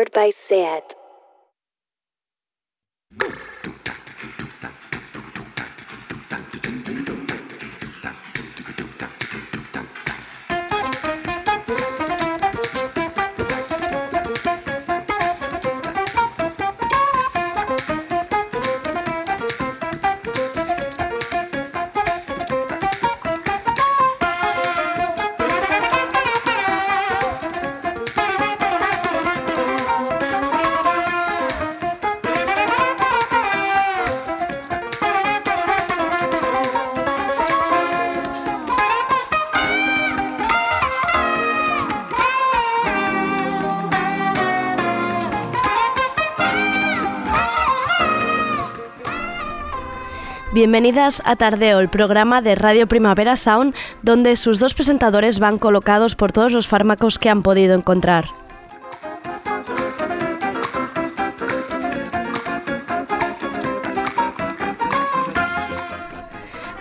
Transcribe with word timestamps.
powered 0.00 0.12
by 0.12 0.30
SAT. 0.30 0.99
Bienvenidas 50.60 51.22
a 51.24 51.36
Tardeo, 51.36 51.80
el 51.80 51.88
programa 51.88 52.42
de 52.42 52.54
Radio 52.54 52.86
Primavera 52.86 53.36
Sound, 53.36 53.74
donde 54.02 54.36
sus 54.36 54.60
dos 54.60 54.74
presentadores 54.74 55.38
van 55.38 55.56
colocados 55.56 56.14
por 56.14 56.32
todos 56.32 56.52
los 56.52 56.68
fármacos 56.68 57.18
que 57.18 57.30
han 57.30 57.42
podido 57.42 57.74
encontrar. 57.74 58.26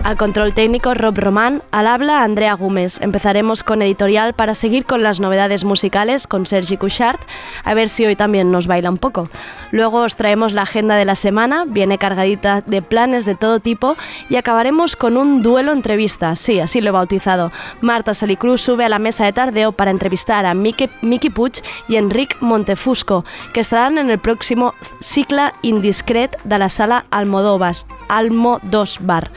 Al 0.09 0.17
control 0.17 0.55
técnico 0.55 0.95
Rob 0.95 1.19
Román, 1.19 1.61
al 1.69 1.85
habla 1.85 2.23
Andrea 2.23 2.55
Gómez. 2.55 2.99
Empezaremos 2.99 3.61
con 3.61 3.83
editorial 3.83 4.33
para 4.33 4.55
seguir 4.55 4.85
con 4.85 5.03
las 5.03 5.19
novedades 5.19 5.65
musicales 5.65 6.25
con 6.25 6.47
Sergi 6.47 6.77
Couchard, 6.77 7.19
a 7.63 7.75
ver 7.75 7.89
si 7.89 8.07
hoy 8.07 8.15
también 8.15 8.52
nos 8.52 8.65
baila 8.65 8.89
un 8.89 8.97
poco. 8.97 9.30
Luego 9.69 10.02
os 10.02 10.15
traemos 10.15 10.53
la 10.53 10.63
agenda 10.63 10.95
de 10.95 11.05
la 11.05 11.13
semana, 11.13 11.63
viene 11.67 11.99
cargadita 11.99 12.61
de 12.61 12.81
planes 12.81 13.25
de 13.25 13.35
todo 13.35 13.59
tipo 13.59 13.97
y 14.31 14.37
acabaremos 14.37 14.95
con 14.95 15.15
un 15.15 15.43
duelo 15.43 15.73
entrevista, 15.73 16.35
sí, 16.35 16.59
así 16.59 16.81
lo 16.81 16.89
he 16.89 16.93
bautizado. 16.93 17.52
Marta 17.81 18.15
Salicruz 18.15 18.61
sube 18.61 18.85
a 18.85 18.89
la 18.89 18.97
mesa 18.97 19.25
de 19.25 19.33
tardeo 19.33 19.73
para 19.73 19.91
entrevistar 19.91 20.47
a 20.47 20.55
Miki, 20.55 20.89
Miki 21.03 21.30
Puig 21.30 21.61
y 21.87 21.97
Enric 21.97 22.35
Montefusco, 22.41 23.25
que 23.53 23.59
estarán 23.59 23.99
en 23.99 24.09
el 24.09 24.17
próximo 24.17 24.73
Cicla 25.03 25.53
Indiscret 25.61 26.35
de 26.45 26.57
la 26.57 26.69
sala 26.69 27.05
Almodóvar, 27.11 27.75
Almo 28.07 28.59
2 28.63 29.02
Bar 29.02 29.30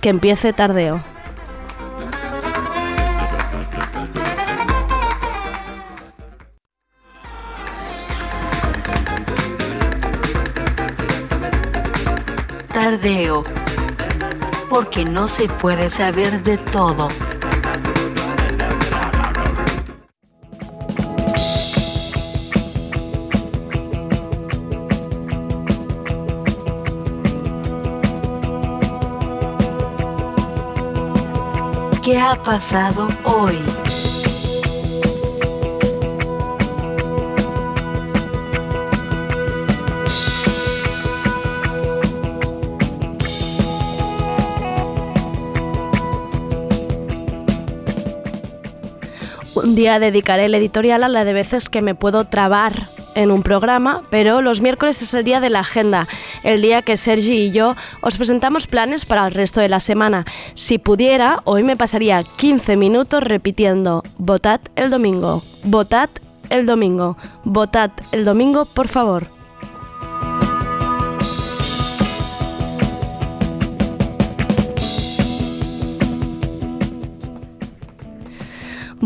que 0.00 0.08
empiece 0.08 0.52
tardeo. 0.52 1.02
Tardeo. 12.72 13.44
Porque 14.68 15.04
no 15.04 15.28
se 15.28 15.48
puede 15.48 15.88
saber 15.88 16.42
de 16.42 16.58
todo. 16.58 17.08
Ha 32.24 32.42
pasado 32.42 33.08
hoy? 33.24 33.58
Un 49.54 49.74
día 49.74 49.98
dedicaré 49.98 50.46
el 50.46 50.54
editorial 50.54 51.04
a 51.04 51.08
la 51.08 51.24
de 51.24 51.34
veces 51.34 51.68
que 51.68 51.82
me 51.82 51.94
puedo 51.94 52.24
trabar 52.24 52.93
en 53.14 53.30
un 53.30 53.42
programa, 53.42 54.02
pero 54.10 54.42
los 54.42 54.60
miércoles 54.60 55.00
es 55.02 55.14
el 55.14 55.24
día 55.24 55.40
de 55.40 55.50
la 55.50 55.60
agenda, 55.60 56.08
el 56.42 56.62
día 56.62 56.82
que 56.82 56.96
Sergi 56.96 57.46
y 57.46 57.50
yo 57.50 57.74
os 58.00 58.16
presentamos 58.16 58.66
planes 58.66 59.04
para 59.04 59.26
el 59.26 59.32
resto 59.32 59.60
de 59.60 59.68
la 59.68 59.80
semana. 59.80 60.24
Si 60.54 60.78
pudiera, 60.78 61.40
hoy 61.44 61.62
me 61.62 61.76
pasaría 61.76 62.22
15 62.22 62.76
minutos 62.76 63.22
repitiendo, 63.22 64.02
votad 64.18 64.60
el 64.76 64.90
domingo, 64.90 65.42
votad 65.64 66.10
el 66.50 66.66
domingo, 66.66 67.16
votad 67.44 67.90
el 68.12 68.24
domingo, 68.24 68.64
por 68.64 68.88
favor. 68.88 69.33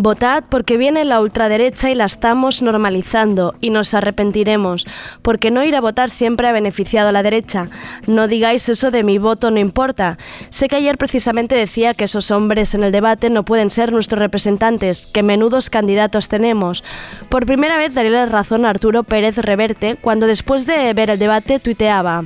Votad 0.00 0.44
porque 0.48 0.76
viene 0.76 1.04
la 1.04 1.20
ultraderecha 1.20 1.90
y 1.90 1.96
la 1.96 2.04
estamos 2.04 2.62
normalizando 2.62 3.56
y 3.60 3.70
nos 3.70 3.94
arrepentiremos, 3.94 4.86
porque 5.22 5.50
no 5.50 5.64
ir 5.64 5.74
a 5.74 5.80
votar 5.80 6.08
siempre 6.08 6.46
ha 6.46 6.52
beneficiado 6.52 7.08
a 7.08 7.12
la 7.12 7.24
derecha. 7.24 7.66
No 8.06 8.28
digáis 8.28 8.68
eso 8.68 8.92
de 8.92 9.02
mi 9.02 9.18
voto 9.18 9.50
no 9.50 9.58
importa. 9.58 10.16
Sé 10.50 10.68
que 10.68 10.76
ayer 10.76 10.98
precisamente 10.98 11.56
decía 11.56 11.94
que 11.94 12.04
esos 12.04 12.30
hombres 12.30 12.74
en 12.74 12.84
el 12.84 12.92
debate 12.92 13.28
no 13.28 13.44
pueden 13.44 13.70
ser 13.70 13.92
nuestros 13.92 14.20
representantes, 14.20 15.04
que 15.04 15.24
menudos 15.24 15.68
candidatos 15.68 16.28
tenemos. 16.28 16.84
Por 17.28 17.44
primera 17.44 17.76
vez 17.76 17.92
daré 17.92 18.10
la 18.10 18.26
razón 18.26 18.66
a 18.66 18.70
Arturo 18.70 19.02
Pérez 19.02 19.36
Reverte 19.38 19.96
cuando 19.96 20.28
después 20.28 20.64
de 20.64 20.94
ver 20.94 21.10
el 21.10 21.18
debate 21.18 21.58
tuiteaba. 21.58 22.22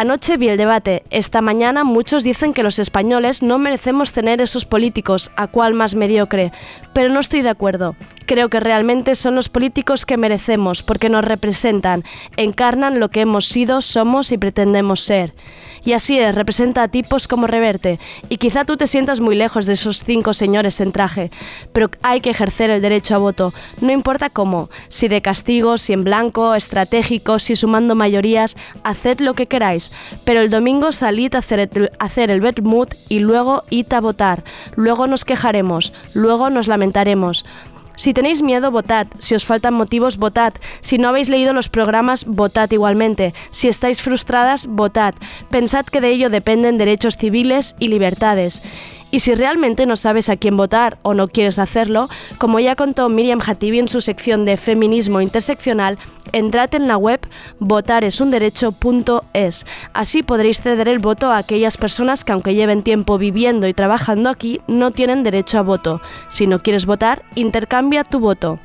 Anoche 0.00 0.36
vi 0.36 0.48
el 0.48 0.56
debate. 0.56 1.02
Esta 1.10 1.40
mañana 1.40 1.82
muchos 1.82 2.22
dicen 2.22 2.54
que 2.54 2.62
los 2.62 2.78
españoles 2.78 3.42
no 3.42 3.58
merecemos 3.58 4.12
tener 4.12 4.40
esos 4.40 4.64
políticos, 4.64 5.32
a 5.34 5.48
cual 5.48 5.74
más 5.74 5.96
mediocre. 5.96 6.52
Pero 6.92 7.12
no 7.12 7.18
estoy 7.18 7.42
de 7.42 7.48
acuerdo. 7.48 7.96
Creo 8.24 8.48
que 8.48 8.60
realmente 8.60 9.16
son 9.16 9.34
los 9.34 9.48
políticos 9.48 10.06
que 10.06 10.16
merecemos, 10.16 10.84
porque 10.84 11.08
nos 11.08 11.24
representan, 11.24 12.04
encarnan 12.36 13.00
lo 13.00 13.08
que 13.08 13.22
hemos 13.22 13.46
sido, 13.46 13.80
somos 13.80 14.30
y 14.30 14.38
pretendemos 14.38 15.00
ser. 15.00 15.34
Y 15.84 15.92
así 15.92 16.18
es, 16.18 16.34
representa 16.34 16.82
a 16.82 16.88
tipos 16.88 17.28
como 17.28 17.46
Reverte. 17.46 17.98
Y 18.28 18.38
quizá 18.38 18.64
tú 18.64 18.76
te 18.76 18.86
sientas 18.86 19.20
muy 19.20 19.36
lejos 19.36 19.66
de 19.66 19.74
esos 19.74 20.04
cinco 20.04 20.34
señores 20.34 20.80
en 20.80 20.92
traje, 20.92 21.30
pero 21.72 21.90
hay 22.02 22.20
que 22.20 22.30
ejercer 22.30 22.70
el 22.70 22.82
derecho 22.82 23.14
a 23.14 23.18
voto, 23.18 23.52
no 23.80 23.92
importa 23.92 24.30
cómo, 24.30 24.70
si 24.88 25.08
de 25.08 25.22
castigo, 25.22 25.78
si 25.78 25.92
en 25.92 26.04
blanco, 26.04 26.54
estratégico, 26.54 27.38
si 27.38 27.56
sumando 27.56 27.94
mayorías, 27.94 28.56
haced 28.84 29.20
lo 29.20 29.34
que 29.34 29.46
queráis, 29.46 29.92
pero 30.24 30.40
el 30.40 30.50
domingo 30.50 30.92
salid 30.92 31.34
a 31.34 31.38
hacer 31.38 31.60
el, 31.60 31.90
hacer 31.98 32.30
el 32.30 32.42
y 33.08 33.18
luego 33.18 33.64
id 33.70 33.92
a 33.92 34.00
votar, 34.00 34.44
luego 34.76 35.06
nos 35.06 35.24
quejaremos, 35.24 35.92
luego 36.14 36.50
nos 36.50 36.68
lamentaremos. 36.68 37.44
Si 37.98 38.14
tenéis 38.14 38.42
miedo, 38.42 38.70
votad. 38.70 39.08
Si 39.18 39.34
os 39.34 39.44
faltan 39.44 39.74
motivos, 39.74 40.18
votad. 40.18 40.54
Si 40.80 40.98
no 40.98 41.08
habéis 41.08 41.28
leído 41.28 41.52
los 41.52 41.68
programas, 41.68 42.24
votad 42.26 42.70
igualmente. 42.70 43.34
Si 43.50 43.66
estáis 43.66 44.00
frustradas, 44.00 44.68
votad. 44.68 45.14
Pensad 45.50 45.84
que 45.84 46.00
de 46.00 46.10
ello 46.10 46.30
dependen 46.30 46.78
derechos 46.78 47.16
civiles 47.16 47.74
y 47.80 47.88
libertades. 47.88 48.62
Y 49.10 49.20
si 49.20 49.34
realmente 49.34 49.86
no 49.86 49.96
sabes 49.96 50.28
a 50.28 50.36
quién 50.36 50.58
votar 50.58 50.98
o 51.02 51.14
no 51.14 51.28
quieres 51.28 51.58
hacerlo, 51.58 52.10
como 52.36 52.60
ya 52.60 52.76
contó 52.76 53.08
Miriam 53.08 53.40
Hatibi 53.44 53.78
en 53.78 53.88
su 53.88 54.02
sección 54.02 54.44
de 54.44 54.58
Feminismo 54.58 55.22
Interseccional, 55.22 55.98
entrad 56.32 56.74
en 56.74 56.88
la 56.88 56.98
web 56.98 57.20
votaresunderecho.es. 57.58 59.64
Así 59.94 60.22
podréis 60.22 60.60
ceder 60.60 60.88
el 60.88 60.98
voto 60.98 61.30
a 61.30 61.38
aquellas 61.38 61.78
personas 61.78 62.22
que 62.24 62.32
aunque 62.32 62.54
lleven 62.54 62.82
tiempo 62.82 63.16
viviendo 63.16 63.66
y 63.66 63.72
trabajando 63.72 64.28
aquí, 64.28 64.60
no 64.66 64.90
tienen 64.90 65.22
derecho 65.22 65.58
a 65.58 65.62
voto. 65.62 66.02
Si 66.28 66.46
no 66.46 66.58
quieres 66.58 66.84
votar, 66.84 67.22
intercambia 67.34 68.04
tu 68.04 68.20
voto. 68.20 68.58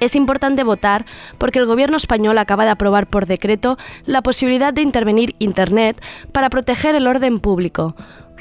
Es 0.00 0.16
importante 0.16 0.64
votar 0.64 1.06
porque 1.38 1.60
el 1.60 1.66
gobierno 1.66 1.96
español 1.96 2.36
acaba 2.38 2.64
de 2.64 2.70
aprobar 2.70 3.06
por 3.06 3.26
decreto 3.26 3.78
la 4.04 4.22
posibilidad 4.22 4.74
de 4.74 4.82
intervenir 4.82 5.36
Internet 5.38 6.02
para 6.32 6.50
proteger 6.50 6.96
el 6.96 7.06
orden 7.06 7.38
público 7.38 7.94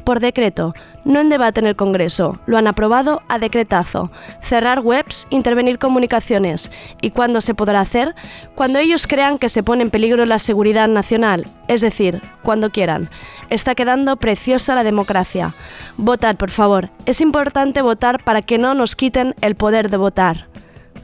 por 0.04 0.20
decreto, 0.20 0.74
no 1.06 1.20
en 1.20 1.30
debate 1.30 1.60
en 1.60 1.68
el 1.68 1.76
Congreso, 1.76 2.40
lo 2.46 2.58
han 2.58 2.68
aprobado 2.68 3.22
a 3.28 3.40
decretazo. 3.40 4.12
Cerrar 4.42 4.80
webs, 4.80 5.28
intervenir 5.30 5.80
comunicaciones. 5.80 6.72
¿Y 7.02 7.12
cuándo 7.12 7.42
se 7.42 7.54
podrá 7.54 7.82
hacer? 7.82 8.16
Cuando 8.56 8.80
ellos 8.80 9.08
crean 9.08 9.38
que 9.38 9.50
se 9.50 9.64
pone 9.64 9.84
en 9.84 9.90
peligro 9.90 10.26
la 10.26 10.40
seguridad 10.40 10.88
nacional, 10.88 11.46
es 11.68 11.82
decir, 11.82 12.22
cuando 12.44 12.70
quieran. 12.70 13.10
Está 13.50 13.76
quedando 13.76 14.18
preciosa 14.18 14.76
la 14.76 14.84
democracia. 14.84 15.54
Votad, 15.98 16.36
por 16.36 16.52
favor. 16.52 16.90
Es 17.06 17.22
importante 17.22 17.82
votar 17.82 18.24
para 18.24 18.42
que 18.42 18.58
no 18.58 18.74
nos 18.74 18.96
quiten 18.96 19.36
el 19.42 19.56
poder 19.56 19.90
de 19.90 19.98
votar. 19.98 20.48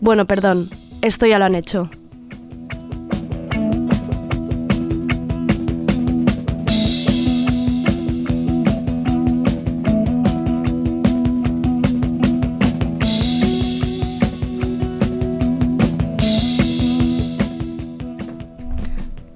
Bueno, 0.02 0.26
perdón, 0.26 0.70
esto 1.02 1.26
ya 1.26 1.40
lo 1.40 1.46
han 1.46 1.56
hecho. 1.56 1.90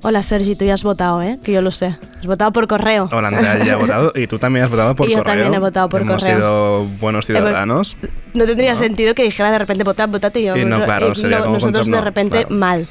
Hola 0.06 0.22
Sergi, 0.22 0.56
tú 0.58 0.66
ya 0.66 0.74
has 0.74 0.84
votado, 0.84 1.22
¿eh? 1.22 1.40
Que 1.42 1.54
yo 1.54 1.62
lo 1.62 1.72
sé. 1.72 1.96
Has 2.20 2.26
votado 2.26 2.52
por 2.52 2.68
correo. 2.68 3.08
Hola 3.12 3.30
Andrea, 3.30 3.64
ya 3.64 3.74
he 3.74 3.76
votado 3.80 4.12
y 4.14 4.28
tú 4.28 4.38
también 4.38 4.66
has 4.66 4.72
votado 4.72 4.96
por 4.96 5.08
Y 5.08 5.12
yo 5.14 5.20
correo. 5.20 5.32
también 5.34 5.54
he 5.54 5.60
votado 5.60 5.88
por 5.88 6.02
Hemos 6.02 6.22
correo. 6.22 6.38
sido 6.38 6.86
buenos 7.00 7.26
ciudadanos. 7.26 7.96
No 8.34 8.46
tendría 8.46 8.72
No. 8.72 8.76
sentido 8.76 9.16
que 9.16 9.24
dijera 9.24 9.50
de 9.52 9.60
repente 9.60 9.86
votad, 9.86 10.10
votate 10.10 10.42
y 10.42 10.44
yo. 10.46 10.58
Y 10.58 10.66
no, 10.66 10.84
claro, 10.84 11.16
sería 11.16 11.40
como 11.40 11.54
nosotros 11.54 11.88
de 11.90 12.02
repente 12.02 12.40
claro. 12.46 12.56
mal. 12.56 12.88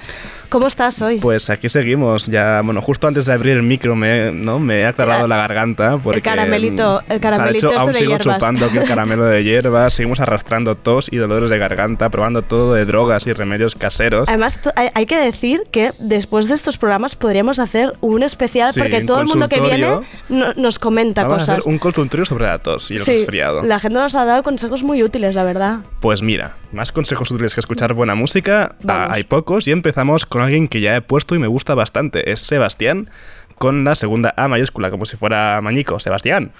¿Cómo 0.52 0.66
estás 0.66 1.00
hoy? 1.00 1.16
Pues 1.18 1.48
aquí 1.48 1.70
seguimos. 1.70 2.26
Ya, 2.26 2.60
bueno, 2.62 2.82
justo 2.82 3.08
antes 3.08 3.24
de 3.24 3.32
abrir 3.32 3.56
el 3.56 3.62
micro 3.62 3.96
me, 3.96 4.30
¿no? 4.32 4.58
me 4.58 4.80
he 4.80 4.86
aclarado 4.86 5.22
El- 5.24 5.30
la 5.30 5.38
garganta 5.38 5.96
porque 5.96 6.20
caramelito- 6.20 7.02
el 7.08 7.16
mm, 7.16 7.20
caramelito 7.22 7.52
de 7.52 7.56
hecho, 7.56 7.68
este 7.70 7.80
aún 7.82 7.92
de 7.92 7.98
sigo 7.98 8.10
hierbas. 8.10 8.36
chupando 8.36 8.66
aquí 8.66 8.76
el 8.76 8.84
caramelo 8.84 9.24
de 9.24 9.42
hierbas, 9.44 9.94
seguimos 9.94 10.20
arrastrando 10.20 10.74
tos 10.74 11.08
y 11.10 11.16
dolores 11.16 11.48
de 11.48 11.56
garganta, 11.56 12.10
probando 12.10 12.42
todo 12.42 12.74
de 12.74 12.84
drogas 12.84 13.26
y 13.26 13.32
remedios 13.32 13.74
caseros. 13.76 14.28
Además, 14.28 14.60
hay, 14.94 15.06
que 15.06 15.16
decir 15.16 15.62
que 15.70 15.92
después 15.98 16.48
de 16.48 16.54
estos 16.54 16.76
programas 16.76 17.16
podríamos 17.16 17.58
hacer 17.58 17.94
un 18.02 18.22
especial 18.22 18.72
Sí, 18.74 18.80
porque 18.80 18.98
un 18.98 19.06
todo 19.06 19.20
el 19.22 19.28
mundo 19.28 19.48
que 19.48 19.58
viene 19.58 20.00
no- 20.28 20.52
nos 20.54 20.78
comenta 20.78 21.22
Vamos 21.22 21.36
a 21.36 21.38
cosas. 21.38 21.58
hacer 21.60 21.70
un 21.72 21.78
consultorio 21.78 22.26
sobre 22.26 22.44
la 22.44 22.58
tos 22.58 22.90
y 22.90 22.94
el 22.96 23.00
Sí, 23.00 23.12
resfriado. 23.12 23.62
la 23.62 23.78
gente 23.78 23.98
nos 23.98 24.14
ha 24.14 24.26
dado 24.26 24.42
consejos 24.42 24.82
muy 24.82 25.02
útiles, 25.02 25.34
la 25.34 25.44
verdad. 25.44 25.78
Pues 26.00 26.20
mira, 26.20 26.56
más 26.72 26.92
consejos 26.92 27.30
útiles 27.30 27.54
que 27.54 27.60
escuchar 27.60 27.94
buena 27.94 28.14
música, 28.14 28.74
Vamos. 28.82 29.08
hay 29.16 29.24
pocos 29.24 29.66
y 29.66 29.70
empezamos 29.72 30.26
con 30.26 30.41
alguien 30.42 30.68
que 30.68 30.80
ya 30.80 30.96
he 30.96 31.00
puesto 31.00 31.34
y 31.34 31.38
me 31.38 31.46
gusta 31.46 31.74
bastante, 31.74 32.30
es 32.32 32.40
Sebastián, 32.40 33.10
con 33.58 33.84
la 33.84 33.94
segunda 33.94 34.34
A 34.36 34.48
mayúscula, 34.48 34.90
como 34.90 35.06
si 35.06 35.16
fuera 35.16 35.60
Mañico, 35.62 35.98
Sebastián. 36.00 36.52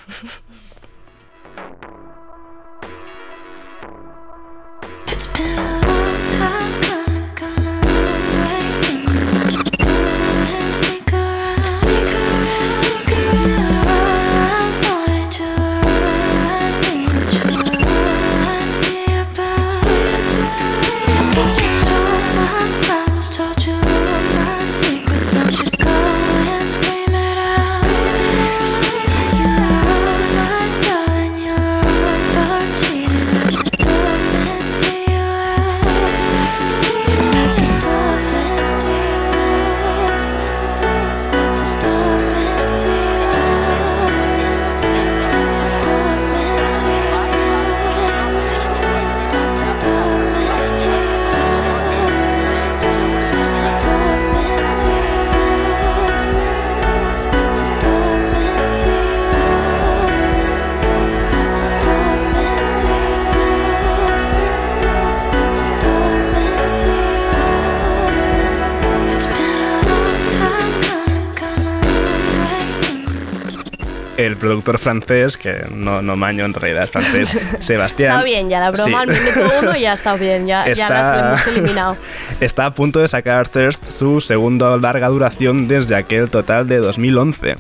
El 74.27 74.37
productor 74.37 74.79
francés, 74.79 75.37
que 75.37 75.65
no, 75.75 76.01
no 76.03 76.17
maño 76.17 76.45
en 76.45 76.55
realidad 76.55 76.85
es 76.85 76.91
francés, 76.91 77.39
Sebastián. 77.59 78.13
Está 78.13 78.25
bien 78.25 78.49
ya, 78.49 78.61
la 78.61 78.71
broma 78.71 79.01
al 79.01 79.13
Sí. 79.15 79.21
minuto 79.21 79.53
uno 79.63 79.77
ya 79.77 79.93
está 79.95 80.15
bien, 80.17 80.47
ya, 80.47 80.73
ya 80.73 80.89
la 80.89 81.29
hemos 81.31 81.47
eliminado. 81.49 81.97
está 82.41 82.67
a 82.67 82.75
punto 82.75 83.01
de 83.01 83.09
sacar 83.09 83.49
Thirst 83.49 83.91
su 83.91 84.21
segundo 84.21 84.77
larga 84.79 85.09
duración 85.09 85.67
desde 85.69 85.97
aquel 85.97 86.31
total 86.31 86.69
de 86.69 86.79
2011. 86.79 87.57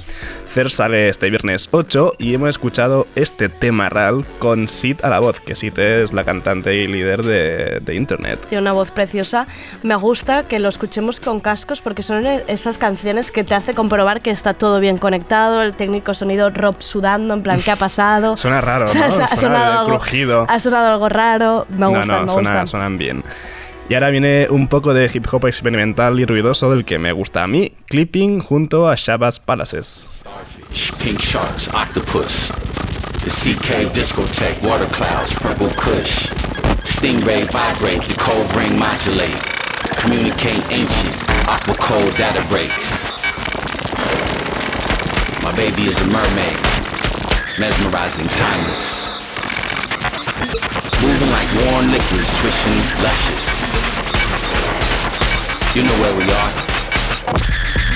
Thirst 0.54 0.76
sale 0.76 1.08
este 1.08 1.30
viernes 1.30 1.68
8 1.70 2.12
y 2.18 2.34
hemos 2.34 2.50
escuchado 2.50 3.06
este 3.14 3.48
tema 3.48 3.88
real 3.88 4.26
con 4.38 4.68
Sid 4.68 4.98
a 5.02 5.08
la 5.08 5.18
voz, 5.18 5.40
que 5.40 5.54
Sid 5.54 5.78
es 5.78 6.12
la 6.12 6.24
cantante 6.24 6.74
y 6.76 6.86
líder 6.86 7.22
de, 7.22 7.80
de 7.80 7.94
Internet. 7.94 8.38
Tiene 8.50 8.60
una 8.60 8.72
voz 8.72 8.90
preciosa. 8.90 9.46
Me 9.82 9.94
gusta 9.96 10.42
que 10.42 10.58
lo 10.60 10.68
escuchemos 10.68 11.20
con 11.20 11.40
cascos 11.40 11.80
porque 11.80 12.02
son 12.02 12.26
esas 12.48 12.76
canciones 12.76 13.30
que 13.32 13.44
te 13.44 13.54
hace 13.54 13.72
comprobar 13.72 14.20
que 14.20 14.30
está 14.30 14.52
todo 14.52 14.78
bien 14.78 14.98
conectado, 14.98 15.62
el 15.62 15.72
técnico 15.72 16.12
sonido 16.12 16.50
Rob 16.54 16.76
sudando, 16.81 17.34
en 17.34 17.43
plan, 17.43 17.60
¿qué 17.62 17.70
ha 17.70 17.76
pasado? 17.76 18.37
Suena 18.38 18.60
raro, 18.60 18.84
O 18.84 18.88
sea, 18.93 19.00
¿no? 19.00 19.06
ha, 19.06 19.10
Suena 19.10 19.37
sonado 19.37 19.72
algo, 19.81 19.87
crujido. 19.99 20.46
ha 20.49 20.60
sonado 20.60 20.87
algo 20.93 21.08
raro. 21.08 21.66
Me 21.69 21.78
no, 21.78 21.88
gusta, 21.90 22.04
no, 22.06 22.20
me 22.26 22.32
suena- 22.32 22.50
gusta. 22.60 22.66
suenan 22.66 22.99
bien. 22.99 23.22
Y 23.88 23.94
ahora 23.94 24.10
viene 24.10 24.46
un 24.49 24.69
poco 24.69 24.94
de 24.94 25.10
hip 25.12 25.26
hop 25.31 25.46
experimental 25.46 26.19
y 26.19 26.25
ruidoso 26.25 26.70
del 26.70 26.84
que 26.84 26.99
me 26.99 27.12
gusta 27.12 27.43
a 27.43 27.46
mí, 27.49 27.72
Clipping 27.88 28.38
junto 28.40 28.88
a 28.88 28.94
Shabazz 28.96 29.40
Palaces. 29.40 30.08
Pink 31.02 31.19
sharks, 31.20 31.69
octopus. 31.75 32.50
The 33.22 33.31
CK 33.31 33.93
discotheque, 33.93 34.62
water 34.66 34.87
clouds, 34.87 35.34
purple 35.34 35.69
kush. 35.76 36.31
Stingray 36.84 37.44
vibrate, 37.52 38.00
the 38.06 38.14
cold 38.22 38.46
ring 38.56 38.78
modulate. 38.78 39.37
Communicate 40.00 40.62
ancient, 40.70 41.14
aqua 41.48 41.75
cold 41.75 42.16
data 42.16 42.40
breaks. 42.48 43.11
My 45.42 45.50
baby 45.56 45.82
is 45.90 46.00
a 46.00 46.06
mermaid, 46.06 46.56
mesmerizing, 47.58 48.28
timeless. 48.28 49.10
Moving 51.02 51.30
like 51.30 51.48
warm 51.66 51.86
liquid, 51.88 52.26
swishing 52.26 52.78
luscious. 53.02 53.48
You 55.74 55.82
know 55.82 55.96
where 56.00 56.16
we 56.16 56.24
are. 56.30 56.52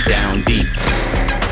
Down 0.08 0.42
deep. 0.42 0.66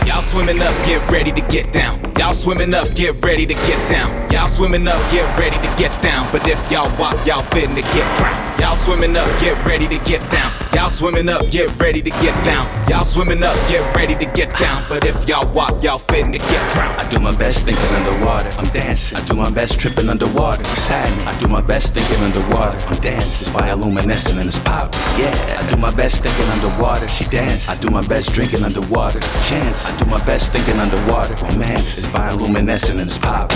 Y'all 0.07 0.21
swimming 0.21 0.61
up, 0.61 0.75
get 0.85 1.01
ready 1.11 1.33
to 1.33 1.41
get 1.49 1.73
down. 1.73 1.99
Y'all 2.19 2.35
swimming 2.35 2.75
up, 2.75 2.95
get 2.95 3.25
ready 3.25 3.47
to 3.47 3.55
get 3.55 3.89
down. 3.89 4.31
Y'all 4.31 4.47
swimming 4.47 4.87
up, 4.87 5.11
get 5.11 5.27
ready 5.39 5.57
to 5.57 5.77
get 5.77 5.91
down. 6.03 6.31
But 6.31 6.47
if 6.47 6.71
y'all 6.71 6.91
walk, 6.99 7.27
y'all 7.27 7.43
fitting 7.43 7.75
to 7.75 7.83
get 7.83 8.17
drowned. 8.19 8.61
Y'all 8.61 8.77
swimming 8.77 9.17
up, 9.17 9.27
get 9.41 9.57
ready 9.65 9.89
to 9.89 9.99
get 10.05 10.21
down. 10.31 10.53
Y'all 10.75 10.91
swimming 10.91 11.29
up, 11.29 11.51
get 11.51 11.75
ready 11.81 12.03
to 12.03 12.11
get 12.11 12.35
down. 12.45 12.67
Y'all 12.89 13.05
swimming 13.05 13.43
up, 13.43 13.57
get 13.69 13.83
ready 13.97 14.15
to 14.15 14.27
get 14.27 14.55
down. 14.59 14.85
But 14.89 15.05
if 15.05 15.27
y'all 15.27 15.51
walk, 15.53 15.83
y'all 15.83 15.99
fitting 15.99 16.33
to 16.33 16.39
get 16.39 16.73
drowned. 16.73 17.01
I 17.01 17.11
do 17.11 17.19
my 17.19 17.35
best 17.37 17.65
thinking 17.65 17.85
underwater. 17.87 18.51
I'm 18.59 18.67
dancing. 18.67 19.19
I 19.19 19.25
do 19.25 19.35
my 19.35 19.51
best 19.51 19.81
tripping 19.81 20.09
underwater. 20.09 20.63
Me. 20.63 21.25
I 21.27 21.39
do 21.41 21.49
my 21.49 21.61
best 21.63 21.95
thinking 21.95 22.23
underwater. 22.23 22.79
I'm 22.87 23.01
dancing. 23.01 23.49
It's 23.49 23.57
bioluminescent 23.57 24.39
and 24.39 24.49
it's 24.49 24.59
pop. 24.59 24.93
Yeah. 25.17 25.33
I 25.59 25.71
do 25.71 25.77
my 25.77 25.95
best 25.95 26.23
thinking 26.23 26.47
underwater. 26.53 27.09
She 27.09 27.25
dance. 27.25 27.69
I 27.69 27.81
do 27.81 27.89
my 27.89 28.07
best 28.07 28.33
drinking 28.33 28.63
underwater. 28.63 29.21
Chance. 29.49 29.94
Do 29.99 30.05
my 30.07 30.23
best 30.25 30.53
thinking 30.53 30.81
underwater. 30.81 31.35
Romance. 31.47 31.99
is 31.99 32.07
bioluminescent 32.09 32.93
and 32.93 33.01
it's 33.01 33.19
pop. 33.19 33.53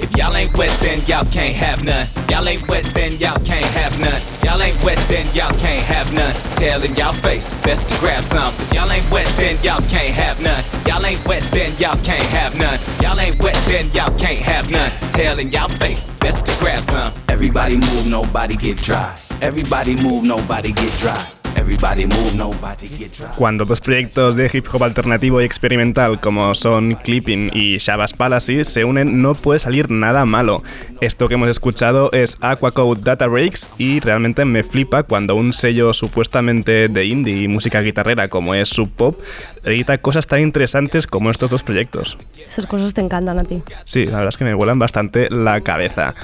If 0.00 0.16
y'all 0.16 0.36
ain't 0.36 0.56
wet, 0.56 0.70
then 0.80 1.00
y'all 1.06 1.24
can't 1.30 1.54
have 1.54 1.84
none. 1.84 2.04
Y'all 2.28 2.48
ain't 2.48 2.66
wet, 2.68 2.84
then 2.94 3.12
y'all 3.18 3.38
can't 3.44 3.64
have 3.78 3.98
none. 3.98 4.20
Y'all 4.42 4.60
ain't 4.60 4.82
wet, 4.84 4.98
then 5.08 5.26
y'all 5.34 5.52
can't 5.58 5.82
have 5.82 6.12
none. 6.12 6.32
Tail 6.56 6.82
in 6.82 6.94
y'all 6.96 7.12
face, 7.12 7.54
best 7.62 7.88
to 7.88 7.98
grab 8.00 8.24
some. 8.24 8.52
Y'all 8.72 8.90
ain't 8.90 9.08
wet, 9.10 9.26
then 9.36 9.56
y'all 9.62 9.80
can't 9.90 10.14
have 10.14 10.40
none. 10.40 10.62
Y'all 10.86 11.04
ain't 11.04 11.24
wet, 11.26 11.42
then 11.52 11.70
y'all 11.78 11.98
can't 12.02 12.26
have 12.34 12.56
none. 12.58 12.78
Y'all 13.00 13.18
ain't 13.20 13.40
wet, 13.42 13.56
then 13.66 13.86
y'all 13.92 14.12
can't 14.18 14.38
have 14.38 14.70
none. 14.70 14.90
Tail 15.12 15.38
in 15.38 15.50
y'all 15.50 15.68
face, 15.68 16.02
best 16.14 16.46
to 16.46 16.52
grab 16.58 16.82
some. 16.84 17.12
Everybody 17.28 17.76
move, 17.76 18.06
nobody 18.06 18.56
get 18.56 18.78
dry. 18.78 19.14
Everybody 19.42 20.00
move, 20.02 20.24
nobody 20.24 20.72
get 20.72 20.92
dry. 20.98 21.37
Everybody 21.58 22.06
move, 22.06 22.36
nobody 22.36 22.86
get 22.86 23.10
dry. 23.16 23.26
Cuando 23.36 23.64
dos 23.64 23.80
proyectos 23.80 24.36
de 24.36 24.48
hip 24.52 24.66
hop 24.72 24.84
alternativo 24.84 25.42
y 25.42 25.44
experimental 25.44 26.20
como 26.20 26.54
son 26.54 26.94
Clipping 26.94 27.50
y 27.52 27.78
Shabazz 27.78 28.12
Palaces 28.12 28.68
se 28.68 28.84
unen 28.84 29.20
no 29.20 29.34
puede 29.34 29.58
salir 29.58 29.90
nada 29.90 30.24
malo. 30.24 30.62
Esto 31.00 31.26
que 31.26 31.34
hemos 31.34 31.48
escuchado 31.48 32.12
es 32.12 32.38
Aquacode 32.42 33.00
Data 33.02 33.26
Breaks 33.26 33.68
y 33.76 33.98
realmente 33.98 34.44
me 34.44 34.62
flipa 34.62 35.02
cuando 35.02 35.34
un 35.34 35.52
sello 35.52 35.92
supuestamente 35.94 36.86
de 36.86 37.04
indie 37.06 37.42
y 37.42 37.48
música 37.48 37.80
guitarrera 37.80 38.28
como 38.28 38.54
es 38.54 38.68
Sub 38.68 38.90
Pop 38.90 39.20
edita 39.64 39.98
cosas 39.98 40.28
tan 40.28 40.40
interesantes 40.40 41.08
como 41.08 41.30
estos 41.30 41.50
dos 41.50 41.64
proyectos. 41.64 42.16
Esas 42.48 42.66
cosas 42.66 42.94
te 42.94 43.00
encantan 43.00 43.36
a 43.36 43.44
ti. 43.44 43.62
Sí, 43.84 44.06
la 44.06 44.12
verdad 44.12 44.28
es 44.28 44.36
que 44.36 44.44
me 44.44 44.54
vuelan 44.54 44.78
bastante 44.78 45.28
la 45.28 45.60
cabeza 45.62 46.14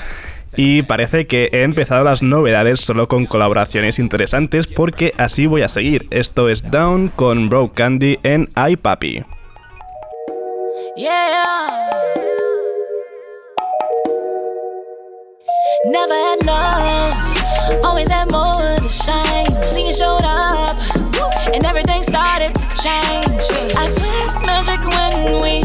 y 0.56 0.82
parece 0.82 1.26
que 1.26 1.48
he 1.52 1.62
empezado 1.62 2.04
las 2.04 2.22
novedades 2.22 2.80
solo 2.80 3.08
con 3.08 3.26
colaboraciones 3.26 3.98
interesantes 3.98 4.66
porque 4.66 5.12
así 5.16 5.46
voy 5.46 5.62
a 5.62 5.68
seguir. 5.68 6.06
Esto 6.10 6.48
es 6.48 6.70
Down 6.70 7.08
con 7.08 7.48
Bro 7.48 7.72
Candy 7.72 8.18
en 8.22 8.50
iPapi. 8.56 9.22
I 23.76 25.63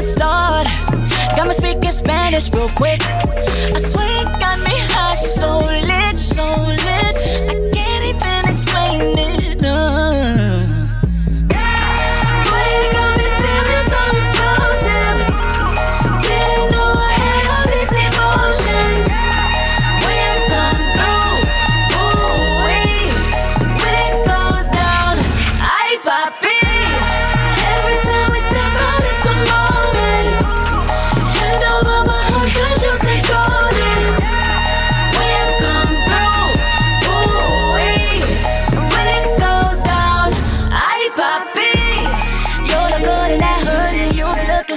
the 0.00 0.06
start. 0.06 0.66
Got 1.36 1.46
me 1.48 1.52
speaking 1.52 1.90
Spanish 1.90 2.50
real 2.54 2.68
quick. 2.70 3.00
I 3.02 3.78
swear 3.78 4.24
got 4.40 4.58
me 4.60 4.76
high, 4.92 5.14
so 5.14 5.58
lit. 5.58 5.99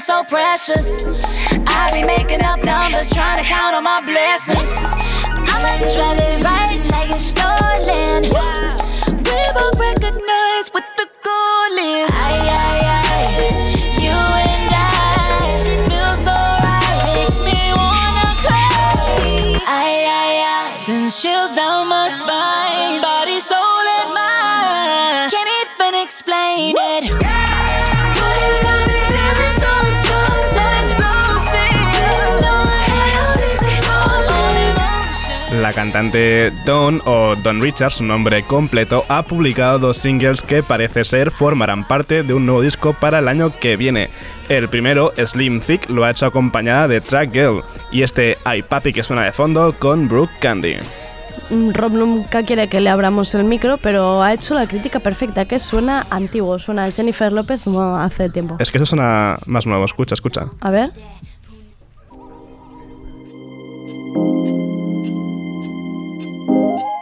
So 0.03 0.22
precious. 0.25 1.07
I 1.65 1.89
be 1.93 2.03
making 2.03 2.43
up 2.43 2.60
numbers, 2.65 3.10
trying 3.10 3.38
to 3.38 3.43
count 3.43 3.74
on 3.74 3.86
my 3.86 4.01
blessings. 4.05 4.83
I'ma 5.48 5.79
drive 5.95 6.19
it 6.19 6.43
right 6.43 6.83
like 6.91 7.10
it's 7.10 7.31
stolen. 7.31 8.24
We 9.24 9.39
both 9.55 9.79
recognize 9.79 10.67
what 10.72 10.83
the 10.98 11.07
goal 11.24 11.77
is. 11.79 12.12
Cantante 35.83 36.49
Dawn 36.65 37.01
o 37.03 37.35
Dawn 37.35 37.59
Richards, 37.59 37.95
su 37.95 38.05
nombre 38.05 38.43
completo, 38.43 39.03
ha 39.09 39.21
publicado 39.21 39.79
dos 39.79 39.97
singles 39.97 40.41
que 40.41 40.63
parece 40.63 41.03
ser 41.03 41.29
formarán 41.29 41.85
parte 41.85 42.23
de 42.23 42.33
un 42.33 42.45
nuevo 42.45 42.61
disco 42.61 42.93
para 42.93 43.19
el 43.19 43.27
año 43.27 43.49
que 43.49 43.75
viene. 43.75 44.09
El 44.47 44.69
primero, 44.69 45.11
Slim 45.17 45.59
Thick, 45.59 45.89
lo 45.89 46.05
ha 46.05 46.11
hecho 46.11 46.25
acompañada 46.25 46.87
de 46.87 47.01
Track 47.01 47.33
Girl 47.33 47.63
y 47.91 48.03
este 48.03 48.37
I 48.45 48.61
Papi 48.61 48.93
que 48.93 49.03
suena 49.03 49.23
de 49.23 49.33
fondo 49.33 49.75
con 49.77 50.07
Brooke 50.07 50.31
Candy. 50.39 50.77
Mm, 51.49 51.71
Rob 51.73 51.91
nunca 51.91 52.43
quiere 52.43 52.69
que 52.69 52.79
le 52.79 52.89
abramos 52.89 53.35
el 53.35 53.43
micro, 53.43 53.77
pero 53.77 54.23
ha 54.23 54.33
hecho 54.33 54.53
la 54.53 54.67
crítica 54.67 55.01
perfecta, 55.01 55.43
que 55.43 55.59
suena 55.59 56.07
antiguo, 56.09 56.59
suena 56.59 56.89
Jennifer 56.91 57.33
López 57.33 57.59
como 57.65 57.97
hace 57.97 58.29
tiempo. 58.29 58.55
Es 58.59 58.71
que 58.71 58.77
eso 58.77 58.85
suena 58.85 59.37
más 59.47 59.65
nuevo, 59.65 59.83
escucha, 59.83 60.15
escucha. 60.15 60.45
A 60.61 60.71
ver. 60.71 60.91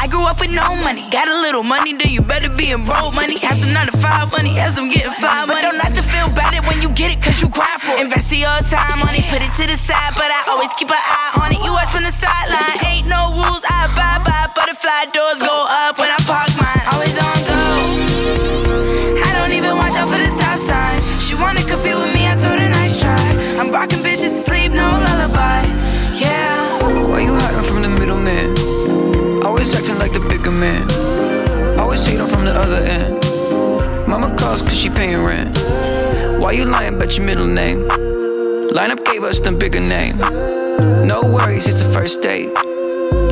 I 0.00 0.08
grew 0.08 0.24
up 0.24 0.40
with 0.40 0.48
no 0.48 0.64
money. 0.80 1.04
Got 1.12 1.28
a 1.28 1.36
little 1.44 1.62
money, 1.62 1.92
then 1.92 2.08
you 2.08 2.24
better 2.24 2.48
be 2.48 2.72
in 2.72 2.88
broke 2.88 3.12
money. 3.12 3.36
Have 3.44 3.60
some 3.60 3.68
9 3.76 3.84
to 3.84 3.96
5 4.00 4.32
money, 4.32 4.56
as 4.56 4.80
I'm 4.80 4.88
getting 4.88 5.12
five 5.12 5.44
money. 5.44 5.60
But 5.60 5.68
don't 5.68 5.76
not 5.76 5.92
to 5.92 6.00
feel 6.00 6.32
bad 6.32 6.56
when 6.64 6.80
you 6.80 6.88
get 6.96 7.12
it, 7.12 7.20
cause 7.20 7.36
you 7.44 7.52
cry 7.52 7.76
for 7.84 8.00
it. 8.00 8.08
Invest 8.08 8.32
your 8.32 8.48
time 8.64 9.04
on 9.04 9.12
it, 9.12 9.28
put 9.28 9.44
it 9.44 9.52
to 9.60 9.68
the 9.68 9.76
side. 9.76 10.16
But 10.16 10.32
I 10.32 10.40
always 10.48 10.72
keep 10.80 10.88
an 10.88 10.96
eye 10.96 11.44
on 11.44 11.52
it. 11.52 11.60
You 11.60 11.76
watch 11.76 11.92
from 11.92 12.08
the 12.08 12.14
sideline. 12.16 12.80
Ain't 12.88 13.12
no 13.12 13.28
rules, 13.36 13.60
I 13.68 13.92
abide 13.92 14.24
by. 14.24 14.40
Butterfly 14.56 15.12
doors 15.12 15.44
go 15.44 15.68
up 15.84 16.00
when 16.00 16.08
I 16.08 16.16
park 16.24 16.48
mine. 16.56 16.84
Always 16.96 17.20
on 17.20 17.38
go. 17.44 17.60
I 19.20 19.28
don't 19.36 19.52
even 19.52 19.76
watch 19.76 20.00
out 20.00 20.08
for 20.08 20.16
the 20.16 20.32
stop 20.32 20.56
signs. 20.56 21.04
She 21.20 21.36
wanna 21.36 21.60
compete 21.60 21.92
with 21.92 22.08
me, 22.16 22.24
I 22.24 22.40
told 22.40 22.56
her 22.56 22.72
nice 22.72 22.96
try. 22.96 23.20
I'm 23.60 23.68
rocking 23.68 24.00
bitches 24.00 24.32
to 24.32 24.48
Why 36.50 36.56
you 36.56 36.64
lying 36.64 36.96
about 36.96 37.16
your 37.16 37.24
middle 37.26 37.46
name? 37.46 37.82
Lineup 38.74 39.04
gave 39.04 39.22
us 39.22 39.38
the 39.38 39.52
bigger 39.52 39.78
name. 39.78 40.16
No 41.06 41.20
worries, 41.22 41.68
it's 41.68 41.80
the 41.80 41.92
first 41.92 42.22
date. 42.22 42.48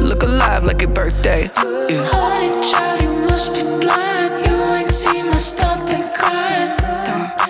Look 0.00 0.22
alive 0.22 0.62
like 0.62 0.82
your 0.82 0.90
birthday. 0.90 1.50
Yeah. 1.56 2.06
Honey 2.12 2.70
child, 2.70 3.00
you 3.00 3.10
must 3.26 3.54
be 3.54 3.62
blind. 3.84 4.46
You 4.46 4.62
ain't 4.72 4.92
seen 4.92 5.26
my 5.26 5.36
stop 5.36 5.80
and 5.88 6.16
grind. 6.16 7.47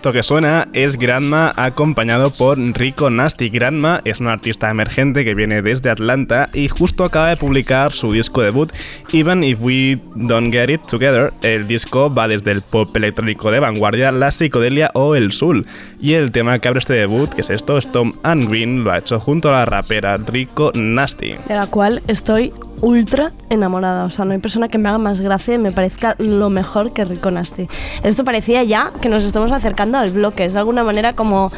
Esto 0.00 0.14
que 0.14 0.22
suena 0.22 0.66
es 0.72 0.96
Grandma 0.96 1.52
acompañado 1.56 2.30
por 2.30 2.58
Rico 2.58 3.10
Nasty. 3.10 3.50
Grandma 3.50 4.00
es 4.06 4.18
un 4.18 4.28
artista 4.28 4.70
emergente 4.70 5.26
que 5.26 5.34
viene 5.34 5.60
desde 5.60 5.90
Atlanta 5.90 6.48
y 6.54 6.68
justo 6.68 7.04
acaba 7.04 7.28
de 7.28 7.36
publicar 7.36 7.92
su 7.92 8.10
disco 8.10 8.40
debut 8.40 8.72
Even 9.12 9.44
If 9.44 9.60
We 9.60 10.00
Don't 10.14 10.54
Get 10.54 10.70
It 10.70 10.86
Together. 10.86 11.34
El 11.42 11.66
disco 11.66 12.10
va 12.10 12.28
desde 12.28 12.50
el 12.50 12.62
pop 12.62 12.96
electrónico 12.96 13.50
de 13.50 13.60
vanguardia, 13.60 14.10
la 14.10 14.30
psicodelia 14.30 14.90
o 14.94 15.16
el 15.16 15.32
soul. 15.32 15.66
Y 16.00 16.14
el 16.14 16.32
tema 16.32 16.58
que 16.60 16.68
abre 16.68 16.78
este 16.78 16.94
debut, 16.94 17.28
que 17.34 17.42
es 17.42 17.50
esto, 17.50 17.76
es 17.76 17.92
Tom 17.92 18.12
and 18.22 18.48
Green, 18.48 18.82
lo 18.82 18.92
ha 18.92 18.96
hecho 18.96 19.20
junto 19.20 19.50
a 19.50 19.52
la 19.52 19.64
rapera 19.66 20.16
Rico 20.16 20.72
Nasty. 20.74 21.32
de 21.46 21.54
la 21.54 21.66
cual 21.66 22.00
estoy 22.06 22.54
ultra 22.80 23.32
enamorada. 23.48 24.04
O 24.04 24.10
sea, 24.10 24.24
no 24.24 24.32
hay 24.32 24.38
persona 24.38 24.68
que 24.68 24.78
me 24.78 24.88
haga 24.88 24.98
más 24.98 25.20
gracia 25.20 25.54
y 25.54 25.58
me 25.58 25.72
parezca 25.72 26.14
lo 26.18 26.50
mejor 26.50 26.92
que 26.92 27.04
Rico 27.04 27.30
Nasty. 27.30 27.68
Esto 28.02 28.24
parecía 28.24 28.62
ya 28.64 28.92
que 29.00 29.08
nos 29.08 29.24
estamos 29.24 29.52
acercando 29.52 29.89
al 29.98 30.10
bloque. 30.10 30.44
Es 30.44 30.52
de 30.54 30.58
alguna 30.58 30.82
manera 30.84 31.12
como 31.12 31.52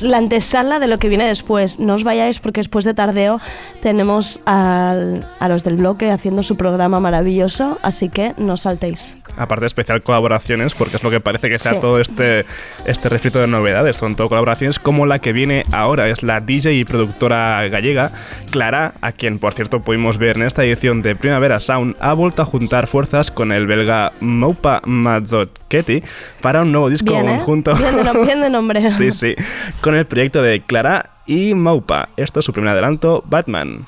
la 0.00 0.16
antesala 0.18 0.78
de 0.78 0.86
lo 0.86 0.98
que 0.98 1.08
viene 1.08 1.26
después. 1.26 1.78
No 1.80 1.94
os 1.94 2.04
vayáis 2.04 2.38
porque 2.38 2.60
después 2.60 2.84
de 2.84 2.94
tardeo 2.94 3.40
tenemos 3.82 4.40
al- 4.46 5.26
a 5.40 5.48
los 5.48 5.64
del 5.64 5.76
bloque 5.76 6.10
haciendo 6.10 6.42
su 6.42 6.56
programa 6.56 7.00
maravilloso, 7.00 7.78
así 7.82 8.08
que 8.08 8.32
no 8.38 8.56
saltéis. 8.56 9.17
Aparte 9.38 9.66
especial 9.66 10.02
colaboraciones, 10.02 10.74
porque 10.74 10.96
es 10.96 11.02
lo 11.02 11.10
que 11.10 11.20
parece 11.20 11.48
que 11.48 11.58
sea 11.58 11.72
Sí. 11.74 11.78
todo 11.80 12.00
este, 12.00 12.44
este 12.86 13.08
refrito 13.08 13.38
de 13.38 13.46
novedades. 13.46 13.96
Son 13.96 14.16
todo 14.16 14.28
colaboraciones 14.28 14.78
como 14.78 15.06
la 15.06 15.20
que 15.20 15.32
viene 15.32 15.64
ahora. 15.72 16.08
Es 16.08 16.22
la 16.22 16.40
DJ 16.40 16.72
y 16.74 16.84
productora 16.84 17.66
gallega 17.68 18.10
Clara, 18.50 18.94
a 19.00 19.12
quien 19.12 19.38
por 19.38 19.54
cierto 19.54 19.80
pudimos 19.80 20.18
ver 20.18 20.36
en 20.36 20.42
esta 20.42 20.64
edición 20.64 21.02
de 21.02 21.14
Primavera 21.16 21.60
Sound, 21.60 21.96
ha 22.00 22.12
vuelto 22.14 22.42
a 22.42 22.44
juntar 22.44 22.86
fuerzas 22.88 23.30
con 23.30 23.52
el 23.52 23.66
belga 23.66 24.12
Moupa 24.20 24.82
Mazzochetti 24.84 26.02
para 26.40 26.62
un 26.62 26.72
nuevo 26.72 26.88
disco 26.90 27.10
Bien, 27.12 27.28
¿eh? 27.28 27.36
conjunto. 27.36 27.74
Bien 27.76 27.96
de, 27.96 28.02
nom- 28.04 28.24
bien 28.24 28.40
de 28.40 28.50
nombre. 28.50 28.92
sí, 28.92 29.10
sí. 29.10 29.34
Con 29.80 29.94
el 29.94 30.06
proyecto 30.06 30.42
de 30.42 30.62
Clara 30.62 31.10
y 31.26 31.54
Moupa. 31.54 32.08
Esto 32.16 32.40
es 32.40 32.46
su 32.46 32.52
primer 32.52 32.70
adelanto, 32.72 33.22
Batman. 33.26 33.84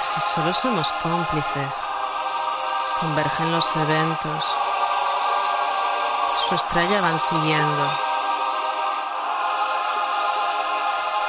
Si 0.00 0.20
solo 0.20 0.52
somos 0.52 0.92
cómplices, 1.02 1.86
convergen 3.00 3.52
los 3.52 3.76
eventos, 3.76 4.56
su 6.48 6.54
estrella 6.54 7.00
van 7.00 7.18
siguiendo. 7.18 7.82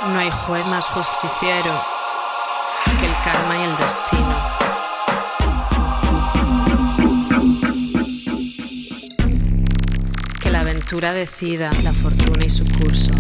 No 0.08 0.20
hay 0.20 0.32
juez 0.32 0.68
más 0.68 0.88
justiciero 0.88 1.74
que 3.00 3.06
el 3.06 3.16
karma 3.24 3.58
y 3.58 3.64
el 3.64 3.78
destino. 3.78 4.66
criatura 10.86 11.14
decida 11.14 11.72
la 11.84 11.92
fortuna 11.94 12.46
y 12.46 12.50
su 12.50 12.64
curso. 12.64 13.12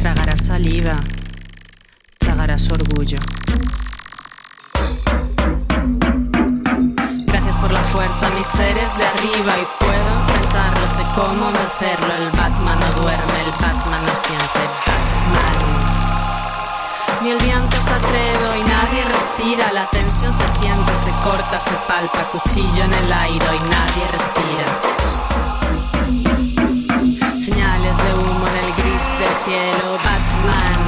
Tragarás 0.00 0.46
saliva, 0.46 0.98
tragarás 2.18 2.70
orgullo. 2.70 3.18
Por 7.60 7.72
la 7.72 7.82
fuerza, 7.84 8.28
mis 8.36 8.46
seres 8.46 8.96
de 8.98 9.06
arriba 9.06 9.58
y 9.58 9.66
puedo 9.78 10.08
enfrentarlo, 10.20 10.88
sé 10.88 11.02
cómo 11.14 11.50
vencerlo. 11.50 12.14
El 12.14 12.30
Batman 12.30 12.78
no 12.78 12.86
duerme, 13.02 13.40
el 13.40 13.50
Batman 13.52 14.04
no 14.06 14.14
siente. 14.14 14.60
Batman. 14.86 15.66
Ni 17.22 17.30
el 17.30 17.38
viento 17.38 17.80
se 17.80 17.92
atreve 17.92 18.58
y 18.58 18.62
nadie 18.62 19.04
respira, 19.04 19.72
la 19.72 19.86
tensión 19.86 20.32
se 20.32 20.46
siente, 20.46 20.96
se 20.96 21.10
corta, 21.24 21.58
se 21.58 21.72
palpa, 21.88 22.28
cuchillo 22.30 22.84
en 22.84 22.92
el 22.92 23.12
aire 23.12 23.46
y 23.56 23.60
nadie 23.68 24.06
respira. 24.12 24.66
Señales 27.40 27.96
de 27.96 28.12
humo 28.20 28.46
en 28.46 28.56
el 28.64 28.72
gris 28.74 29.08
del 29.18 29.34
cielo, 29.44 29.96
Batman. 30.04 30.80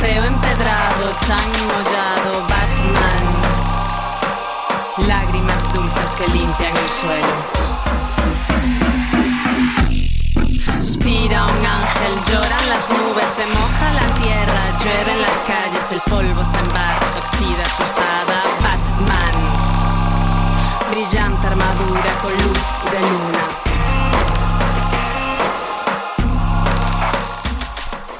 Feo 0.00 0.24
empedrado, 0.24 1.12
chan 1.26 1.52
mollado, 1.66 2.40
Batman. 2.48 3.43
Lágrimas 4.98 5.68
dulces 5.74 6.14
que 6.14 6.28
limpian 6.28 6.76
el 6.76 6.88
suelo. 6.88 7.26
Suspira 10.78 11.46
un 11.46 11.66
ángel, 11.66 12.14
lloran 12.30 12.68
las 12.68 12.88
nubes, 12.88 13.28
se 13.28 13.44
moja 13.46 13.92
la 13.92 14.14
tierra, 14.22 14.78
llueve 14.78 15.12
en 15.12 15.22
las 15.22 15.40
calles, 15.40 15.90
el 15.90 16.00
polvo 16.02 16.44
se 16.44 16.58
embarra, 16.58 17.06
se 17.08 17.18
oxida 17.18 17.68
su 17.76 17.82
espada, 17.82 18.44
Batman. 18.62 19.52
Brillante 20.90 21.46
armadura 21.48 22.12
con 22.22 22.32
luz 22.32 22.92
de 22.92 23.00
luna. 23.00 23.53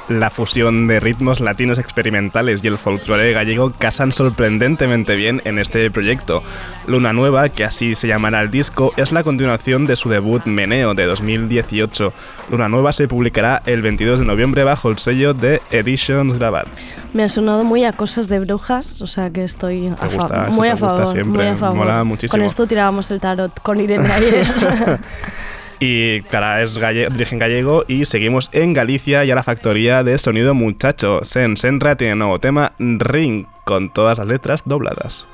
La 0.07 0.29
fusión 0.29 0.87
de 0.87 0.99
ritmos 0.99 1.39
latinos 1.39 1.79
experimentales 1.79 2.63
y 2.63 2.67
el 2.67 2.77
folclore 2.77 3.33
gallego 3.33 3.71
casan 3.71 4.11
sorprendentemente 4.11 5.15
bien 5.15 5.41
en 5.45 5.57
este 5.57 5.89
proyecto. 5.89 6.43
Luna 6.85 7.11
Nueva, 7.11 7.49
que 7.49 7.63
así 7.63 7.95
se 7.95 8.07
llamará 8.07 8.41
el 8.41 8.51
disco, 8.51 8.93
es 8.97 9.11
la 9.11 9.23
continuación 9.23 9.87
de 9.87 9.95
su 9.95 10.09
debut 10.09 10.45
Meneo 10.45 10.93
de 10.93 11.05
2018. 11.05 12.13
Luna 12.51 12.69
Nueva 12.69 12.93
se 12.93 13.07
publicará 13.07 13.63
el 13.65 13.81
22 13.81 14.19
de 14.19 14.25
noviembre 14.25 14.63
bajo 14.63 14.89
el 14.89 14.99
sello 14.99 15.33
de 15.33 15.59
Editions 15.71 16.33
Gravats. 16.33 16.93
Me 17.13 17.23
ha 17.23 17.29
sonado 17.29 17.63
muy 17.63 17.83
a 17.83 17.93
cosas 17.93 18.29
de 18.29 18.39
brujas, 18.39 19.01
o 19.01 19.07
sea 19.07 19.31
que 19.31 19.43
estoy 19.43 19.87
a 19.87 20.07
gusta, 20.07 20.49
muy 20.49 20.67
a 20.67 20.77
favor, 20.77 21.25
muy 21.25 21.47
a 21.47 21.55
favor. 21.55 21.77
mola 21.77 22.03
muchísimo. 22.03 22.39
Con 22.39 22.45
esto 22.45 22.67
tirábamos 22.67 23.09
el 23.09 23.19
tarot 23.19 23.59
con 23.61 23.81
Irene. 23.81 24.07
Y 25.79 26.21
Clara 26.21 26.61
es 26.61 26.77
galle- 26.77 27.07
origen 27.07 27.39
gallego 27.39 27.83
y 27.87 28.05
seguimos 28.05 28.49
en 28.53 28.73
Galicia 28.73 29.25
y 29.25 29.31
a 29.31 29.35
la 29.35 29.43
factoría 29.43 30.03
de 30.03 30.17
sonido 30.17 30.53
muchacho. 30.53 31.19
Sen 31.23 31.57
Senra 31.57 31.95
tiene 31.97 32.15
nuevo 32.15 32.39
tema 32.39 32.73
Ring 32.79 33.45
con 33.65 33.89
todas 33.91 34.17
las 34.17 34.27
letras 34.27 34.63
dobladas. 34.65 35.27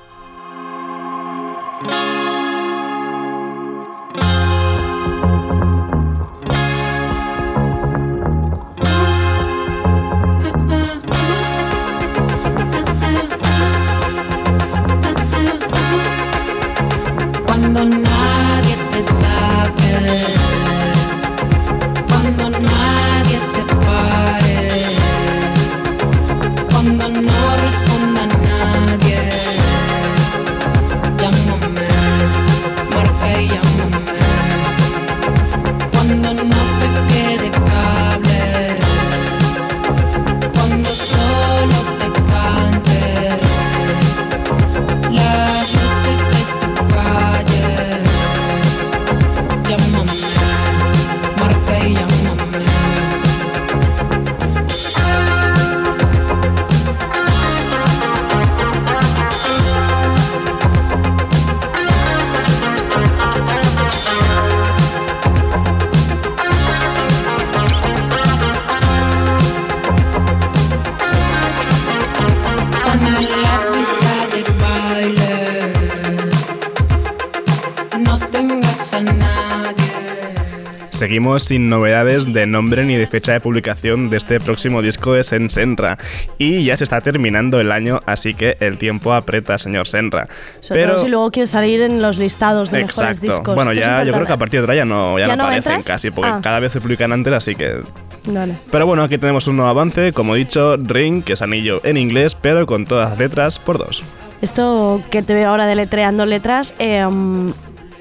Seguimos 81.31 81.43
sin 81.43 81.69
novedades 81.69 82.33
de 82.33 82.45
nombre 82.45 82.83
ni 82.83 82.97
de 82.97 83.07
fecha 83.07 83.31
de 83.31 83.39
publicación 83.39 84.09
de 84.09 84.17
este 84.17 84.41
próximo 84.41 84.81
disco 84.81 85.13
de 85.13 85.23
Sen 85.23 85.49
Senra. 85.49 85.97
Y 86.37 86.65
ya 86.65 86.75
se 86.75 86.83
está 86.83 86.99
terminando 86.99 87.61
el 87.61 87.71
año, 87.71 88.01
así 88.05 88.33
que 88.33 88.57
el 88.59 88.77
tiempo 88.77 89.13
aprieta, 89.13 89.57
señor 89.57 89.87
Senra. 89.87 90.27
Sobre 90.59 90.87
todo 90.87 90.97
si 90.97 91.07
luego 91.07 91.31
quieres 91.31 91.51
salir 91.51 91.79
en 91.81 92.01
los 92.01 92.17
listados 92.17 92.69
de 92.69 92.79
mejores 92.83 93.19
Exacto. 93.19 93.31
discos. 93.37 93.55
Bueno, 93.55 93.71
Esto 93.71 93.81
ya 93.85 94.03
yo 94.03 94.11
creo 94.11 94.25
que 94.25 94.33
a 94.33 94.37
partir 94.37 94.59
de 94.59 94.63
ahora 94.65 94.75
ya 94.75 94.83
no, 94.83 95.17
ya 95.19 95.27
¿Ya 95.27 95.35
no 95.37 95.43
aparecen 95.43 95.71
entras? 95.73 95.87
casi, 95.87 96.11
porque 96.11 96.31
Ah. 96.31 96.39
cada 96.43 96.59
vez 96.59 96.73
se 96.73 96.81
publican 96.81 97.13
antes, 97.13 97.33
así 97.33 97.55
que 97.55 97.81
Vale. 98.25 98.53
Pero 98.69 98.85
bueno, 98.85 99.03
aquí 99.03 99.17
tenemos 99.17 99.47
un 99.47 99.55
nuevo 99.55 99.69
avance, 99.71 100.11
como 100.11 100.35
he 100.35 100.39
dicho, 100.39 100.75
Ring, 100.77 101.23
que 101.23 101.33
es 101.33 101.41
anillo 101.41 101.79
en 101.85 101.95
inglés, 101.95 102.35
pero 102.35 102.65
con 102.65 102.85
todas 102.85 103.09
las 103.11 103.19
letras 103.19 103.57
por 103.57 103.77
dos. 103.77 104.03
Esto 104.41 105.01
que 105.11 105.23
te 105.23 105.33
veo 105.33 105.49
ahora 105.49 105.65
deletreando 105.65 106.25
letras, 106.25 106.73
eh, 106.77 107.05
um, 107.05 107.51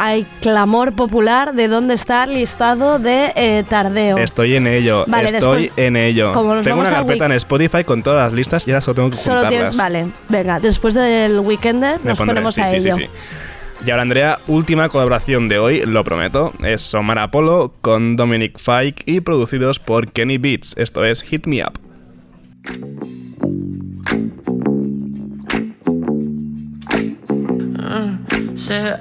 hay 0.02 0.24
clamor 0.40 0.94
popular 0.94 1.52
de 1.54 1.68
dónde 1.68 1.92
está 1.94 2.24
el 2.24 2.34
listado 2.34 2.98
de 2.98 3.32
eh, 3.36 3.64
tardeo. 3.68 4.16
Estoy 4.18 4.56
en 4.56 4.66
ello, 4.66 5.04
Vale, 5.06 5.36
estoy 5.36 5.64
después, 5.64 5.86
en 5.86 5.96
ello. 5.96 6.32
como 6.32 6.54
nos 6.54 6.64
Tengo 6.64 6.80
una 6.80 6.88
carpeta 6.90 7.26
en 7.26 7.32
Spotify 7.32 7.84
con 7.84 8.02
todas 8.02 8.24
las 8.24 8.32
listas 8.32 8.66
y 8.66 8.70
ahora 8.70 8.80
solo 8.80 8.94
tengo 8.94 9.10
que 9.10 9.16
Solo 9.16 9.40
juntarlas. 9.42 9.60
tienes, 9.72 9.76
vale, 9.76 10.06
venga, 10.28 10.58
después 10.58 10.94
del 10.94 11.40
weekender 11.40 12.00
Me 12.02 12.10
nos 12.10 12.18
pondré, 12.18 12.34
ponemos 12.34 12.54
sí, 12.54 12.62
a 12.62 12.66
sí, 12.68 12.76
ello. 12.76 12.92
sí, 12.92 13.02
sí. 13.02 13.08
Y 13.86 13.90
ahora, 13.90 14.02
Andrea, 14.02 14.38
última 14.46 14.88
colaboración 14.88 15.48
de 15.48 15.58
hoy, 15.58 15.82
lo 15.86 16.04
prometo. 16.04 16.52
Es 16.62 16.82
Somar 16.82 17.18
Apollo 17.18 17.74
con 17.80 18.16
Dominic 18.16 18.58
Fike 18.58 19.04
y 19.06 19.20
producidos 19.20 19.78
por 19.78 20.10
Kenny 20.12 20.36
Beats. 20.38 20.74
Esto 20.76 21.04
es 21.04 21.22
Hit 21.22 21.46
Me 21.46 21.62
Up. 21.62 21.78
Said 28.54 29.00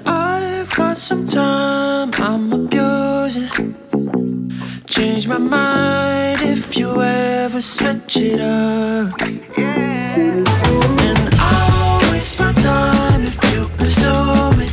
Got 0.75 0.97
some 0.97 1.25
time, 1.25 2.11
I'm 2.13 2.53
abusing. 2.53 3.75
Change 4.87 5.27
my 5.27 5.37
mind 5.37 6.41
if 6.41 6.77
you 6.77 7.01
ever 7.01 7.61
switch 7.61 8.17
it 8.17 8.39
up. 8.39 9.19
And 9.57 11.35
I'll 11.35 12.11
waste 12.11 12.39
my 12.39 12.53
time 12.53 13.23
if 13.23 13.43
you 13.51 13.61
me. 14.57 14.67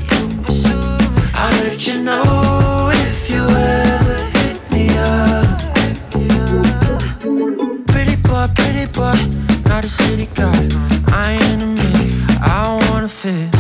I'll 1.35 1.63
let 1.65 1.87
you 1.87 2.03
know 2.03 2.91
if 2.93 3.31
you 3.31 3.43
ever 3.43 4.19
hit 4.39 4.59
me 4.73 4.89
up. 4.99 5.61
Pretty 7.87 8.17
boy, 8.17 8.47
pretty 8.55 8.87
boy, 8.93 9.17
not 9.65 9.85
a 9.85 9.89
city 9.89 10.29
guy. 10.35 10.69
I 11.09 11.33
ain't 11.33 11.43
in 11.53 11.63
a 11.63 11.67
minute, 11.67 12.15
I 12.41 12.79
wanna 12.91 13.09
fit. 13.09 13.56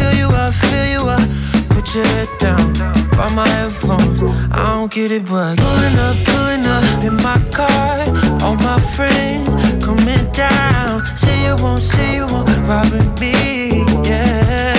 Your 1.94 2.26
down. 2.38 2.72
By 3.16 3.32
my 3.34 3.48
headphones, 3.48 4.22
I 4.52 4.74
don't 4.74 4.90
get 4.90 5.10
it, 5.12 5.24
but 5.26 5.56
pulling 5.58 5.98
up, 5.98 6.16
pulling 6.24 6.66
up 6.66 7.04
in 7.04 7.16
my 7.16 7.38
car. 7.50 8.04
All 8.42 8.56
my 8.56 8.78
friends 8.78 9.54
coming 9.84 10.30
down. 10.32 11.04
Say 11.16 11.46
you 11.46 11.56
won't, 11.62 11.82
say 11.82 12.16
you 12.16 12.26
won't, 12.26 12.48
robbing 12.68 13.12
me, 13.20 13.84
yeah. 14.08 14.75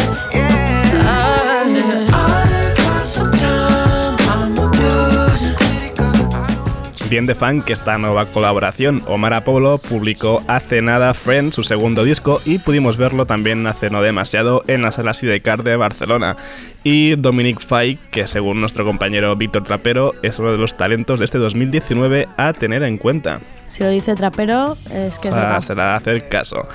Bien 7.09 7.25
de 7.25 7.35
fan 7.35 7.61
que 7.61 7.71
esta 7.71 7.97
nueva 7.97 8.25
colaboración. 8.25 9.01
Omar 9.07 9.33
Apollo 9.33 9.77
publicó 9.77 10.43
hace 10.49 10.81
nada 10.81 11.13
Friends, 11.13 11.55
su 11.55 11.63
segundo 11.63 12.03
disco, 12.03 12.41
y 12.43 12.57
pudimos 12.57 12.97
verlo 12.97 13.25
también 13.25 13.65
hace 13.65 13.89
no 13.89 14.01
demasiado 14.01 14.61
en 14.67 14.81
la 14.81 14.91
sala 14.91 15.13
Sidecar 15.13 15.63
de 15.63 15.77
Barcelona. 15.77 16.35
Y 16.83 17.15
Dominic 17.15 17.61
Fay, 17.61 17.97
que 18.11 18.27
según 18.27 18.59
nuestro 18.59 18.83
compañero 18.83 19.33
Víctor 19.37 19.63
Trapero, 19.63 20.15
es 20.21 20.37
uno 20.37 20.51
de 20.51 20.57
los 20.57 20.75
talentos 20.75 21.19
de 21.19 21.25
este 21.25 21.37
2019 21.37 22.27
a 22.35 22.51
tener 22.51 22.83
en 22.83 22.97
cuenta. 22.97 23.39
Si 23.69 23.83
lo 23.83 23.89
dice 23.89 24.13
trapero, 24.15 24.77
es 24.91 25.17
que 25.19 25.29
O 25.29 25.33
sea, 25.33 25.61
se 25.61 25.79
a 25.79 25.95
hacer 25.95 26.27
caso. 26.27 26.67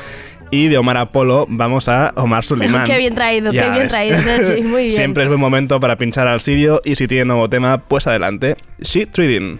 Y 0.50 0.68
de 0.68 0.78
Omar 0.78 0.96
Apollo 0.96 1.44
vamos 1.48 1.90
a 1.90 2.12
Omar 2.16 2.42
Suleiman. 2.44 2.84
Qué 2.86 2.96
bien 2.96 3.14
traído, 3.14 3.52
Ya 3.52 3.64
qué 3.64 3.70
bien 3.70 3.82
ves. 3.82 3.88
traído, 3.92 4.18
Sergi, 4.18 4.62
muy 4.62 4.82
bien. 4.84 4.92
Siempre 4.92 5.24
es 5.24 5.28
buen 5.28 5.40
momento 5.40 5.78
para 5.78 5.96
pinchar 5.96 6.26
al 6.26 6.40
sirio 6.40 6.80
y 6.86 6.94
si 6.94 7.06
tiene 7.06 7.26
nuevo 7.26 7.50
tema, 7.50 7.76
pues 7.76 8.06
adelante. 8.06 8.56
Shit 8.80 9.10
Trading. 9.10 9.58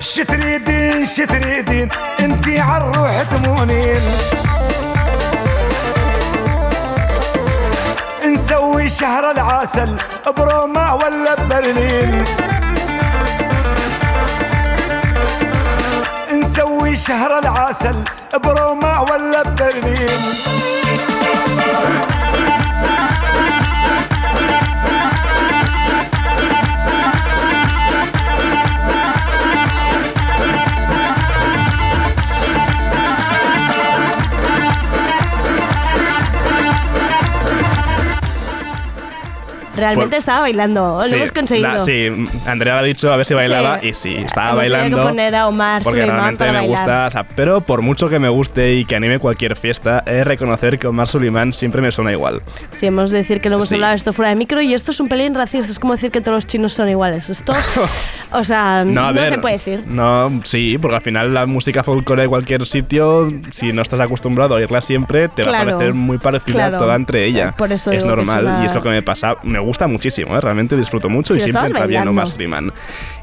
شتريدين 0.00 1.06
شتريدين 1.06 1.88
انتي 2.20 2.60
عالروح 2.60 3.22
تمونين. 3.22 4.00
نسوي 8.26 8.88
شهر 8.88 9.30
العسل 9.30 9.96
بروما 10.36 10.92
ولا 10.92 11.34
ببرلين 11.34 12.24
نسوي 16.32 16.96
شهر 16.96 17.38
العسل 17.38 17.96
بروما 18.44 19.00
ولا 19.00 19.42
ببرلين 19.42 20.18
Realmente 39.78 40.08
Pues- 40.10 40.18
estaba 40.18 40.40
bailando, 40.40 40.98
lo 40.98 41.04
Sí, 41.04 41.16
hemos 41.16 41.32
conseguido. 41.32 41.72
la- 41.72 41.80
sí, 41.80 42.08
Andrea 42.46 42.78
ha 42.78 42.82
dicho 42.82 43.12
a 43.12 43.16
ver 43.16 43.26
si 43.26 43.34
bailaba 43.34 43.78
Sí. 43.80 43.88
y 43.88 43.94
sí, 43.94 44.14
estaba 44.16 44.48
Hemos 44.50 44.56
bailando. 44.58 44.96
que 44.98 45.02
poner 45.02 45.34
a 45.36 45.48
Omar 45.48 45.82
porque 45.82 46.00
Suleiman 46.00 46.16
realmente 46.16 46.44
me 46.44 46.52
bailar. 46.52 46.68
gusta, 46.78 47.06
o 47.06 47.10
sea, 47.10 47.24
pero 47.24 47.60
por 47.60 47.82
mucho 47.82 48.08
que 48.08 48.18
me 48.18 48.28
guste 48.28 48.74
y 48.74 48.84
que 48.84 48.96
anime 48.96 49.18
cualquier 49.18 49.56
fiesta, 49.56 50.02
de 50.06 50.24
reconocer 50.24 50.78
que 50.78 50.86
Omar 50.86 51.08
Suleiman 51.08 51.52
siempre 51.52 51.80
me 51.82 51.92
suena 51.92 52.12
igual. 52.12 52.42
Sí, 52.72 52.86
hemos 52.86 53.10
de 53.10 53.18
decir 53.18 53.40
que 53.40 53.48
lo 53.48 53.56
hemos 53.56 53.68
Sí. 53.68 53.74
hablado 53.76 53.94
esto 53.94 54.12
fuera 54.12 54.30
de 54.30 54.36
micro 54.36 54.60
y 54.60 54.74
esto 54.74 54.90
es 54.90 55.00
un 55.00 55.08
pelín 55.08 55.34
racista. 55.34 55.70
Es 55.70 55.78
como 55.78 55.94
decir 55.94 56.10
que 56.10 56.20
todos 56.20 56.36
los 56.36 56.46
chinos 56.46 56.72
son 56.72 56.88
iguales. 56.88 57.30
Esto, 57.30 57.52
o 58.32 58.44
sea, 58.44 58.84
no, 58.84 59.12
ver, 59.12 59.28
se 59.28 59.38
puede 59.38 59.54
decir. 59.58 59.84
No, 59.86 60.40
sí, 60.44 60.76
porque 60.80 60.96
al 60.96 61.02
final 61.02 61.34
la 61.34 61.46
música 61.46 61.82
folclore 61.82 62.22
de 62.22 62.28
cualquier 62.28 62.66
sitio, 62.66 63.28
si 63.50 63.72
no 63.72 63.82
estás 63.82 64.00
acostumbrado 64.00 64.54
a 64.54 64.58
oírla 64.58 64.80
siempre, 64.80 65.28
te 65.28 65.42
va 65.42 65.48
Claro, 65.48 65.70
a 65.70 65.72
parecer 65.74 65.94
muy 65.94 66.18
parecida 66.18 66.54
claro. 66.68 66.78
toda 66.78 66.96
entre 66.96 67.24
ella. 67.24 67.54
Por 67.56 67.72
eso 67.72 67.90
es 67.90 67.94
que 67.94 67.98
es 67.98 68.04
normal 68.04 68.44
una- 68.44 68.62
y 68.62 68.66
es 68.66 68.74
lo 68.74 68.82
que 68.82 68.90
me 68.90 69.02
pasa. 69.02 69.34
Me 69.42 69.58
gusta 69.68 69.86
muchísimo, 69.86 70.36
¿eh? 70.36 70.40
realmente 70.40 70.76
disfruto 70.76 71.08
mucho 71.08 71.34
y 71.34 71.40
siempre 71.40 71.66
entra 71.66 71.86
bien. 71.86 72.08
Omar 72.08 72.28
Suleiman. 72.28 72.72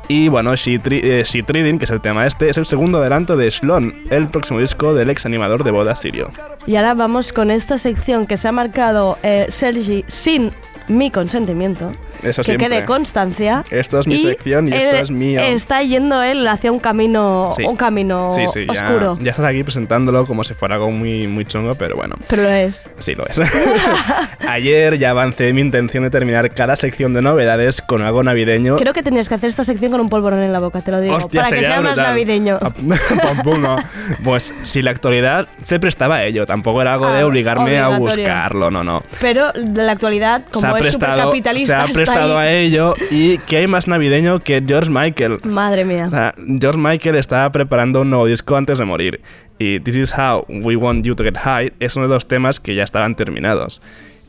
Y 0.08 0.28
bueno, 0.28 0.56
She, 0.56 0.80
eh, 0.86 1.24
She 1.26 1.44
Trading, 1.44 1.80
que 1.80 1.86
es 1.86 1.92
el 1.92 2.00
tema 2.00 2.28
este, 2.28 2.50
es 2.50 2.58
el 2.58 2.66
segundo 2.66 3.00
adelanto 3.00 3.36
de 3.36 3.50
Shlon, 3.50 3.94
el 4.12 4.28
próximo 4.30 4.60
disco 4.60 4.94
del 4.94 5.10
ex 5.10 5.26
animador 5.26 5.64
de 5.64 5.72
boda 5.72 5.96
sirio. 5.96 6.32
Y 6.68 6.76
ahora 6.76 6.94
vamos 6.94 7.34
con 7.34 7.50
esta 7.50 7.78
sección 7.78 8.28
que 8.28 8.38
se 8.38 8.48
ha 8.48 8.52
marcado 8.52 9.18
eh, 9.24 9.48
Sergi 9.50 10.06
sin 10.08 10.52
mi 10.88 11.10
consentimiento. 11.10 11.92
Eso 12.24 12.42
que 12.42 12.46
siempre. 12.46 12.68
quede 12.70 12.86
constancia. 12.86 13.64
Esto 13.72 14.00
es 14.00 14.08
mi 14.08 14.18
sección 14.18 14.68
y 14.68 14.74
esto 14.74 14.96
es 14.98 15.12
mío. 15.12 15.42
Está 15.42 15.82
yendo 15.84 16.22
él 16.24 16.48
hacia 16.48 16.72
un 16.72 16.80
camino, 16.80 17.54
Sí. 17.56 17.64
un 17.64 17.76
camino 17.76 18.34
Sí, 18.36 18.44
sí, 18.54 18.68
oscuro. 18.70 19.18
ya 19.20 19.32
estás 19.32 19.46
aquí 19.46 19.64
presentándolo 19.64 20.26
como 20.26 20.44
si 20.44 20.54
fuera 20.54 20.76
algo 20.76 20.92
muy, 20.92 21.28
muy 21.28 21.46
chungo, 21.46 21.74
pero 21.76 21.96
bueno. 21.96 22.16
Pero 22.30 22.44
lo 22.44 22.50
es. 22.50 22.90
Sí, 23.00 23.16
lo 23.16 23.26
es. 23.28 23.40
Ayer 24.48 24.98
ya 24.98 25.12
avancé 25.12 25.54
mi 25.54 25.62
intención 25.62 26.04
de 26.04 26.10
terminar 26.10 26.50
cada 26.52 26.76
sección 26.76 27.14
de 27.14 27.22
novedades 27.22 27.82
con 27.82 28.02
algo 28.02 28.24
navideño. 28.24 28.76
Creo 28.78 28.94
que 28.94 29.04
tenías 29.04 29.28
que 29.30 29.36
hacer 29.36 29.50
esta 29.50 29.64
sección 29.64 29.92
con 29.92 30.02
un 30.02 30.10
polvorón 30.10 30.42
en 30.42 30.52
la 30.52 30.60
boca, 30.60 30.82
te 30.82 30.92
lo 30.92 31.02
digo. 31.02 31.16
Hostia, 31.16 31.44
para 31.44 31.58
que 31.58 31.64
sea 31.64 31.82
más 31.82 31.94
brutal. 31.94 32.08
navideño. 32.10 32.60
Pum, 33.44 33.62
no. 33.62 33.78
Pues 34.24 34.54
si 34.64 34.82
la 34.82 34.92
actualidad 34.92 35.48
se 35.62 35.80
prestaba 35.80 36.16
a 36.18 36.24
ello, 36.26 36.46
tampoco 36.46 36.82
era 36.82 36.94
algo 36.94 37.08
de 37.12 37.22
Ah, 37.22 37.26
obligarme 37.26 37.80
a 37.80 37.90
buscarlo, 37.98 38.70
no, 38.70 38.84
no. 38.84 39.04
Pero 39.22 39.52
de 39.54 39.84
la 39.84 39.94
actualidad, 39.94 40.42
Se 40.46 40.52
como 40.52 40.68
ha 40.76 40.78
es 40.78 40.84
prestado, 40.84 41.14
supercapitalista, 41.32 41.88
se 41.88 41.94
prestado 42.06 42.38
ahí. 42.38 42.48
a 42.48 42.54
ello 42.60 42.96
y 43.12 43.38
¿qué 43.40 43.58
hay 43.58 43.68
más 43.68 43.88
navideño 43.88 44.40
que 44.40 44.64
George 44.66 44.90
Michael? 44.90 45.40
Madre 45.44 45.86
mía. 45.86 46.06
O 46.08 46.12
sea, 46.12 46.34
George 46.60 46.80
Michael 46.80 47.16
estaba 47.16 47.52
preparando 47.52 48.02
un 48.02 48.10
nuevo 48.10 48.26
disco 48.28 48.56
antes 48.56 48.78
de 48.80 48.86
morir 48.86 49.22
y 49.60 49.80
This 49.80 49.96
Is 49.96 50.14
How 50.18 50.46
We 50.48 50.76
Want 50.76 51.06
You 51.06 51.16
to 51.16 51.24
Get 51.24 51.38
High 51.38 51.74
es 51.80 51.96
uno 51.96 52.08
de 52.08 52.14
los 52.14 52.28
temas 52.28 52.60
que 52.60 52.76
ya 52.76 52.84
estaban 52.84 53.16
terminados. 53.16 53.82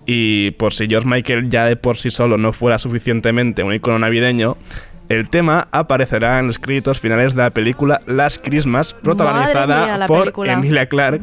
Y 0.06 0.52
por 0.52 0.72
si 0.72 0.86
George 0.86 1.08
Michael 1.08 1.50
ya 1.50 1.64
de 1.64 1.74
por 1.76 1.98
sí 1.98 2.10
solo 2.10 2.38
no 2.38 2.52
fuera 2.52 2.78
suficientemente 2.78 3.64
un 3.64 3.74
icono 3.74 3.98
navideño, 3.98 4.56
el 5.08 5.28
tema 5.28 5.66
aparecerá 5.72 6.38
en 6.38 6.46
los 6.48 6.58
créditos 6.58 7.00
finales 7.00 7.34
de 7.34 7.42
la 7.42 7.50
película 7.50 8.00
Last 8.06 8.44
Christmas, 8.44 8.92
protagonizada 8.92 9.84
mía, 9.86 9.96
la 9.98 10.06
por 10.06 10.20
película. 10.20 10.52
Emilia 10.52 10.86
Clarke 10.86 11.22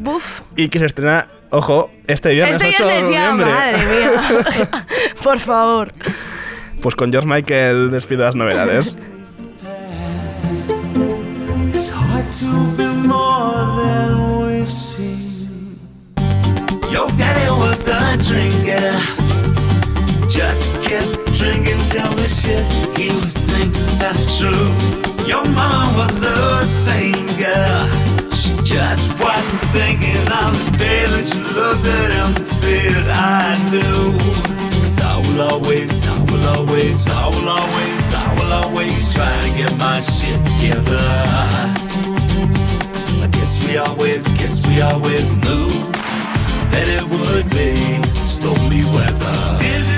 y 0.56 0.68
que 0.68 0.78
se 0.78 0.86
estrena, 0.86 1.28
ojo, 1.50 1.90
este 2.06 2.30
viernes 2.30 2.56
Este 2.62 2.68
8 2.68 2.86
de 2.86 2.92
viernes 2.92 3.10
ya, 3.10 3.30
noviembre. 3.30 3.54
madre 3.54 3.78
mía. 3.78 4.86
Por 5.22 5.38
favor. 5.38 5.92
Pues 6.84 6.96
con 6.96 7.10
George 7.10 7.26
Michael 7.26 7.90
despido 7.90 8.24
las 8.24 8.34
novedades. 8.34 8.94
Your 16.92 17.10
daddy 17.16 17.48
was 17.48 17.88
a 17.88 18.18
drinker. 18.18 18.92
Just 20.28 20.70
kept 20.82 21.32
drinking 21.32 21.80
till 21.86 22.12
the 22.16 22.28
shit 22.28 22.62
he 22.98 23.08
was 23.16 23.32
thinking 23.32 23.88
sounded 23.88 24.28
true. 24.38 24.68
Your 25.26 25.42
mama 25.54 25.90
was 25.96 26.22
a 26.22 26.66
thinker. 26.84 27.88
She 28.30 28.54
just 28.62 29.18
wasn't 29.18 29.62
thinking 29.72 30.22
the 30.26 30.76
day 30.76 31.06
that 31.06 31.32
you 31.32 31.40
looked 31.54 31.88
at 31.88 32.12
him 32.12 32.36
and 32.36 32.46
said, 32.46 33.08
I 33.08 33.56
do. 33.70 34.73
Will 35.34 35.42
always, 35.42 36.06
I 36.06 36.18
will 36.30 36.48
always, 36.48 37.08
I 37.08 37.28
will 37.28 37.48
always, 37.48 38.14
I 38.14 38.34
will 38.34 38.52
always 38.52 39.14
try 39.14 39.40
to 39.40 39.48
get 39.56 39.76
my 39.78 40.00
shit 40.00 40.38
together. 40.44 40.98
I 43.22 43.28
guess 43.32 43.64
we 43.66 43.76
always, 43.76 44.26
guess 44.38 44.66
we 44.66 44.80
always 44.80 45.32
knew 45.36 45.68
that 46.70 46.86
it 46.88 47.04
would 47.04 47.50
be 47.50 47.74
stormy 48.26 48.84
weather. 48.84 49.93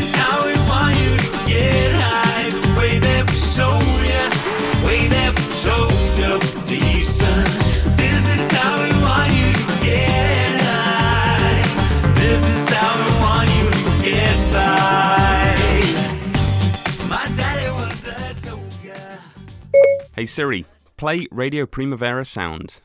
Hey 20.17 20.25
Siri, 20.25 20.65
play 20.97 21.27
Radio 21.31 21.67
Primavera 21.67 22.25
Sound. 22.25 22.81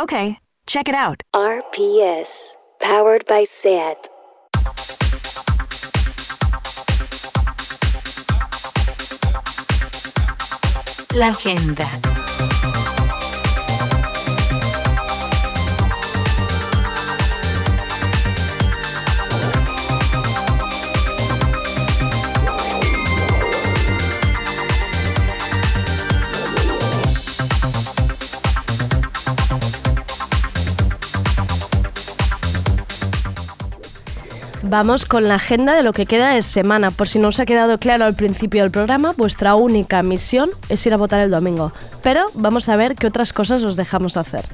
Okay, 0.00 0.38
check 0.68 0.88
it 0.88 0.94
out. 0.94 1.20
RPS, 1.34 2.52
powered 2.80 3.26
by 3.26 3.42
SAT. 3.42 3.96
La 11.16 11.30
agenda. 11.30 12.19
Vamos 34.70 35.04
con 35.04 35.26
la 35.26 35.34
agenda 35.34 35.74
de 35.74 35.82
lo 35.82 35.92
que 35.92 36.06
queda 36.06 36.32
de 36.32 36.42
semana. 36.42 36.92
Por 36.92 37.08
si 37.08 37.18
no 37.18 37.28
os 37.28 37.40
ha 37.40 37.44
quedado 37.44 37.78
claro 37.78 38.04
al 38.04 38.14
principio 38.14 38.62
del 38.62 38.70
programa, 38.70 39.12
vuestra 39.16 39.56
única 39.56 40.00
misión 40.04 40.48
es 40.68 40.86
ir 40.86 40.94
a 40.94 40.96
votar 40.96 41.18
el 41.18 41.32
domingo. 41.32 41.72
Pero 42.04 42.24
vamos 42.34 42.68
a 42.68 42.76
ver 42.76 42.94
qué 42.94 43.08
otras 43.08 43.32
cosas 43.32 43.64
os 43.64 43.74
dejamos 43.74 44.16
hacer. 44.16 44.44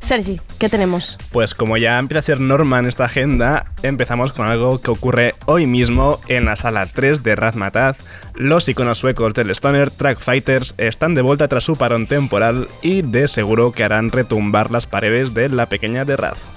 Sergi, 0.00 0.38
¿qué 0.58 0.68
tenemos? 0.68 1.16
Pues 1.32 1.54
como 1.54 1.78
ya 1.78 1.98
empieza 1.98 2.18
a 2.18 2.22
ser 2.22 2.40
norma 2.40 2.78
en 2.78 2.84
esta 2.84 3.06
agenda, 3.06 3.64
empezamos 3.82 4.34
con 4.34 4.50
algo 4.50 4.82
que 4.82 4.90
ocurre 4.90 5.34
hoy 5.46 5.64
mismo 5.64 6.20
en 6.28 6.44
la 6.44 6.56
sala 6.56 6.84
3 6.84 7.22
de 7.22 7.34
Razmataz. 7.34 7.96
Los 8.34 8.68
iconos 8.68 8.98
suecos 8.98 9.32
del 9.32 9.48
Stoner 9.48 9.90
Track 9.90 10.20
Fighters 10.20 10.74
están 10.76 11.14
de 11.14 11.22
vuelta 11.22 11.48
tras 11.48 11.64
su 11.64 11.74
parón 11.76 12.06
temporal 12.06 12.66
y 12.82 13.00
de 13.00 13.28
seguro 13.28 13.72
que 13.72 13.82
harán 13.82 14.10
retumbar 14.10 14.70
las 14.70 14.86
paredes 14.86 15.32
de 15.32 15.48
la 15.48 15.70
pequeña 15.70 16.04
de 16.04 16.18
Raz. 16.18 16.53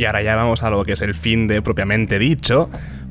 Y 0.00 0.06
ahora 0.06 0.22
ya 0.22 0.34
vamos 0.34 0.62
a 0.62 0.70
lo 0.70 0.82
que 0.82 0.92
es 0.92 1.02
el 1.02 1.14
fin 1.14 1.46
de 1.46 1.60
propiamente 1.60 2.18
dicho, 2.18 2.70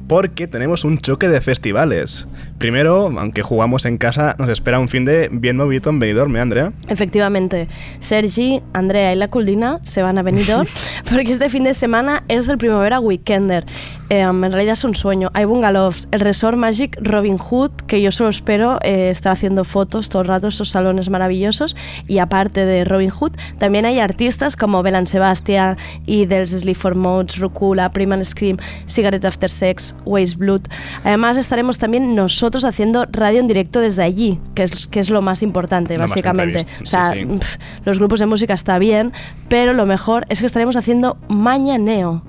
porque 0.09 0.47
tenemos 0.47 0.83
un 0.83 0.97
choque 0.97 1.29
de 1.29 1.39
festivales. 1.39 2.27
Primero, 2.57 3.13
aunque 3.19 3.43
jugamos 3.43 3.85
en 3.85 3.99
casa, 3.99 4.35
nos 4.39 4.49
espera 4.49 4.79
un 4.79 4.89
fin 4.89 5.05
de 5.05 5.29
bien 5.31 5.55
movido 5.55 5.91
en 5.91 5.99
Benidorm, 5.99 6.35
¿eh, 6.35 6.41
Andrea? 6.41 6.73
Efectivamente, 6.87 7.67
Sergi, 7.99 8.59
Andrea 8.73 9.13
y 9.13 9.15
la 9.15 9.27
Culdina 9.27 9.79
se 9.83 10.01
van 10.01 10.17
a 10.17 10.23
Benidorm 10.23 10.67
porque 11.09 11.31
este 11.31 11.47
fin 11.49 11.63
de 11.63 11.75
semana 11.75 12.23
es 12.27 12.49
el 12.49 12.57
Primavera 12.57 12.99
Weekender. 12.99 13.65
Eh, 14.09 14.21
en 14.21 14.41
realidad 14.41 14.73
es 14.73 14.83
un 14.83 14.95
sueño. 14.95 15.29
Hay 15.35 15.45
bungalows, 15.45 16.07
el 16.09 16.21
Resort 16.21 16.57
Magic 16.57 16.97
Robin 16.99 17.37
Hood, 17.37 17.71
que 17.85 18.01
yo 18.01 18.11
solo 18.11 18.31
espero 18.31 18.79
eh, 18.81 19.11
estar 19.11 19.31
haciendo 19.31 19.63
fotos 19.63 20.09
todo 20.09 20.23
el 20.23 20.27
rato, 20.27 20.47
estos 20.47 20.69
salones 20.69 21.11
maravillosos. 21.11 21.77
Y 22.07 22.17
aparte 22.17 22.65
de 22.65 22.83
Robin 22.83 23.11
Hood, 23.11 23.33
también 23.59 23.85
hay 23.85 23.99
artistas 23.99 24.55
como 24.55 24.81
Belan 24.81 25.05
Sebastian 25.05 25.77
y 26.07 26.25
Dels 26.25 26.49
Sleep 26.49 26.75
for 26.75 26.95
Modes, 26.95 27.37
Rucula, 27.37 27.91
Primal 27.91 28.25
Scream, 28.25 28.57
Cigarette 28.87 29.25
After 29.25 29.51
Sex, 29.51 29.95
Waste 30.05 30.37
Blood. 30.37 30.61
Además 31.03 31.37
estaremos 31.37 31.77
también 31.77 32.15
nosotros 32.15 32.65
haciendo 32.65 33.05
radio 33.11 33.39
en 33.39 33.47
directo 33.47 33.79
desde 33.79 34.03
allí, 34.03 34.39
que 34.55 34.63
es, 34.63 34.87
que 34.87 34.99
es 34.99 35.09
lo 35.09 35.21
más 35.21 35.41
importante, 35.43 35.95
Lo 35.95 36.01
básicamente. 36.01 36.65
o 36.81 36.85
sea, 36.85 37.13
sí, 37.13 37.19
sí. 37.21 37.25
pf, 37.25 37.57
los 37.85 37.99
grupos 37.99 38.19
de 38.19 38.25
música 38.25 38.53
está 38.53 38.79
bien, 38.79 39.13
pero 39.47 39.73
lo 39.73 39.85
mejor 39.85 40.25
es 40.29 40.39
que 40.39 40.45
estaremos 40.45 40.75
haciendo 40.75 41.17
mañaneo. 41.27 42.23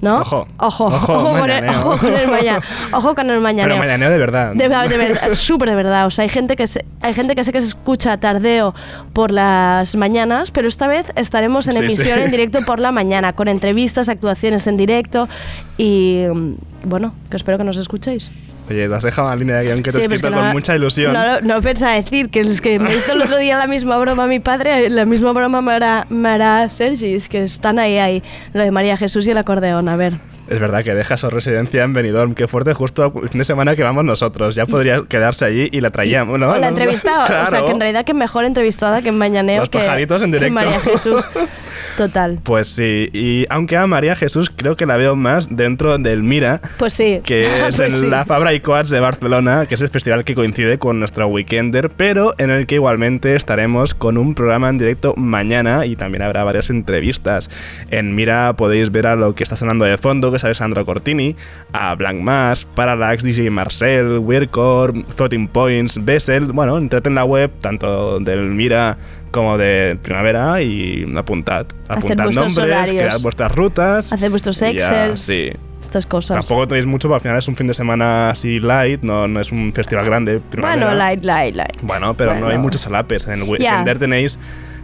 ¿No? 0.00 0.18
Ojo. 0.20 0.46
Ojo, 0.58 0.84
Ojo, 0.86 1.12
ojo, 1.14 1.38
con, 1.40 1.50
el, 1.50 1.68
ojo 1.70 1.98
con 1.98 2.14
el 2.14 2.28
maña- 2.28 2.60
ojo 2.92 3.14
con 3.16 3.30
el 3.30 3.40
mañaneo. 3.40 3.74
Pero 3.74 3.78
mañaneo 3.78 4.10
de 4.10 4.18
verdad. 4.18 4.52
De 4.54 4.68
verdad, 4.68 4.88
de 4.88 4.96
verdad, 4.96 5.28
súper 5.32 5.70
de 5.70 5.74
verdad. 5.74 6.06
O 6.06 6.10
sea, 6.10 6.22
hay 6.22 6.28
gente 6.28 6.54
que 6.54 6.66
se, 6.68 6.84
hay 7.00 7.14
gente 7.14 7.34
que 7.34 7.42
sé 7.42 7.52
que 7.52 7.60
se 7.60 7.66
escucha 7.66 8.16
tardeo 8.18 8.74
por 9.12 9.32
las 9.32 9.96
mañanas, 9.96 10.50
pero 10.52 10.68
esta 10.68 10.86
vez 10.86 11.06
estaremos 11.16 11.66
en 11.66 11.72
Sí, 11.74 11.78
emisión 11.80 12.18
sí. 12.18 12.24
en 12.24 12.30
directo 12.30 12.60
por 12.64 12.78
la 12.78 12.92
mañana, 12.92 13.32
con 13.32 13.48
entrevistas, 13.48 14.08
actuaciones 14.08 14.66
en 14.68 14.76
directo 14.76 15.28
y 15.76 16.24
mm, 16.32 16.54
bueno, 16.84 17.12
que 17.30 17.36
espero 17.36 17.58
que 17.58 17.64
nos 17.64 17.76
escuchéis. 17.76 18.30
Oye, 18.70 18.88
te 18.88 18.94
has 18.94 19.02
dejado 19.02 19.28
una 19.28 19.36
línea 19.36 19.56
de 19.56 19.64
guion 19.64 19.78
que 19.82 19.90
te 19.90 19.96
Sí, 19.96 20.02
he 20.02 20.04
escrito 20.04 20.30
con 20.34 20.44
no- 20.46 20.52
mucha 20.52 20.74
ilusión. 20.76 21.12
No, 21.12 21.24
no, 21.24 21.40
no 21.40 21.62
pensaba 21.62 21.92
decir 21.94 22.28
que 22.28 22.40
es 22.40 22.60
que 22.60 22.78
me 22.78 22.94
hizo 22.94 23.12
el 23.12 23.22
otro 23.22 23.36
día 23.38 23.56
la 23.58 23.66
misma 23.66 23.96
broma 23.98 24.26
mi 24.26 24.40
padre, 24.40 24.90
la 24.90 25.04
misma 25.04 25.32
broma 25.32 25.60
me 25.62 25.72
hará, 25.72 26.06
me 26.10 26.28
hará 26.28 26.68
Sergi, 26.68 27.14
es 27.14 27.28
que 27.28 27.44
están 27.44 27.78
ahí, 27.78 27.98
ahí, 27.98 28.22
lo 28.52 28.62
de 28.62 28.70
María 28.70 28.96
Jesús 28.96 29.26
y 29.26 29.30
el 29.30 29.38
acordeón, 29.38 29.88
a 29.88 29.96
ver. 29.96 30.14
Es 30.48 30.58
verdad 30.58 30.82
que 30.82 30.94
deja 30.94 31.16
su 31.16 31.28
residencia 31.28 31.82
en 31.84 31.92
Benidorm. 31.92 32.34
Qué 32.34 32.48
fuerte 32.48 32.72
justo 32.72 33.12
el 33.22 33.28
fin 33.28 33.38
de 33.38 33.44
semana 33.44 33.76
que 33.76 33.82
vamos 33.82 34.04
nosotros. 34.04 34.54
Ya 34.54 34.64
podría 34.66 35.02
quedarse 35.08 35.44
allí 35.44 35.68
y 35.70 35.80
la 35.80 35.90
traíamos, 35.90 36.38
¿no? 36.38 36.52
o 36.52 36.56
la 36.58 36.68
entrevistaba, 36.68 37.24
o 37.24 37.50
sea, 37.50 37.64
que 37.66 37.72
en 37.72 37.80
realidad 37.80 38.04
que 38.04 38.14
mejor 38.14 38.44
entrevistada 38.44 39.02
que 39.02 39.10
en 39.10 39.18
Mañaneo 39.18 39.60
Los 39.60 39.70
que, 39.70 39.78
pajaritos 39.78 40.22
en 40.22 40.30
que 40.32 40.38
directo. 40.38 40.54
María 40.54 40.80
Jesús. 40.80 41.28
Total. 41.96 42.38
Pues 42.44 42.68
sí, 42.68 43.10
y 43.12 43.44
aunque 43.50 43.76
a 43.76 43.86
María 43.86 44.14
Jesús 44.14 44.52
creo 44.54 44.76
que 44.76 44.86
la 44.86 44.96
veo 44.96 45.16
más 45.16 45.48
dentro 45.54 45.98
del 45.98 46.22
Mira, 46.22 46.60
Pues 46.78 46.92
sí. 46.92 47.20
que 47.24 47.42
es 47.68 47.76
Pues 47.76 47.80
en 47.80 47.90
sí. 47.90 48.06
la 48.06 48.24
Fabra 48.24 48.54
y 48.54 48.60
Coats 48.60 48.90
de 48.90 49.00
Barcelona, 49.00 49.66
que 49.66 49.74
es 49.74 49.80
el 49.80 49.88
festival 49.88 50.24
que 50.24 50.34
coincide 50.34 50.78
con 50.78 50.98
nuestro 51.00 51.26
Weekender, 51.26 51.90
pero 51.90 52.34
en 52.38 52.50
el 52.50 52.66
que 52.66 52.76
igualmente 52.76 53.34
estaremos 53.34 53.94
con 53.94 54.16
un 54.16 54.34
programa 54.34 54.68
en 54.68 54.78
directo 54.78 55.14
mañana 55.16 55.86
y 55.86 55.96
también 55.96 56.22
habrá 56.22 56.44
varias 56.44 56.70
entrevistas. 56.70 57.50
En 57.90 58.14
Mira 58.14 58.52
podéis 58.54 58.90
ver 58.92 59.08
a 59.08 59.16
lo 59.16 59.34
que 59.34 59.42
está 59.42 59.56
sonando 59.56 59.84
de 59.84 59.98
fondo, 59.98 60.30
que 60.30 60.37
es 60.38 60.44
Alessandro 60.44 60.84
Cortini, 60.86 61.36
a 61.72 61.94
Blank 61.94 62.20
Mass, 62.20 62.64
Parallax, 62.74 63.22
DJ 63.22 63.50
Marcel, 63.50 64.18
Weirdcore, 64.18 65.04
Floating 65.14 65.48
Points, 65.48 66.02
Bessel. 66.04 66.46
Bueno, 66.46 66.78
entrad 66.78 67.06
en 67.06 67.14
la 67.14 67.24
web, 67.24 67.50
tanto 67.60 68.18
del 68.20 68.40
Mira 68.50 68.96
como 69.30 69.58
de 69.58 69.98
Primavera 70.02 70.62
y 70.62 71.06
apuntad. 71.16 71.66
Apuntad 71.88 72.24
nombres, 72.30 72.58
horarios. 72.58 73.02
cread 73.02 73.20
vuestras 73.20 73.54
rutas. 73.54 74.12
Hacer 74.12 74.30
vuestros 74.30 74.60
Excels. 74.62 75.20
sí. 75.20 75.50
Estas 75.82 76.04
cosas. 76.04 76.36
Tampoco 76.36 76.68
tenéis 76.68 76.84
mucho, 76.84 77.08
pero 77.08 77.14
al 77.14 77.20
final 77.22 77.38
es 77.38 77.48
un 77.48 77.54
fin 77.54 77.66
de 77.66 77.72
semana 77.72 78.28
así 78.28 78.60
light, 78.60 79.00
no, 79.02 79.26
no 79.26 79.40
es 79.40 79.50
un 79.50 79.72
festival 79.72 80.04
grande. 80.04 80.38
primavera. 80.38 80.84
Bueno, 80.84 80.98
light, 80.98 81.24
light, 81.24 81.56
light. 81.56 81.78
Bueno, 81.80 82.12
pero 82.12 82.32
no 82.32 82.36
hay 82.40 82.42
Bueno. 82.42 82.60
muchos 82.60 82.82
solapes. 82.82 83.26
En 83.26 83.32
el. 83.40 83.42
Weekender 83.44 83.98
tenéis 83.98 84.38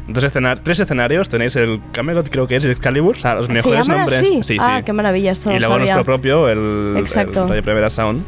dos 0.08 0.24
escenar 0.24 0.60
tres 0.60 0.80
escenarios. 0.80 1.28
Tenéis 1.28 1.56
el 1.56 1.80
Camelot, 1.92 2.28
creo 2.30 2.46
que 2.46 2.56
es, 2.56 2.64
Excalibur, 2.64 3.16
o 3.16 3.18
sea, 3.18 3.34
los 3.34 3.46
¿Se 3.46 3.52
mejores 3.52 3.88
nombres. 3.88 4.18
así? 4.18 4.40
Sí, 4.42 4.58
ah, 4.60 4.78
sí. 4.78 4.84
qué 4.84 4.92
maravilla, 4.92 5.32
esto 5.32 5.50
y 5.50 5.58
luego 5.58 5.74
sabía. 5.74 5.78
nuestro 5.94 6.04
propio, 6.04 6.48
el, 6.48 6.96
Exacto. 6.98 7.42
el 7.44 7.48
Radio 7.48 7.62
Primavera 7.62 7.90
Sound. 7.90 8.24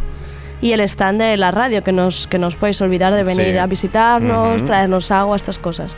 Y 0.63 0.73
el 0.73 0.81
stand 0.81 1.21
de 1.21 1.37
la 1.37 1.51
radio, 1.51 1.83
que 1.85 1.93
nos, 1.93 2.27
que 2.27 2.39
nos 2.39 2.57
podéis 2.57 2.81
olvidar 2.81 3.13
de 3.13 3.23
venir 3.23 3.53
Sí. 3.53 3.59
a 3.59 3.67
visitarnos, 3.67 4.57
Ujú. 4.57 4.67
traernos 4.67 5.11
agua, 5.11 5.37
estas 5.37 5.59
cosas. 5.59 5.95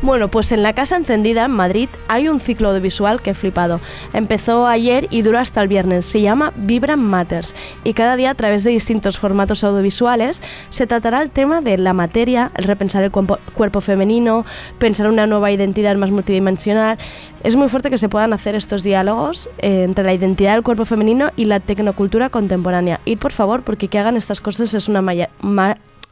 Bueno, 0.00 0.28
pues 0.28 0.52
en 0.52 0.62
la 0.62 0.72
Casa 0.72 0.96
Encendida, 0.96 1.44
en 1.44 1.50
Madrid, 1.50 1.88
hay 2.08 2.28
un 2.28 2.40
ciclo 2.40 2.68
audiovisual 2.68 3.20
que 3.20 3.30
he 3.30 3.34
flipado. 3.34 3.80
Empezó 4.12 4.66
ayer 4.66 5.08
y 5.10 5.22
dura 5.22 5.40
hasta 5.40 5.60
el 5.60 5.68
viernes. 5.68 6.06
Se 6.06 6.20
llama 6.20 6.52
Vibran 6.56 7.00
Matters. 7.00 7.54
Y 7.84 7.92
cada 7.94 8.16
día, 8.16 8.30
a 8.30 8.34
través 8.34 8.64
de 8.64 8.70
distintos 8.70 9.18
formatos 9.18 9.64
audiovisuales, 9.64 10.40
se 10.70 10.86
tratará 10.86 11.20
el 11.20 11.30
tema 11.30 11.60
de 11.60 11.76
la 11.78 11.92
materia, 11.92 12.50
el 12.54 12.64
repensar 12.64 13.02
el 13.02 13.10
cuerpo, 13.10 13.38
cuerpo 13.54 13.80
femenino, 13.80 14.46
pensar 14.78 15.08
una 15.08 15.26
nueva 15.26 15.50
identidad 15.50 15.96
más 15.96 16.10
multidimensional. 16.10 16.96
Es 17.44 17.56
muy 17.56 17.68
fuerte 17.68 17.90
que 17.90 17.98
se 17.98 18.08
puedan 18.08 18.32
hacer 18.32 18.54
estos 18.54 18.82
diálogos 18.82 19.48
eh, 19.58 19.84
entre 19.84 20.04
la 20.04 20.12
identidad 20.12 20.54
del 20.54 20.62
cuerpo 20.62 20.84
femenino 20.84 21.30
y 21.36 21.44
la 21.44 21.60
tecnocultura 21.60 22.30
contemporánea. 22.30 23.00
Y 23.04 23.16
por 23.16 23.32
favor, 23.32 23.62
porque 23.62 23.88
hagan 23.98 24.16
estas 24.16 24.40
cosas 24.40 24.74
es 24.74 24.88
una 24.88 25.02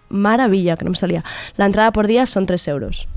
maravilla, 0.08 0.76
que 0.76 0.84
no 0.84 0.90
me 0.90 0.96
salía. 0.96 1.24
La 1.56 1.66
entrada 1.66 1.92
por 1.92 2.06
día 2.06 2.26
son 2.26 2.46
3 2.46 2.68
euros. 2.68 3.08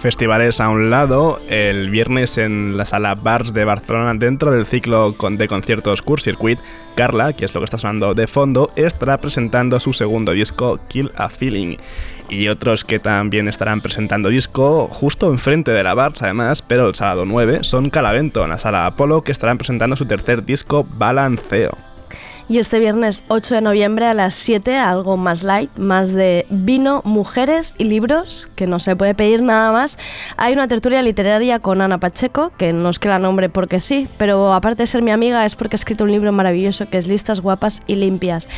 Festivales 0.00 0.62
a 0.62 0.70
un 0.70 0.88
lado, 0.88 1.42
el 1.50 1.90
viernes 1.90 2.38
en 2.38 2.78
la 2.78 2.86
sala 2.86 3.14
Bars 3.14 3.52
de 3.52 3.66
Barcelona, 3.66 4.14
dentro 4.14 4.50
del 4.50 4.64
ciclo 4.64 5.14
de 5.32 5.46
conciertos 5.46 6.00
Cur 6.00 6.22
Circuit, 6.22 6.58
Carla, 6.94 7.34
que 7.34 7.44
es 7.44 7.52
lo 7.52 7.60
que 7.60 7.66
está 7.66 7.76
sonando 7.76 8.14
de 8.14 8.26
fondo, 8.26 8.72
estará 8.76 9.18
presentando 9.18 9.78
su 9.78 9.92
segundo 9.92 10.32
disco, 10.32 10.80
Kill 10.88 11.10
a 11.16 11.28
Feeling. 11.28 11.76
Y 12.30 12.48
otros 12.48 12.82
que 12.82 12.98
también 12.98 13.46
estarán 13.46 13.82
presentando 13.82 14.30
disco 14.30 14.88
justo 14.88 15.30
enfrente 15.30 15.70
de 15.70 15.82
la 15.82 15.92
Bars, 15.92 16.22
además, 16.22 16.62
pero 16.62 16.88
el 16.88 16.94
sábado 16.94 17.26
9, 17.26 17.58
son 17.60 17.90
Calavento, 17.90 18.42
en 18.42 18.50
la 18.50 18.58
sala 18.58 18.86
Apolo, 18.86 19.20
que 19.20 19.32
estarán 19.32 19.58
presentando 19.58 19.96
su 19.96 20.06
tercer 20.06 20.46
disco, 20.46 20.86
Balanceo. 20.96 21.89
Y 22.50 22.58
este 22.58 22.80
viernes 22.80 23.22
8 23.28 23.54
de 23.54 23.60
noviembre 23.60 24.06
a 24.06 24.12
las 24.12 24.34
7, 24.34 24.76
algo 24.76 25.16
más 25.16 25.44
light, 25.44 25.70
más 25.76 26.12
de 26.12 26.46
vino, 26.50 27.00
mujeres 27.04 27.76
y 27.78 27.84
libros, 27.84 28.48
que 28.56 28.66
no 28.66 28.80
se 28.80 28.96
puede 28.96 29.14
pedir 29.14 29.40
nada 29.40 29.70
más. 29.70 30.00
Hay 30.36 30.52
una 30.54 30.66
tertulia 30.66 31.00
literaria 31.00 31.60
con 31.60 31.80
Ana 31.80 31.98
Pacheco, 31.98 32.50
que 32.58 32.72
no 32.72 32.88
es 32.88 32.98
que 32.98 33.08
la 33.08 33.20
nombre 33.20 33.50
porque 33.50 33.78
sí, 33.78 34.08
pero 34.18 34.52
aparte 34.52 34.82
de 34.82 34.88
ser 34.88 35.02
mi 35.02 35.12
amiga 35.12 35.46
es 35.46 35.54
porque 35.54 35.76
ha 35.76 35.78
escrito 35.78 36.02
un 36.02 36.10
libro 36.10 36.32
maravilloso 36.32 36.88
que 36.88 36.98
es 36.98 37.06
Listas 37.06 37.38
guapas 37.38 37.82
y 37.86 37.94
limpias. 37.94 38.48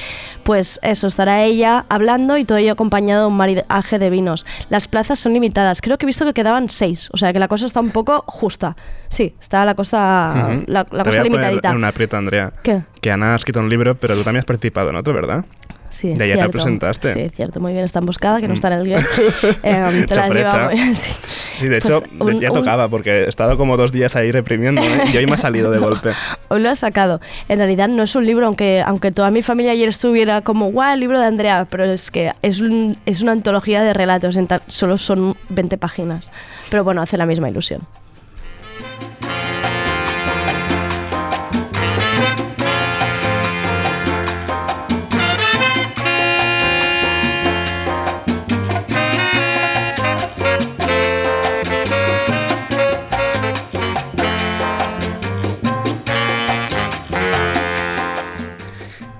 Pues 0.42 0.80
eso, 0.82 1.06
estará 1.06 1.42
ella 1.42 1.84
hablando 1.90 2.38
y 2.38 2.46
todo 2.46 2.56
ello 2.56 2.72
acompañado 2.72 3.20
de 3.20 3.26
un 3.26 3.36
maridaje 3.36 3.98
de 3.98 4.08
vinos. 4.08 4.46
Las 4.70 4.88
plazas 4.88 5.18
son 5.18 5.34
limitadas, 5.34 5.82
creo 5.82 5.98
que 5.98 6.06
he 6.06 6.08
visto 6.08 6.24
que 6.24 6.32
quedaban 6.32 6.70
seis, 6.70 7.10
o 7.12 7.18
sea 7.18 7.34
que 7.34 7.38
la 7.38 7.48
cosa 7.48 7.66
está 7.66 7.80
un 7.80 7.90
poco 7.90 8.24
justa. 8.26 8.74
Sí, 9.12 9.34
está 9.38 9.64
la 9.66 9.74
cosa, 9.74 10.32
Ujú. 10.34 10.64
la, 10.68 10.86
la 10.90 11.02
Te 11.02 11.10
cosa 11.10 11.20
voy 11.20 11.28
a 11.28 11.30
poner 11.30 11.60
en 11.62 11.76
un 11.76 11.84
aprieto, 11.84 12.16
Andrea. 12.16 12.50
¿Qué? 12.62 12.80
Que 13.02 13.10
Ana 13.12 13.34
ha 13.34 13.36
escrito 13.36 13.60
un 13.60 13.68
libro, 13.68 13.94
pero 13.94 14.14
tú 14.14 14.22
también 14.22 14.38
has 14.40 14.46
participado 14.46 14.88
en 14.88 14.96
otro, 14.96 15.12
¿verdad? 15.12 15.44
Sí, 15.90 16.08
Y 16.08 16.12
ayer 16.12 16.28
la 16.30 16.34
cierto. 16.36 16.52
presentaste. 16.52 17.08
Sí, 17.08 17.28
cierto, 17.36 17.60
muy 17.60 17.72
bien, 17.74 17.84
está 17.84 17.98
emboscada, 17.98 18.40
que 18.40 18.48
no 18.48 18.54
está 18.54 18.68
en 18.68 18.72
el 18.72 18.84
guion. 18.86 19.02
Em, 19.62 20.06
te 20.06 20.14
la 20.14 20.24
has 20.24 20.34
llevado 20.34 20.70
sí. 20.94 21.12
Sí, 21.58 21.68
de 21.68 21.80
Pues 21.82 21.94
hecho, 21.94 22.02
un- 22.18 22.40
ya 22.40 22.48
un- 22.50 22.54
tocaba, 22.54 22.88
porque 22.88 23.24
he 23.24 23.28
estado 23.28 23.58
como 23.58 23.76
dos 23.76 23.92
días 23.92 24.16
ahí 24.16 24.32
reprimiendo 24.32 24.80
y 25.12 25.16
hoy 25.18 25.26
me 25.26 25.34
ha 25.34 25.36
salido 25.36 25.70
de 25.70 25.78
golpe. 25.86 26.12
Hoy 26.48 26.62
lo 26.62 26.70
has 26.70 26.78
sacado. 26.78 27.20
En 27.50 27.58
realidad 27.58 27.88
no 27.88 28.02
es 28.04 28.16
un 28.16 28.24
libro, 28.24 28.46
aunque, 28.46 28.82
aunque 28.84 29.12
toda 29.12 29.30
mi 29.30 29.42
familia 29.42 29.72
ayer 29.72 29.90
estuviera 29.90 30.40
como, 30.40 30.70
guau, 30.72 30.94
el 30.94 31.00
libro 31.00 31.20
de 31.20 31.26
Andrea, 31.26 31.66
pero 31.68 31.84
es 31.84 32.10
que 32.10 32.32
es, 32.40 32.62
un- 32.62 32.96
es 33.04 33.20
una 33.20 33.32
antología 33.32 33.82
de 33.82 33.92
relatos, 33.92 34.38
en 34.38 34.48
solo 34.68 34.96
son 34.96 35.36
20 35.50 35.76
páginas. 35.76 36.30
Pero 36.70 36.84
bueno, 36.84 37.02
hace 37.02 37.18
la 37.18 37.26
misma 37.26 37.50
ilusión. 37.50 37.82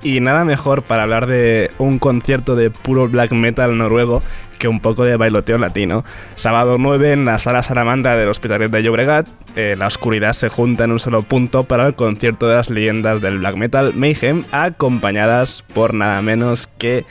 Y 0.03 0.21
nada 0.21 0.45
mejor 0.45 0.83
para 0.83 1.05
hablar 1.05 1.27
de 1.27 1.71
un 1.79 1.99
concierto 1.99 2.57
de 2.57 2.71
puro 2.71 3.09
black 3.09 3.31
metal 3.33 3.79
noruego 3.79 4.21
que 4.59 4.69
un 4.69 4.81
poco 4.81 5.05
de 5.05 5.17
bailoteo 5.17 5.59
latino. 5.59 6.05
Sábado 6.35 6.77
9 6.79 7.13
en 7.13 7.25
la 7.25 7.39
sala 7.39 7.63
Salamandra 7.63 8.17
del 8.17 8.29
Hospitalet 8.29 8.71
de 8.71 8.83
Llobregat, 8.83 9.29
eh, 9.57 9.75
la 9.79 9.87
oscuridad 9.87 10.33
se 10.33 10.49
junta 10.49 10.85
en 10.85 10.93
un 10.93 11.01
solo 11.01 11.23
punto 11.23 11.65
para 11.65 11.87
el 11.87 11.95
concierto 11.95 12.49
de 12.49 12.57
las 12.57 12.71
leyendas 12.71 13.21
del 13.21 13.39
black 13.39 13.57
metal 13.57 13.93
Mayhem, 13.95 14.45
acompañadas 14.53 15.65
por 15.75 15.95
nada 15.95 16.21
menos 16.23 16.69
que 16.79 17.05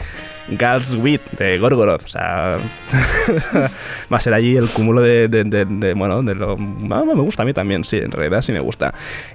Gals 0.49 0.95
Wheat 0.95 1.21
de 1.37 1.57
Gorgoroth. 1.59 2.03
O 2.05 2.09
sea, 2.09 2.57
va 4.11 4.17
a 4.17 4.19
ser 4.21 4.33
allí 4.33 4.55
el 4.57 4.67
cúmulo 4.69 5.01
de, 5.01 5.27
de- 5.27 5.43
de- 5.43 5.65
de, 5.65 5.93
bueno, 5.93 6.21
de 6.23 6.35
lo... 6.35 6.53
ah, 6.53 7.03
me 7.05 7.13
gusta 7.21 7.43
a 7.43 7.45
mí 7.45 7.53
también, 7.53 7.83
sí, 7.85 7.97
en 7.97 8.11
realidad 8.11 8.41
sí 8.41 8.51
me 8.51 8.59
gusta. 8.59 8.93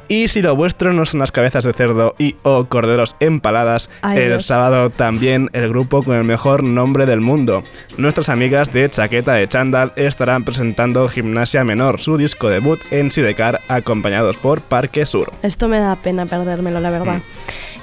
Y 0.08 0.28
si 0.28 0.42
lo 0.42 0.54
vuestro 0.56 0.92
no 0.92 1.04
son 1.04 1.20
las 1.20 1.32
cabezas 1.32 1.64
de 1.64 1.72
cerdo 1.72 2.14
y 2.18 2.36
o 2.42 2.66
corderos 2.66 3.16
empaladas, 3.20 3.88
Ay, 4.02 4.18
el 4.18 4.28
Dios. 4.30 4.46
sábado 4.46 4.90
también 4.90 5.48
el 5.52 5.68
grupo 5.68 6.02
con 6.02 6.16
el 6.16 6.24
mejor 6.24 6.62
nombre 6.64 7.06
del 7.06 7.20
mundo. 7.20 7.62
Nuestras 7.96 8.28
amigas 8.28 8.72
de 8.72 8.88
Chaqueta 8.90 9.34
de 9.34 9.48
Chandal 9.48 9.92
estarán 9.96 10.44
presentando 10.44 11.08
Gimnasia 11.08 11.64
Menor, 11.64 12.00
su 12.00 12.16
disco 12.16 12.48
debut 12.48 12.80
en 12.90 13.10
Sidecar, 13.12 13.60
acompañados 13.68 14.36
por 14.36 14.60
Parque 14.60 15.06
Sur. 15.06 15.32
Esto 15.42 15.68
me 15.68 15.78
da 15.78 15.96
pena 15.96 16.26
perdérmelo, 16.26 16.80
la 16.80 16.96
Mm. 16.96 17.20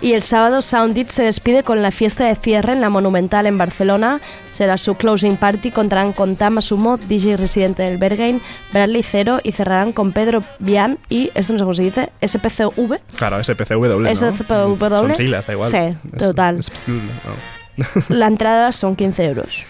Y 0.03 0.11
el 0.11 0.21
sábado 0.21 0.61
Soundit 0.61 1.07
se 1.07 1.23
despide 1.23 1.63
con 1.63 1.81
la 1.81 1.89
fiesta 1.89 2.25
de 2.25 2.35
cierre 2.35 2.73
en 2.73 2.81
la 2.81 2.89
Monumental 2.89 3.45
en 3.45 3.57
Barcelona. 3.57 4.19
Será 4.51 4.77
su 4.77 4.95
closing 4.95 5.37
party. 5.37 5.71
Contarán 5.71 6.11
con 6.11 6.35
Tama 6.35 6.59
Sumo, 6.59 6.97
DJ 6.97 7.37
residente 7.37 7.83
del 7.83 7.97
Berghain, 7.97 8.41
Bradley 8.73 9.01
Cero 9.01 9.39
y 9.41 9.53
cerrarán 9.53 9.93
con 9.93 10.11
Pedro 10.11 10.43
Bian 10.59 10.97
y, 11.07 11.31
esto 11.35 11.53
no 11.53 11.59
sé 11.59 11.63
cómo 11.63 11.73
se 11.73 11.83
dice, 11.83 12.09
SPCV. 12.21 12.99
Claro, 13.15 13.41
SPCW, 13.41 14.01
¿no? 14.01 14.13
SPCW. 14.13 14.77
Son 14.89 15.15
siglas, 15.15 15.47
da 15.47 15.53
igual. 15.53 15.71
Sí, 15.71 16.17
total. 16.17 16.59
La 18.09 18.27
entrada 18.27 18.73
son 18.73 18.97
15 18.97 19.23
euros. 19.23 19.63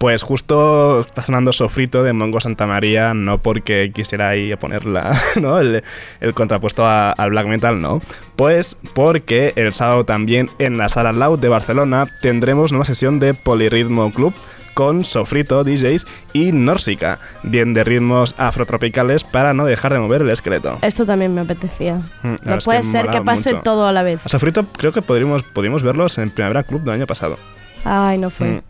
Pues 0.00 0.22
justo 0.22 1.00
está 1.00 1.20
sonando 1.22 1.52
Sofrito 1.52 2.02
de 2.02 2.14
Mongo 2.14 2.40
Santa 2.40 2.66
María, 2.66 3.12
no 3.12 3.36
porque 3.36 3.92
quisiera 3.94 4.30
ahí 4.30 4.56
poner 4.56 4.86
la- 4.86 5.14
¿no? 5.40 5.58
el, 5.60 5.84
el 6.22 6.32
contrapuesto 6.32 6.86
a- 6.86 7.12
al 7.12 7.28
black 7.30 7.46
metal, 7.46 7.82
no. 7.82 8.00
Pues 8.34 8.78
porque 8.94 9.52
el 9.56 9.74
sábado 9.74 10.04
también 10.04 10.48
en 10.58 10.78
la 10.78 10.88
Sala 10.88 11.12
Loud 11.12 11.38
de 11.38 11.50
Barcelona 11.50 12.06
tendremos 12.22 12.72
una 12.72 12.86
sesión 12.86 13.20
de 13.20 13.34
Polirritmo 13.34 14.10
Club 14.10 14.32
con 14.72 15.04
Sofrito, 15.04 15.64
DJs 15.64 16.06
y 16.32 16.52
Nórsica, 16.52 17.18
bien 17.42 17.74
de 17.74 17.84
ritmos 17.84 18.34
afrotropicales 18.38 19.22
para 19.24 19.52
no 19.52 19.66
dejar 19.66 19.92
de 19.92 19.98
mover 19.98 20.22
el 20.22 20.30
esqueleto. 20.30 20.78
Esto 20.80 21.04
también 21.04 21.34
me 21.34 21.42
apetecía. 21.42 21.96
Mm, 22.22 22.36
No 22.44 22.58
puede 22.64 22.78
que 22.80 22.84
ser 22.86 23.08
que 23.08 23.20
pase 23.20 23.50
mucho. 23.50 23.62
todo 23.64 23.86
a 23.86 23.92
la 23.92 24.02
vez. 24.02 24.20
A 24.24 24.30
Sofrito 24.30 24.64
creo 24.78 24.92
que 24.92 25.02
podríamos, 25.02 25.42
pudimos 25.42 25.82
verlos 25.82 26.16
en 26.16 26.30
Primavera 26.30 26.62
Club 26.62 26.80
del 26.84 26.94
año 26.94 27.06
pasado. 27.06 27.36
Ay, 27.84 28.16
no 28.16 28.30
fue. 28.30 28.46
Mm. 28.48 28.60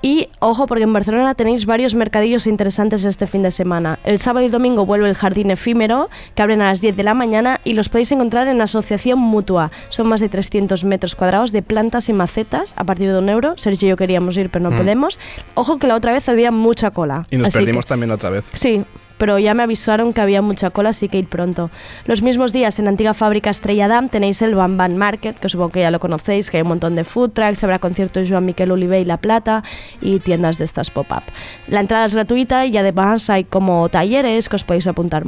Y 0.00 0.28
ojo, 0.38 0.68
porque 0.68 0.84
en 0.84 0.92
Barcelona 0.92 1.34
tenéis 1.34 1.66
varios 1.66 1.96
mercadillos 1.96 2.46
interesantes 2.46 3.04
este 3.04 3.26
fin 3.26 3.42
de 3.42 3.50
semana. 3.50 3.98
El 4.04 4.20
sábado 4.20 4.46
y 4.46 4.48
domingo 4.48 4.86
vuelve 4.86 5.08
el 5.08 5.16
Jardín 5.16 5.50
Efímero, 5.50 6.08
que 6.36 6.42
abren 6.42 6.62
a 6.62 6.66
las 6.68 6.80
10 6.80 6.96
de 6.96 7.02
la 7.02 7.14
mañana 7.14 7.60
y 7.64 7.74
los 7.74 7.88
podéis 7.88 8.12
encontrar 8.12 8.46
en 8.46 8.60
Asociación 8.60 9.18
Mutua. 9.18 9.72
Son 9.88 10.06
más 10.06 10.20
de 10.20 10.28
300 10.28 10.84
metros 10.84 11.16
cuadrados 11.16 11.50
de 11.50 11.62
plantas 11.62 12.08
y 12.08 12.12
macetas 12.12 12.74
a 12.76 12.84
partir 12.84 13.10
de 13.12 13.18
un 13.18 13.28
euro. 13.28 13.54
Sergio 13.56 13.86
y 13.86 13.90
yo 13.90 13.96
queríamos 13.96 14.36
ir, 14.36 14.50
pero 14.50 14.62
no 14.62 14.70
Mm. 14.70 14.76
podemos. 14.78 15.18
Ojo 15.54 15.78
que 15.78 15.88
la 15.88 15.96
otra 15.96 16.12
vez 16.12 16.28
había 16.28 16.52
mucha 16.52 16.92
cola. 16.92 17.24
Y 17.30 17.36
nos 17.36 17.48
así 17.48 17.58
perdimos 17.58 17.84
que- 17.84 17.88
también 17.88 18.12
otra 18.12 18.30
vez. 18.30 18.46
Sí, 18.52 18.84
pero 19.18 19.38
ya 19.38 19.54
me 19.54 19.62
avisaron 19.62 20.12
que 20.12 20.20
había 20.20 20.40
mucha 20.40 20.70
cola, 20.70 20.90
así 20.90 21.08
que 21.08 21.18
ir 21.18 21.26
pronto. 21.26 21.70
Los 22.06 22.22
mismos 22.22 22.52
días 22.52 22.78
en 22.78 22.88
antigua 22.88 23.14
fábrica 23.14 23.50
Estrella 23.50 23.88
Damm 23.88 24.08
tenéis 24.08 24.40
el 24.42 24.54
Bam 24.54 24.76
Bam 24.76 24.94
Market, 24.94 25.38
que 25.38 25.48
supongo 25.48 25.70
que 25.70 25.80
ya 25.80 25.90
lo 25.90 26.00
conocéis, 26.00 26.50
que 26.50 26.56
hay 26.58 26.62
un 26.62 26.68
montón 26.68 26.96
de 26.96 27.04
food 27.04 27.30
trucks, 27.30 27.62
habrá 27.64 27.78
conciertos 27.78 28.22
de 28.22 28.30
Joan 28.30 28.46
Miquel 28.46 28.70
Oliver 28.70 29.00
y 29.00 29.04
La 29.04 29.18
Plata 29.18 29.62
y 30.00 30.20
tiendas 30.20 30.58
de 30.58 30.64
estas 30.64 30.90
pop-up. 30.90 31.22
La 31.66 31.80
entrada 31.80 32.06
es 32.06 32.14
gratuita 32.14 32.66
y 32.66 32.76
además 32.76 33.28
hay 33.30 33.44
como 33.44 33.88
talleres 33.88 34.48
que 34.48 34.56
os 34.56 34.64
podéis 34.64 34.86
apuntar. 34.86 35.24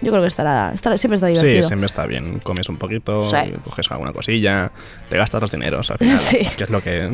Yo 0.00 0.10
creo 0.12 0.22
que 0.22 0.28
estará, 0.28 0.72
estará- 0.74 0.96
siempre 0.96 1.16
está 1.16 1.26
divertido. 1.26 1.62
Sí, 1.62 1.66
siempre 1.66 1.86
está 1.86 2.06
bien. 2.06 2.38
Comes 2.40 2.68
un 2.68 2.76
poquito, 2.76 3.28
Sí. 3.28 3.36
coges 3.64 3.90
alguna 3.90 4.12
cosilla, 4.12 4.70
te 5.08 5.18
gastas 5.18 5.40
los 5.40 5.50
dineros 5.50 5.90
al 5.90 5.98
final, 5.98 6.18
Sí. 6.18 6.38
que 6.56 6.64
es 6.64 6.70
lo 6.70 6.80
que... 6.82 7.10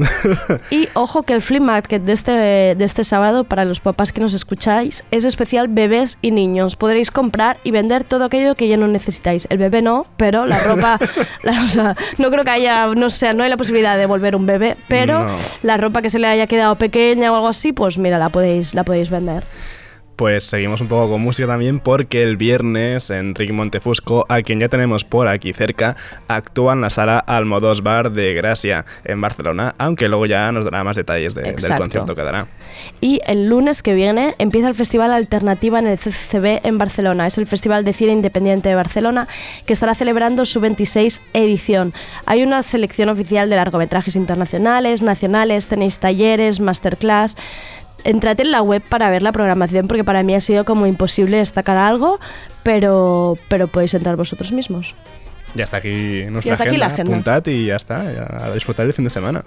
Y 0.71 0.89
ojo 0.95 1.23
que 1.23 1.33
el 1.33 1.41
flea 1.43 1.61
market 1.61 2.03
de 2.03 2.13
este, 2.13 2.33
de 2.33 2.85
este 2.85 3.05
sábado, 3.05 3.45
para 3.45 3.65
los 3.65 3.81
papás 3.81 4.13
que 4.13 4.21
nos 4.21 4.35
escucháis, 4.35 5.03
es 5.11 5.25
especial 5.25 5.69
bebés 5.69 6.19
y 6.21 6.31
niños. 6.31 6.77
Podréis 6.77 7.11
comprar 7.11 7.57
y 7.65 7.71
vender 7.71 8.05
todo 8.05 8.25
aquello 8.25 8.55
que 8.55 8.69
ya 8.69 8.77
no 8.77 8.87
necesitáis. 8.87 9.47
El 9.51 9.59
bebé 9.59 9.81
no, 9.81 10.07
pero 10.17 10.45
la 10.45 10.59
ropa, 10.61 10.99
la- 11.43 11.65
o 11.65 11.69
sea, 11.69 11.97
no 12.19 12.31
creo 12.31 12.45
que 12.45 12.51
haya, 12.51 12.87
no 12.89 13.09
sé, 13.11 13.33
no 13.35 13.45
hay 13.45 13.51
la 13.51 13.57
posibilidad 13.57 13.95
de 13.95 14.01
devolver 14.01 14.37
un 14.37 14.45
bebé, 14.47 14.77
pero 14.89 15.25
No. 15.25 15.35
la 15.63 15.77
ropa 15.79 16.03
que 16.03 16.11
se 16.11 16.19
le 16.19 16.27
haya 16.27 16.47
quedado 16.47 16.75
pequeña 16.77 17.33
o 17.33 17.37
algo 17.37 17.49
así, 17.49 17.73
pues 17.73 17.97
mira, 17.99 18.19
la 18.19 18.29
podéis, 18.29 18.75
la 18.75 18.85
podéis 18.85 19.09
vender. 19.11 19.45
Pues 20.17 20.45
seguimos 20.45 20.81
un 20.81 20.87
poco 20.87 21.11
con 21.11 21.21
música 21.23 21.49
también 21.49 21.81
porque 21.81 22.23
el 22.23 22.37
viernes 22.37 23.11
Enrique 23.11 23.53
Montefusco, 23.53 24.25
a 24.29 24.43
quien 24.43 24.61
ya 24.61 24.69
tenemos 24.69 25.03
por 25.05 25.27
aquí 25.27 25.53
cerca, 25.53 25.97
actúa 26.29 26.73
en 26.75 26.83
la 26.83 26.91
sala 26.91 27.19
Almodós 27.19 27.83
Bar 27.83 28.13
de 28.13 28.33
Gracia 28.33 28.85
en 29.05 29.21
Barcelona, 29.21 29.75
aunque 29.77 30.09
luego 30.09 30.27
ya 30.27 30.53
nos 30.53 30.65
dará 30.65 30.85
más 30.85 30.97
detalles 30.97 31.35
de- 31.35 31.43
del 31.43 31.55
concierto 31.79 32.15
que 32.15 32.23
dará. 32.23 32.47
Y 33.01 33.21
el 33.27 33.49
lunes 33.49 33.83
que 33.83 33.95
viene 33.95 34.37
empieza 34.39 34.69
el 34.69 34.75
Festival 34.75 35.13
Alternativa 35.13 35.81
en 35.81 35.89
el 35.89 35.99
CCCB 35.99 36.61
en 36.65 36.79
Barcelona. 36.79 37.27
Es 37.27 37.37
el 37.39 37.47
Festival 37.49 37.85
de 37.85 37.93
Cine 37.93 38.13
Independiente 38.13 38.69
de 38.69 38.77
Barcelona 38.77 39.27
que 39.67 39.73
estará 39.73 39.97
celebrando 39.97 40.45
su 40.45 40.61
26 40.61 41.23
edición. 41.33 41.93
Hay 42.25 42.45
una 42.45 42.63
selección 42.63 43.09
oficial 43.09 43.51
de 43.51 43.57
largometrajes 43.57 44.15
internacionales, 44.15 45.03
nacionales, 45.03 45.67
tenéis 45.67 45.99
talleres, 45.99 46.61
masterclass. 46.61 47.37
Entrad 48.05 48.41
en 48.41 48.51
la 48.51 48.63
web 48.63 48.83
para 48.83 49.11
ver 49.11 49.23
la 49.23 49.33
programación 49.33 49.89
porque 49.89 50.05
para 50.05 50.23
mí 50.23 50.35
ha 50.35 50.41
sido 50.41 50.65
como 50.65 50.87
imposible 50.87 51.39
destacar 51.39 51.77
algo, 51.77 52.21
pero, 52.63 53.39
pero 53.49 53.67
podéis 53.69 53.95
entrar 53.95 54.17
vosotros 54.17 54.53
mismos. 54.53 54.95
Ya 55.55 55.65
está 55.65 55.79
aquí 55.79 56.25
nuestra 56.29 56.53
está 56.53 56.65
aquí 56.65 56.77
agenda, 56.77 56.87
la 56.87 56.93
agenda. 56.93 57.13
apuntad 57.13 57.47
y 57.47 57.67
ya 57.67 57.77
está, 57.77 58.05
ya 58.13 58.47
a 58.47 58.53
disfrutar 58.53 58.87
el 58.87 58.93
fin 58.93 59.05
de 59.05 59.11
semana. 59.11 59.45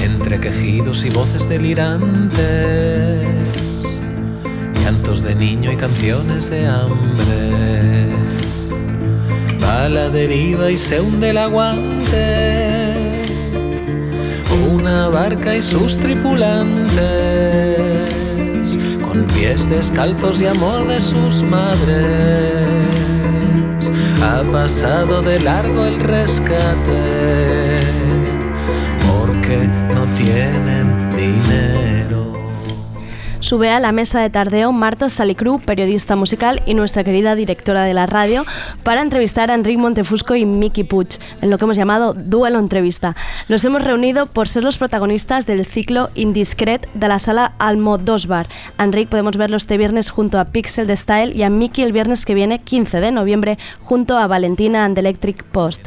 Entre 0.00 0.40
quejidos 0.40 1.04
y 1.04 1.10
voces 1.10 1.48
delirantes, 1.48 3.26
llantos 4.80 5.22
de 5.24 5.34
niño 5.34 5.72
y 5.72 5.76
canciones 5.76 6.48
de 6.50 6.68
hambre, 6.68 8.10
va 9.60 9.88
la 9.88 10.08
deriva 10.08 10.70
y 10.70 10.78
se 10.78 11.00
hunde 11.00 11.30
el 11.30 11.38
aguante, 11.38 13.24
una 14.72 15.08
barca 15.08 15.56
y 15.56 15.62
sus 15.62 15.98
tripulantes, 15.98 16.94
con 19.02 19.24
pies 19.34 19.68
descalzos 19.68 20.40
y 20.40 20.46
amor 20.46 20.86
de 20.86 21.02
sus 21.02 21.42
madres, 21.42 22.75
ha 24.22 24.42
pasado 24.50 25.22
de 25.22 25.40
largo 25.40 25.86
el 25.86 26.00
rescate 26.00 27.65
Sube 33.46 33.70
a 33.70 33.78
la 33.78 33.92
mesa 33.92 34.18
de 34.18 34.28
tardeo 34.28 34.72
Marta 34.72 35.08
Salicru, 35.08 35.60
periodista 35.60 36.16
musical 36.16 36.64
y 36.66 36.74
nuestra 36.74 37.04
querida 37.04 37.36
directora 37.36 37.84
de 37.84 37.94
la 37.94 38.04
radio, 38.04 38.44
para 38.82 39.02
entrevistar 39.02 39.52
a 39.52 39.54
Enric 39.54 39.78
Montefusco 39.78 40.34
y 40.34 40.44
Miki 40.44 40.82
Puig, 40.82 41.10
en 41.40 41.50
lo 41.50 41.56
que 41.56 41.64
hemos 41.64 41.76
llamado 41.76 42.12
Duelo 42.12 42.58
Entrevista. 42.58 43.14
Los 43.46 43.64
hemos 43.64 43.84
reunido 43.84 44.26
por 44.26 44.48
ser 44.48 44.64
los 44.64 44.78
protagonistas 44.78 45.46
del 45.46 45.64
ciclo 45.64 46.10
Indiscret 46.16 46.92
de 46.92 47.06
la 47.06 47.20
sala 47.20 47.52
Almodóvar. 47.60 48.48
A 48.78 48.82
Enric 48.82 49.10
podemos 49.10 49.36
verlo 49.36 49.58
este 49.58 49.76
viernes 49.76 50.10
junto 50.10 50.40
a 50.40 50.46
Pixel 50.46 50.88
de 50.88 50.96
Style 50.96 51.36
y 51.36 51.44
a 51.44 51.48
Miki 51.48 51.84
el 51.84 51.92
viernes 51.92 52.24
que 52.24 52.34
viene, 52.34 52.58
15 52.58 52.98
de 52.98 53.12
noviembre, 53.12 53.58
junto 53.80 54.18
a 54.18 54.26
Valentina 54.26 54.84
and 54.84 54.98
Electric 54.98 55.44
Post. 55.44 55.86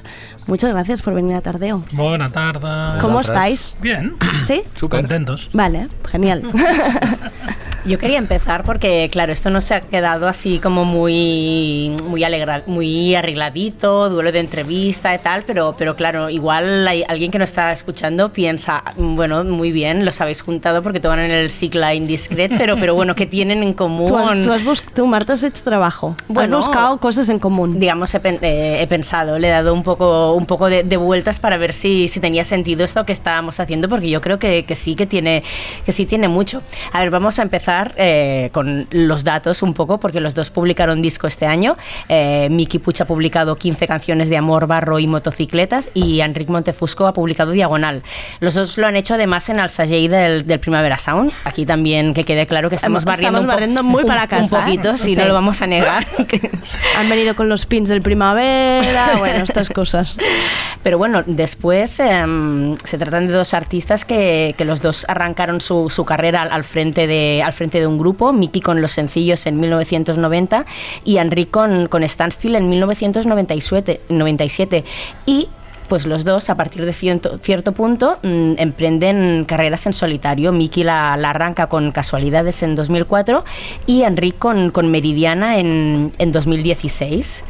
Muchas 0.49 0.71
gracias 0.71 1.03
por 1.03 1.13
venir 1.13 1.35
a 1.35 1.41
Tardeo. 1.41 1.83
Buena 1.91 2.31
tarde. 2.31 2.99
¿Cómo 3.01 3.21
estáis? 3.21 3.77
Bien. 3.81 4.15
¿Sí? 4.43 4.63
Contentos. 4.89 5.47
Vale, 5.53 5.87
genial. 6.07 6.41
Yo 7.85 7.97
quería 7.97 8.17
empezar 8.17 8.63
porque, 8.63 9.09
claro, 9.11 9.31
esto 9.31 9.49
no 9.49 9.61
se 9.61 9.73
ha 9.73 9.81
quedado 9.81 10.27
así 10.27 10.59
como 10.59 10.83
muy, 10.85 11.95
muy, 12.05 12.23
alegra- 12.23 12.63
muy 12.67 13.15
arregladito, 13.15 14.09
duelo 14.09 14.31
de 14.31 14.39
entrevista 14.39 15.15
y 15.15 15.19
tal, 15.19 15.43
pero, 15.43 15.75
pero 15.77 15.95
claro, 15.95 16.29
igual 16.29 16.87
hay 16.87 17.03
alguien 17.07 17.31
que 17.31 17.37
no 17.37 17.43
está 17.45 17.71
escuchando 17.71 18.29
piensa, 18.33 18.83
bueno, 18.97 19.43
muy 19.45 19.71
bien, 19.71 20.03
los 20.05 20.19
habéis 20.19 20.41
juntado 20.41 20.83
porque 20.83 20.99
toman 20.99 21.19
en 21.19 21.31
el 21.31 21.49
cicla 21.49 21.93
indiscret, 21.95 22.51
pero, 22.57 22.75
pero 22.77 22.95
bueno, 22.95 23.15
¿qué 23.15 23.25
tienen 23.25 23.63
en 23.63 23.73
común? 23.79 24.07
Tú, 24.07 24.17
has, 24.17 24.63
tú, 24.63 24.69
has 24.71 24.81
tú, 24.93 25.07
Marta, 25.07 25.33
has 25.33 25.43
hecho 25.43 25.63
trabajo. 25.63 26.15
Bueno, 26.27 26.57
has 26.57 26.65
buscado 26.65 26.97
cosas 26.99 27.29
en 27.29 27.39
común. 27.39 27.79
Digamos, 27.79 28.13
he, 28.13 28.19
pen- 28.19 28.39
eh, 28.41 28.79
he 28.81 28.87
pensado, 28.87 29.39
le 29.39 29.47
he 29.47 29.51
dado 29.51 29.73
un 29.73 29.83
poco, 29.83 30.33
un 30.33 30.45
poco 30.45 30.69
de, 30.69 30.83
de 30.83 30.97
vueltas 30.97 31.39
para 31.39 31.55
ver 31.57 31.71
si, 31.73 32.07
si 32.09 32.19
tenía 32.19 32.43
sentido 32.43 32.83
esto 32.83 33.05
que 33.05 33.13
estábamos 33.13 33.59
haciendo, 33.59 33.87
porque 33.87 34.09
yo 34.09 34.19
creo 34.21 34.37
que, 34.37 34.65
que 34.65 34.75
sí 34.75 34.95
que 34.95 35.05
tiene, 35.07 35.43
que 35.85 35.91
sí 35.93 36.05
tiene 36.05 36.27
mucho. 36.27 36.61
A 36.91 36.99
ver, 36.99 37.09
vamos 37.09 37.39
a 37.39 37.41
empezar 37.43 37.68
eh, 37.97 38.49
con 38.53 38.87
los 38.91 39.23
datos 39.23 39.61
un 39.63 39.73
poco, 39.73 39.99
porque 39.99 40.19
los 40.19 40.33
dos 40.33 40.49
publicaron 40.49 41.01
disco 41.01 41.27
este 41.27 41.45
año. 41.45 41.77
Eh, 42.07 42.47
Miki 42.51 42.79
Puch 42.79 43.01
ha 43.01 43.05
publicado 43.05 43.55
15 43.55 43.87
canciones 43.87 44.29
de 44.29 44.37
amor, 44.37 44.67
barro 44.67 44.99
y 44.99 45.07
motocicletas, 45.07 45.89
y 45.93 46.21
Enric 46.21 46.49
Montefusco 46.49 47.07
ha 47.07 47.13
publicado 47.13 47.51
Diagonal. 47.51 48.03
Los 48.39 48.53
dos 48.53 48.77
lo 48.77 48.87
han 48.87 48.95
hecho 48.95 49.13
además 49.15 49.49
en 49.49 49.59
el 49.59 49.69
Sagey 49.69 50.07
del, 50.07 50.45
del 50.47 50.59
Primavera 50.59 50.97
Sound. 50.97 51.31
Aquí 51.43 51.65
también 51.65 52.13
que 52.13 52.23
quede 52.23 52.47
claro 52.47 52.69
que 52.69 52.75
estamos 52.75 52.99
Estamos 53.01 53.17
barriendo, 53.17 53.47
barriendo 53.47 53.83
muy 53.83 54.03
para 54.03 54.27
casa, 54.27 54.59
Un 54.59 54.65
poquito, 54.65 54.91
¿eh? 54.91 54.97
si 54.97 55.09
Sí. 55.09 55.15
no 55.15 55.25
lo 55.25 55.33
vamos 55.33 55.61
a 55.61 55.67
negar. 55.67 56.05
Han 56.97 57.09
venido 57.09 57.35
con 57.35 57.49
los 57.49 57.65
pins 57.65 57.89
del 57.89 58.01
primavera, 58.01 59.15
bueno, 59.17 59.43
estas 59.43 59.69
cosas. 59.69 60.15
Pero 60.83 60.97
bueno, 60.97 61.23
después 61.25 61.99
em, 61.99 62.77
se 62.83 62.97
tratan 62.97 63.27
de 63.27 63.33
dos 63.33 63.53
artistas 63.53 64.05
que, 64.05 64.55
que 64.57 64.65
los 64.65 64.81
dos 64.81 65.05
arrancaron 65.09 65.61
su, 65.61 65.89
su 65.89 66.05
carrera 66.05 66.43
al, 66.43 66.51
al 66.51 66.63
frente 66.63 67.07
de, 67.07 67.41
al 67.43 67.53
frente 67.59 67.81
de 67.81 67.87
un 67.87 67.97
grupo, 67.97 68.31
Miki 68.31 68.61
con 68.61 68.81
Los 68.81 68.93
Sencillos 68.93 69.45
en 69.45 69.59
1990 69.59 70.65
y 71.03 71.17
Enrique 71.17 71.51
con, 71.51 71.87
con 71.87 72.07
Standstill 72.07 72.55
en 72.55 72.69
1997. 72.69 74.01
97. 74.07 74.85
Y 75.25 75.49
pues 75.89 76.05
los 76.05 76.23
dos, 76.23 76.49
a 76.49 76.55
partir 76.55 76.85
de 76.85 76.93
cierto, 76.93 77.37
cierto 77.39 77.73
punto, 77.73 78.17
mm, 78.23 78.53
emprenden 78.57 79.43
carreras 79.45 79.85
en 79.87 79.93
solitario. 79.93 80.51
Miki 80.53 80.83
la, 80.83 81.11
arranca 81.13 81.67
con 81.67 81.91
Casualidades 81.91 82.63
en 82.63 82.75
2004 82.75 83.43
y 83.87 84.03
Enrique 84.03 84.37
con, 84.37 84.69
con 84.69 84.89
Meridiana 84.91 85.57
en, 85.59 86.13
en 86.17 86.31
2016. 86.31 87.43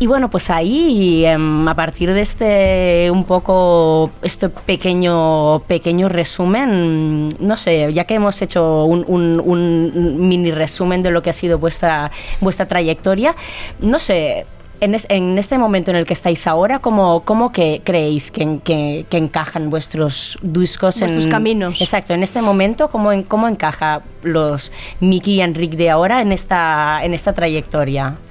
Y 0.00 0.06
bueno, 0.06 0.28
pues 0.28 0.50
ahí, 0.50 1.24
em, 1.24 1.66
a 1.68 1.74
partir 1.74 2.12
de 2.12 2.20
este 2.20 3.10
un 3.10 3.24
poco, 3.24 4.10
este 4.22 4.48
pequeño, 4.50 5.60
pequeño 5.66 6.08
resumen, 6.08 7.28
no 7.40 7.56
sé, 7.56 7.92
ya 7.94 8.04
que 8.04 8.14
hemos 8.14 8.42
hecho 8.42 8.84
un, 8.84 9.04
un- 9.08 9.40
un 9.44 10.28
mini 10.28 10.50
resumen 10.50 11.02
de 11.02 11.10
lo 11.10 11.22
que 11.22 11.30
ha 11.30 11.32
sido 11.32 11.58
vuestra, 11.58 12.10
vuestra 12.40 12.66
trayectoria, 12.66 13.34
no 13.80 13.98
sé, 14.00 14.44
en, 14.80 14.94
es- 14.94 15.06
en 15.08 15.38
este 15.38 15.58
momento 15.58 15.90
en 15.90 15.96
el 15.96 16.04
que 16.06 16.12
estáis 16.12 16.46
ahora, 16.46 16.78
¿cómo, 16.78 17.22
cómo 17.24 17.52
que 17.52 17.80
creéis 17.84 18.30
que, 18.30 18.60
que- 18.64 19.06
que 19.08 19.16
encajan 19.16 19.70
vuestros 19.70 20.38
discos? 20.42 21.00
Vuestros 21.00 21.24
en, 21.26 21.30
caminos. 21.30 21.80
Exacto, 21.80 22.12
en 22.14 22.22
este 22.22 22.42
momento, 22.42 22.88
¿cómo, 22.88 23.12
en- 23.12 23.22
cómo 23.22 23.48
encaja 23.48 24.02
los 24.22 24.72
Miki 25.00 25.34
y 25.34 25.40
Enric 25.40 25.72
de 25.72 25.90
ahora 25.90 26.20
en 26.22 26.32
esta, 26.32 27.04
en 27.04 27.14
esta 27.14 27.32
trayectoria? 27.32 28.16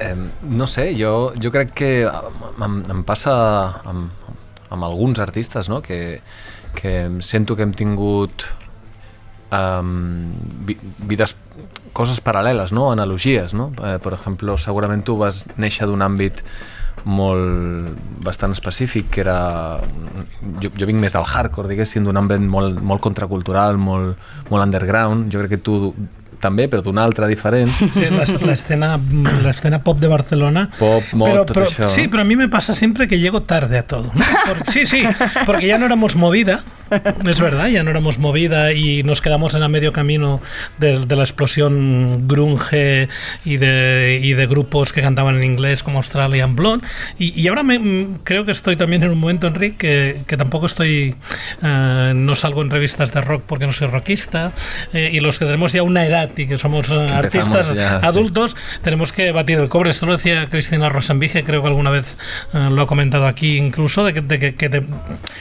Em, 0.00 0.30
no 0.40 0.66
sé, 0.66 0.94
jo, 0.96 1.34
jo 1.36 1.50
crec 1.52 1.74
que 1.76 1.88
em, 2.08 2.76
em 2.88 3.02
passa 3.04 3.34
amb, 3.84 4.08
amb 4.72 4.86
alguns 4.86 5.18
artistes, 5.20 5.68
no?, 5.68 5.82
que, 5.84 6.22
que 6.72 7.02
em 7.02 7.18
sento 7.20 7.52
que 7.58 7.66
hem 7.66 7.74
tingut 7.76 8.46
um, 9.52 10.32
vi, 10.64 10.78
vides, 11.04 11.34
coses 11.92 12.20
paral·leles, 12.22 12.72
no?, 12.72 12.90
analogies, 12.92 13.54
no? 13.54 13.72
Eh, 13.84 13.98
per 14.02 14.14
exemple, 14.14 14.56
segurament 14.58 15.02
tu 15.04 15.16
vas 15.20 15.44
néixer 15.56 15.86
d'un 15.90 16.02
àmbit 16.02 16.42
molt 17.04 17.96
bastant 18.24 18.52
específic 18.52 19.08
que 19.14 19.22
era 19.24 19.80
jo, 20.60 20.68
jo 20.76 20.86
vinc 20.88 21.00
més 21.00 21.14
del 21.16 21.24
hardcore 21.24 21.70
diguéssim 21.70 22.04
d'un 22.04 22.18
ambient 22.20 22.44
molt, 22.52 22.80
molt 22.84 23.00
contracultural 23.00 23.78
molt, 23.80 24.18
molt 24.50 24.64
underground 24.66 25.30
jo 25.32 25.40
crec 25.40 25.54
que 25.56 25.60
tu 25.64 25.94
també 26.40 26.66
però 26.72 26.82
d'un 26.84 26.98
altre 27.00 27.26
diferent 27.28 27.68
Sí, 27.68 28.04
la, 28.12 28.24
la 28.44 28.52
escena, 28.52 28.90
la 29.42 29.50
escena 29.50 29.82
pop 29.84 29.98
de 30.00 30.08
Barcelona. 30.08 30.66
pop, 30.78 31.02
molt, 31.12 31.30
Pero, 31.32 31.44
tot 31.46 31.56
pero- 31.56 31.66
això 31.68 31.88
sí, 31.88 32.06
pero 32.08 32.22
a 32.22 32.26
mí 32.28 32.36
me 32.36 32.48
pasa 32.48 32.74
siempre 32.74 33.08
que 33.08 33.18
llego 33.18 33.42
tarde 33.42 33.78
a 33.78 33.86
todo. 33.86 34.10
¿no? 34.14 34.24
Por- 34.46 34.66
sí, 34.72 34.84
sí, 34.86 35.02
porque 35.46 35.66
ya 35.68 35.78
no 35.78 35.86
éramos 35.86 36.16
movida, 36.16 36.60
es 36.90 37.40
verdad, 37.40 37.68
ya 37.68 37.82
no 37.82 37.90
éramos 37.90 38.18
movida 38.18 38.72
y 38.72 39.02
nos 39.02 39.20
quedamos 39.20 39.54
en 39.54 39.62
a 39.62 39.68
medio 39.68 39.92
camino 39.92 40.40
de, 40.78 41.04
de 41.06 41.16
la 41.16 41.22
explosión 41.22 42.26
grunge 42.28 43.08
y 43.44 43.56
de, 43.56 44.20
y 44.22 44.32
de 44.32 44.46
grupos 44.46 44.92
que 44.92 45.02
cantaban 45.02 45.36
en 45.36 45.44
inglés 45.44 45.82
como 45.82 45.98
Australian 45.98 46.56
Blonde. 46.56 46.86
Y, 47.18 47.38
y 47.40 47.48
ahora 47.48 47.62
me, 47.62 47.78
mm, 47.78 48.18
creo 48.24 48.44
que 48.44 48.52
estoy 48.52 48.76
también 48.76 49.02
en 49.02 49.10
un 49.10 49.18
momento, 49.18 49.46
Enrique, 49.46 49.76
que, 49.76 50.16
que 50.26 50.36
tampoco 50.36 50.66
estoy, 50.66 51.14
eh, 51.62 52.12
no 52.14 52.34
salgo 52.34 52.62
en 52.62 52.70
revistas 52.70 53.12
de 53.12 53.20
rock 53.20 53.44
porque 53.46 53.66
no 53.66 53.72
soy 53.72 53.86
rockista, 53.88 54.52
eh, 54.92 55.10
y 55.12 55.20
los 55.20 55.38
que 55.38 55.44
tenemos 55.44 55.72
ya 55.72 55.82
una 55.82 56.04
edad 56.04 56.30
y 56.36 56.46
que 56.46 56.58
somos 56.58 56.88
eh, 56.90 56.94
empezamos 56.94 57.14
artistas 57.56 57.74
ya, 57.74 58.00
sí. 58.00 58.06
adultos, 58.06 58.56
tenemos 58.82 59.12
que 59.12 59.32
batir 59.32 59.58
el 59.58 59.68
cobre. 59.68 59.90
Esto 59.90 60.06
lo 60.06 60.12
decía 60.16 60.48
Cristina 60.48 60.88
Rosenbige, 60.88 61.44
creo 61.44 61.62
que 61.62 61.68
alguna 61.68 61.90
vez 61.90 62.16
eh, 62.52 62.68
lo 62.70 62.82
ha 62.82 62.86
comentado 62.86 63.26
aquí 63.26 63.56
incluso, 63.56 64.04
de 64.04 64.12
que, 64.14 64.20
de 64.20 64.38
que- 64.38 64.54
que 64.54 64.68
te- 64.68 64.82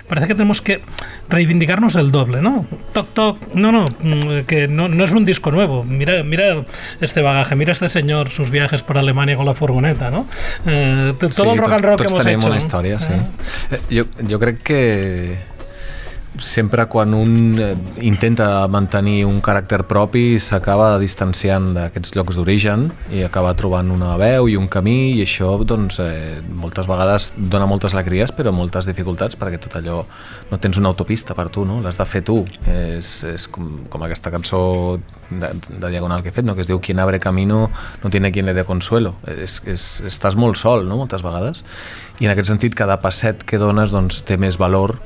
parece 0.08 0.28
que 0.28 0.34
tenemos 0.36 0.62
que 0.62 0.82
reivindicarnos 1.40 1.96
el 1.96 2.12
doble, 2.12 2.42
¿no? 2.42 2.66
Toc, 2.92 3.14
toc, 3.14 3.54
no, 3.54 3.72
no, 3.72 3.86
mm, 3.86 4.42
que 4.46 4.68
no, 4.68 4.90
no 4.90 5.06
es 5.06 5.12
un 5.12 5.24
disco 5.24 5.52
nuevo. 5.52 5.86
Mira, 5.86 6.22
mira 6.24 6.66
este 7.00 7.22
bagaje, 7.22 7.56
mira 7.56 7.72
este 7.72 7.88
señor, 7.88 8.30
sus 8.30 8.50
viajes 8.50 8.84
por 8.84 8.98
Alemania 8.98 9.38
con 9.38 9.46
la 9.46 9.54
furgoneta, 9.54 10.12
¿no? 10.12 10.28
Eh, 10.66 11.14
todo 11.34 11.54
el 11.54 11.58
rock 11.58 11.72
and 11.72 11.86
roll 11.86 11.98
que 11.98 12.08
hemos 12.08 12.26
hecho. 12.26 12.48
una 12.48 12.58
història, 12.58 13.00
sí. 13.00 13.14
Eh, 13.72 13.80
jo, 13.90 14.06
jo 14.30 14.40
crec 14.40 14.62
que 14.64 15.38
sempre 16.38 16.86
quan 16.86 17.13
un 17.13 17.57
eh, 17.59 17.75
intenta 18.05 18.67
mantenir 18.69 19.25
un 19.25 19.39
caràcter 19.41 19.82
propi 19.89 20.38
s'acaba 20.39 20.91
distanciant 21.01 21.71
d'aquests 21.75 22.13
llocs 22.15 22.38
d'origen 22.38 22.86
i 23.11 23.23
acaba 23.25 23.55
trobant 23.57 23.89
una 23.91 24.13
veu 24.21 24.47
i 24.47 24.55
un 24.59 24.67
camí 24.71 25.15
i 25.17 25.23
això 25.25 25.55
doncs, 25.65 25.99
eh, 26.03 26.38
moltes 26.53 26.88
vegades 26.88 27.32
dona 27.36 27.65
moltes 27.67 27.95
alegries 27.97 28.32
però 28.36 28.53
moltes 28.55 28.88
dificultats 28.88 29.39
perquè 29.39 29.59
tot 29.59 29.80
allò 29.80 30.03
no 30.51 30.59
tens 30.61 30.77
una 30.77 30.93
autopista 30.93 31.34
per 31.36 31.49
tu, 31.49 31.65
no? 31.65 31.82
l'has 31.82 31.97
de 31.97 32.05
fer 32.05 32.21
tu 32.25 32.43
és, 32.69 33.11
és 33.34 33.47
com, 33.49 33.71
com 33.89 34.05
aquesta 34.05 34.32
cançó 34.32 34.61
de, 35.30 35.51
de 35.67 35.89
Diagonal 35.89 36.21
que 36.21 36.30
he 36.30 36.36
fet, 36.36 36.45
no? 36.45 36.55
que 36.55 36.61
es 36.61 36.69
diu 36.69 36.80
Quien 36.80 36.99
abre 36.99 37.19
camino 37.19 37.69
no 38.03 38.09
tiene 38.09 38.32
quien 38.32 38.45
le 38.45 38.53
dé 38.53 38.63
consuelo 38.63 39.15
és, 39.27 39.59
és, 39.65 39.89
estàs 40.07 40.38
molt 40.39 40.57
sol 40.61 40.88
no? 40.88 41.01
moltes 41.01 41.25
vegades 41.25 41.65
i 42.19 42.27
en 42.27 42.32
aquest 42.36 42.53
sentit 42.53 42.75
cada 42.75 42.99
passet 43.01 43.43
que 43.43 43.57
dones 43.57 43.91
doncs, 43.91 44.21
té 44.27 44.38
més 44.38 44.57
valor 44.59 44.99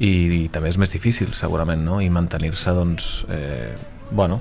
i, 0.00 0.10
i 0.44 0.48
també 0.52 0.72
és 0.72 0.80
més 0.80 0.92
difícil 0.96 1.34
segurament 1.38 1.84
no? 1.84 2.00
i 2.00 2.08
mantenir-se 2.12 2.74
doncs 2.76 3.12
eh, 3.30 3.74
bueno 4.10 4.40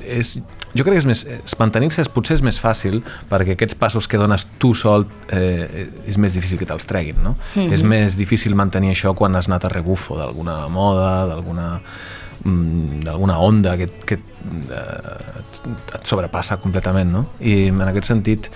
és, 0.00 0.38
jo 0.72 0.86
crec 0.86 0.96
que 0.96 1.02
és 1.02 1.08
més, 1.08 1.24
és 1.26 1.56
mantenir-se 1.60 2.06
potser 2.14 2.38
és 2.38 2.44
més 2.46 2.60
fàcil 2.62 3.00
perquè 3.30 3.56
aquests 3.56 3.76
passos 3.80 4.08
que 4.08 4.20
dones 4.20 4.46
tu 4.62 4.72
sol 4.78 5.06
eh, 5.34 5.88
és 6.08 6.18
més 6.22 6.36
difícil 6.36 6.60
que 6.60 6.68
te'ls 6.68 6.88
treguin 6.88 7.20
no? 7.24 7.36
Mhm. 7.56 7.74
és 7.74 7.84
més 7.84 8.16
difícil 8.20 8.56
mantenir 8.58 8.94
això 8.94 9.14
quan 9.18 9.36
has 9.36 9.50
anat 9.50 9.66
a 9.66 9.74
rebufo 9.74 10.18
d'alguna 10.18 10.62
moda 10.72 11.26
d'alguna 11.30 11.68
mm, 11.76 12.19
d'alguna 12.44 13.38
onda 13.38 13.76
que, 13.76 13.86
que 14.06 14.14
eh, 14.14 15.94
et 15.94 16.06
sobrepassa 16.08 16.56
completament 16.62 17.10
no? 17.12 17.24
i 17.44 17.66
en 17.68 17.80
aquest 17.84 18.08
sentit 18.08 18.46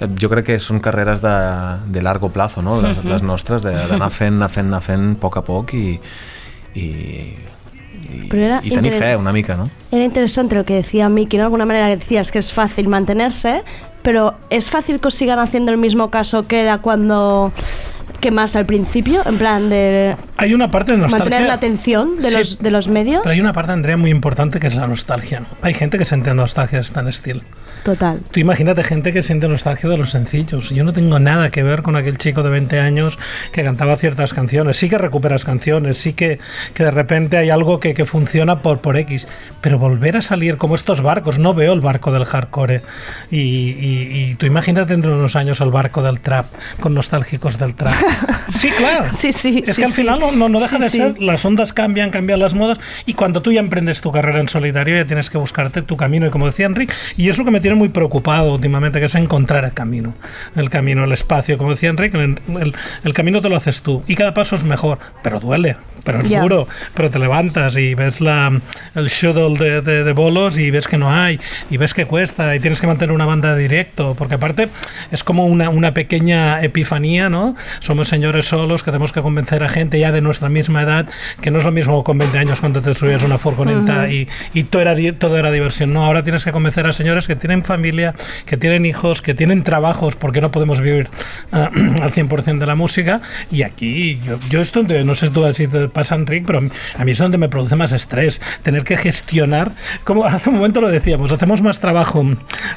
eh, 0.00 0.08
jo 0.20 0.30
crec 0.32 0.46
que 0.52 0.58
són 0.58 0.80
carreres 0.80 1.20
de, 1.20 1.34
de 1.92 2.02
largo 2.02 2.30
plazo 2.32 2.62
no? 2.64 2.80
les, 2.80 2.98
Mhm. 3.02 3.10
les 3.12 3.22
nostres 3.22 3.62
de- 3.62 3.74
d'anar 3.90 4.10
fent, 4.10 4.36
anar 4.40 4.48
fent, 4.50 4.68
anar 4.72 4.80
fent 4.82 5.10
a 5.12 5.20
poc 5.20 5.36
a 5.36 5.42
poc 5.44 5.74
i, 5.74 5.98
i, 6.74 6.80
i, 6.84 8.26
Pero 8.30 8.42
era 8.42 8.60
tenir 8.60 8.76
interes- 8.94 8.98
fe 8.98 9.16
una 9.16 9.32
mica 9.32 9.56
no? 9.56 9.68
Era 9.90 10.04
interesante 10.04 10.54
lo 10.54 10.64
que 10.64 10.74
decía 10.74 11.08
Miki, 11.08 11.36
¿no? 11.36 11.42
De 11.42 11.46
alguna 11.46 11.66
manera 11.66 11.88
decías 11.88 12.30
que 12.32 12.38
es 12.38 12.52
fácil 12.52 12.88
mantenerse, 12.88 13.62
pero 14.02 14.34
¿es 14.50 14.70
fácil 14.70 15.00
que 15.00 15.08
os 15.08 15.14
sigan 15.14 15.38
haciendo 15.38 15.70
el 15.70 15.78
mismo 15.78 16.10
caso 16.10 16.46
que 16.48 16.62
era 16.62 16.78
cuando... 16.78 17.52
que 18.24 18.30
más 18.30 18.56
al 18.56 18.64
principio? 18.64 19.20
En 19.26 19.36
plan 19.36 19.68
de... 19.68 20.16
Hay 20.38 20.54
una 20.54 20.70
parte 20.70 20.92
de 20.92 20.98
nostalgia. 20.98 21.24
Mantener 21.26 21.46
la 21.46 21.52
atención 21.52 22.16
de, 22.16 22.30
Sí, 22.30 22.36
los, 22.38 22.58
de 22.58 22.70
los 22.70 22.88
medios. 22.88 23.20
Pero 23.22 23.34
hay 23.34 23.40
una 23.40 23.52
parte, 23.52 23.72
Andrea, 23.72 23.98
muy 23.98 24.10
importante 24.10 24.60
que 24.60 24.66
es 24.66 24.74
la 24.74 24.86
nostalgia. 24.86 25.42
Hay 25.60 25.74
gente 25.74 25.98
que 25.98 26.06
siente 26.06 26.32
nostalgia 26.32 26.78
de 26.78 26.84
Stan 26.84 27.12
Steel. 27.12 27.42
Total. 27.84 28.18
Tú 28.32 28.40
imagínate 28.40 28.82
gente 28.82 29.12
que 29.12 29.22
siente 29.22 29.46
nostalgia 29.46 29.88
de 29.90 29.96
los 29.98 30.10
sencillos. 30.10 30.70
Yo 30.70 30.84
no 30.84 30.92
tengo 30.92 31.18
nada 31.18 31.50
que 31.50 31.62
ver 31.62 31.82
con 31.82 31.96
aquel 31.96 32.18
chico 32.18 32.42
de 32.42 32.50
20 32.50 32.80
años 32.80 33.18
que 33.52 33.62
cantaba 33.62 33.96
ciertas 33.96 34.32
canciones. 34.32 34.76
Sí 34.78 34.88
que 34.88 34.98
recuperas 34.98 35.44
canciones, 35.44 35.98
sí 35.98 36.14
que, 36.14 36.38
que 36.72 36.82
de 36.84 36.90
repente 36.90 37.36
hay 37.36 37.50
algo 37.50 37.80
que, 37.80 37.92
que 37.94 38.06
funciona 38.06 38.62
por, 38.62 38.78
por 38.80 38.96
X. 38.96 39.28
Pero 39.60 39.78
volver 39.78 40.16
a 40.16 40.22
salir 40.22 40.56
como 40.56 40.74
estos 40.74 41.02
barcos, 41.02 41.38
no 41.38 41.52
veo 41.54 41.72
el 41.74 41.80
barco 41.80 42.10
del 42.10 42.24
hardcore. 42.24 42.80
Y, 43.30 43.38
y- 43.38 44.08
y 44.30 44.34
tú 44.36 44.46
imagínate 44.46 44.92
dentro 44.92 45.10
de 45.12 45.18
unos 45.18 45.36
años 45.36 45.60
el 45.60 45.70
barco 45.70 46.02
del 46.02 46.20
trap, 46.20 46.46
con 46.80 46.94
nostálgicos 46.94 47.58
del 47.58 47.74
trap. 47.74 47.94
Sí, 48.56 48.68
claro. 48.70 49.06
Sí, 49.12 49.32
sí. 49.32 49.64
Es 49.66 49.74
sí, 49.74 49.80
que 49.82 49.86
al 49.86 49.92
sí. 49.92 50.02
final 50.02 50.20
no, 50.20 50.48
no, 50.48 50.60
deja 50.60 50.76
Sí, 50.76 50.78
de 50.82 50.90
ser, 50.90 51.20
las 51.20 51.44
ondas 51.44 51.72
cambian, 51.72 52.10
cambian 52.10 52.38
las 52.38 52.54
modas 52.54 52.78
y 53.04 53.14
cuando 53.14 53.42
tú 53.42 53.50
ya 53.52 53.58
emprendes 53.60 54.00
tu 54.00 54.12
carrera 54.12 54.38
en 54.38 54.48
solitario 54.48 54.96
ya 54.96 55.04
tienes 55.06 55.28
que 55.28 55.38
buscarte 55.38 55.82
tu 55.82 55.96
camino 55.96 56.26
y 56.26 56.30
como 56.30 56.46
decía 56.46 56.66
Enrique, 56.66 56.92
y 57.16 57.28
es 57.30 57.38
lo 57.38 57.44
que 57.44 57.50
me 57.50 57.60
tiene 57.60 57.73
muy 57.74 57.88
preocupado 57.88 58.54
últimamente, 58.54 59.00
que 59.00 59.06
es 59.06 59.14
encontrar 59.14 59.64
el 59.64 59.72
camino, 59.72 60.14
el 60.56 60.70
camino, 60.70 61.04
el 61.04 61.12
espacio, 61.12 61.58
como 61.58 61.70
decía 61.70 61.90
Enrique, 61.90 62.16
el, 62.18 62.38
el- 62.60 62.74
el 63.04 63.12
camino 63.14 63.40
te 63.40 63.48
lo 63.48 63.56
haces 63.56 63.82
tú 63.82 64.02
y 64.06 64.14
cada 64.16 64.34
paso 64.34 64.54
es 64.56 64.64
mejor, 64.64 64.98
pero 65.22 65.40
duele. 65.40 65.76
Pero 66.04 66.20
es 66.20 66.28
Ya. 66.28 66.42
duro, 66.42 66.68
pero 66.92 67.08
te 67.08 67.18
levantas 67.18 67.78
y 67.78 67.94
ves 67.94 68.20
la, 68.20 68.60
el 68.94 69.08
shuttle 69.08 69.56
de, 69.56 69.80
de- 69.80 70.04
de 70.04 70.12
bolos 70.12 70.58
y 70.58 70.70
ves 70.70 70.86
que 70.86 70.98
no 70.98 71.10
hay, 71.10 71.40
y 71.70 71.78
ves 71.78 71.94
que 71.94 72.04
cuesta, 72.04 72.54
y 72.54 72.60
tienes 72.60 72.78
que 72.82 72.86
mantener 72.86 73.14
una 73.14 73.24
banda 73.24 73.54
de 73.54 73.62
directo, 73.62 74.14
porque 74.18 74.34
aparte 74.34 74.68
es 75.10 75.24
como 75.24 75.46
una, 75.46 75.70
una 75.70 75.94
pequeña 75.94 76.62
epifanía, 76.62 77.30
¿no? 77.30 77.56
Somos 77.80 78.08
señores 78.08 78.44
solos 78.44 78.82
que 78.82 78.90
tenemos 78.90 79.12
que 79.12 79.22
convencer 79.22 79.64
a 79.64 79.70
gente 79.70 79.98
ya 79.98 80.12
de 80.12 80.20
nuestra 80.20 80.50
misma 80.50 80.82
edad, 80.82 81.08
que 81.40 81.50
no 81.50 81.60
es 81.60 81.64
lo 81.64 81.72
mismo 81.72 82.04
con 82.04 82.18
20 82.18 82.36
años 82.38 82.60
cuando 82.60 82.82
te 82.82 82.92
subías 82.94 83.22
una 83.22 83.38
furgoneta 83.38 84.02
Ujú. 84.02 84.12
y, 84.12 84.28
y 84.52 84.64
todo, 84.64 84.82
era, 84.82 84.94
todo 85.18 85.38
era 85.38 85.50
diversión. 85.52 85.94
No, 85.94 86.04
ahora 86.04 86.22
tienes 86.22 86.44
que 86.44 86.52
convencer 86.52 86.86
a 86.86 86.92
señores 86.92 87.26
que 87.26 87.34
tienen 87.34 87.62
familia, 87.64 88.14
que 88.46 88.56
tienen 88.56 88.86
hijos, 88.86 89.22
que 89.22 89.34
tienen 89.34 89.62
trabajos, 89.64 90.14
porque 90.16 90.40
no 90.40 90.50
podemos 90.50 90.80
vivir 90.80 91.08
ah, 91.52 91.70
al 92.02 92.12
100% 92.12 92.58
de 92.58 92.66
la 92.66 92.74
música. 92.76 93.20
Y 93.50 93.62
aquí, 93.62 94.20
yo, 94.24 94.38
yo 94.48 94.60
esto, 94.60 94.82
no 94.82 95.14
sé 95.14 95.30
tú 95.30 95.44
si 95.54 95.66
te 95.66 95.88
pasa, 95.88 96.14
Enrique, 96.14 96.44
pero 96.46 96.60
a 96.96 97.04
mí 97.04 97.12
es 97.12 97.18
donde 97.18 97.38
me 97.38 97.48
produce 97.48 97.76
más 97.76 97.92
estrés, 97.92 98.40
tener 98.62 98.84
que 98.84 98.96
gestionar, 98.96 99.72
como 100.04 100.24
hace 100.24 100.50
un 100.50 100.56
momento 100.56 100.80
lo 100.80 100.88
decíamos, 100.88 101.32
hacemos 101.32 101.60
más 101.62 101.78
trabajo 101.80 102.24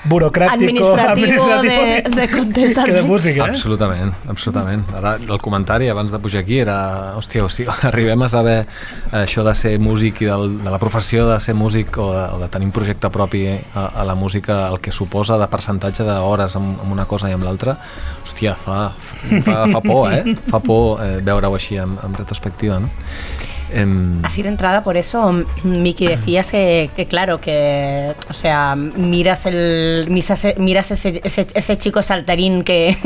burocrático, 0.06 0.64
Administrativo 0.64 1.48
de, 1.62 2.04
de 2.16 2.30
contestar. 2.30 2.86
que 2.86 2.92
de 2.94 3.02
música. 3.02 3.46
eh? 3.46 3.50
Absolutament, 3.50 4.14
absolutament. 4.28 4.86
Ara, 4.96 5.16
el 5.18 5.38
comentari 5.40 5.90
abans 5.90 6.12
de 6.12 6.20
pujar 6.20 6.42
aquí 6.42 6.60
era, 6.60 7.16
hòstia, 7.18 7.44
o 7.46 7.50
sigui, 7.50 7.70
arribem 7.90 8.22
a 8.24 8.30
saber 8.30 8.58
això 9.12 9.44
de 9.46 9.54
ser 9.56 9.78
músic 9.80 10.22
i 10.22 10.30
del, 10.30 10.58
de 10.64 10.72
la 10.72 10.80
professió 10.80 11.28
de 11.30 11.40
ser 11.44 11.56
músic 11.56 11.98
o 11.98 12.12
de, 12.14 12.24
o 12.36 12.40
de 12.40 12.48
tenir 12.54 12.68
un 12.70 12.74
projecte 12.76 13.10
propi 13.10 13.46
a, 13.76 13.86
a 14.02 14.06
la 14.06 14.16
música, 14.16 14.66
el 14.70 14.80
que 14.80 14.91
suposa 14.91 15.38
de 15.38 15.47
percentatge 15.51 16.05
d'hores 16.07 16.55
amb, 16.59 16.80
amb 16.84 16.91
una 16.93 17.05
cosa 17.09 17.30
i 17.30 17.36
amb 17.36 17.47
l'altra, 17.47 17.78
hòstia, 18.24 18.55
fa, 18.55 18.91
fa, 19.45 19.59
fa 19.72 19.82
por, 19.84 20.13
eh? 20.13 20.38
Fa 20.47 20.61
por 20.63 21.03
eh, 21.03 21.20
veure-ho 21.24 21.55
així 21.57 21.80
en, 21.82 21.97
en 22.03 22.18
retrospectiva, 22.18 22.82
no? 22.84 22.91
Em, 23.70 24.24
Así 24.24 24.41
de 24.43 24.49
entrada, 24.49 24.84
por 24.84 24.95
eso, 24.95 25.43
Miki, 25.63 26.07
decías 26.07 26.51
que, 26.51 26.89
que 26.95 27.05
claro, 27.05 27.41
que, 27.41 28.13
o 28.30 28.34
sea, 28.34 28.76
miras 28.76 29.45
el, 29.45 30.07
miras, 30.09 30.91
ese, 30.91 31.22
ese, 31.24 31.47
ese 31.53 31.78
chico 31.78 32.01
saltarín 32.01 32.63
que, 32.63 32.97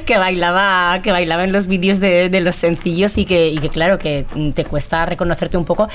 que 0.06 0.18
bailaba, 0.18 1.00
que 1.02 1.12
bailaba 1.12 1.44
en 1.44 1.52
los 1.52 1.68
vídeos 1.68 2.00
de, 2.00 2.28
de 2.28 2.40
los 2.40 2.56
sencillos 2.56 3.18
y 3.18 3.24
que, 3.24 3.48
y 3.50 3.58
que, 3.58 3.68
claro, 3.68 3.98
que 3.98 4.26
te 4.54 4.64
cuesta 4.64 5.06
reconocerte 5.06 5.56
un 5.56 5.64
poco, 5.64 5.88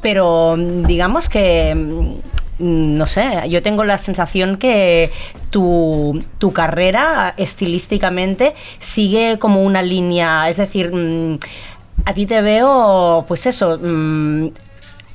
pero 0.00 0.56
digamos 0.56 1.28
que 1.28 2.20
no 2.58 3.06
sé, 3.06 3.48
yo 3.48 3.62
tengo 3.62 3.84
la 3.84 3.98
sensación 3.98 4.56
que 4.56 5.10
tu, 5.50 6.24
tu 6.38 6.52
carrera 6.52 7.34
estilísticamente 7.36 8.54
sigue 8.78 9.38
como 9.38 9.62
una 9.62 9.82
línea, 9.82 10.48
es 10.48 10.58
decir, 10.58 10.92
mm, 10.94 11.38
a 12.04 12.14
ti 12.14 12.26
te 12.26 12.42
veo, 12.42 13.24
pues 13.26 13.46
eso, 13.46 13.78
mm, 13.82 14.48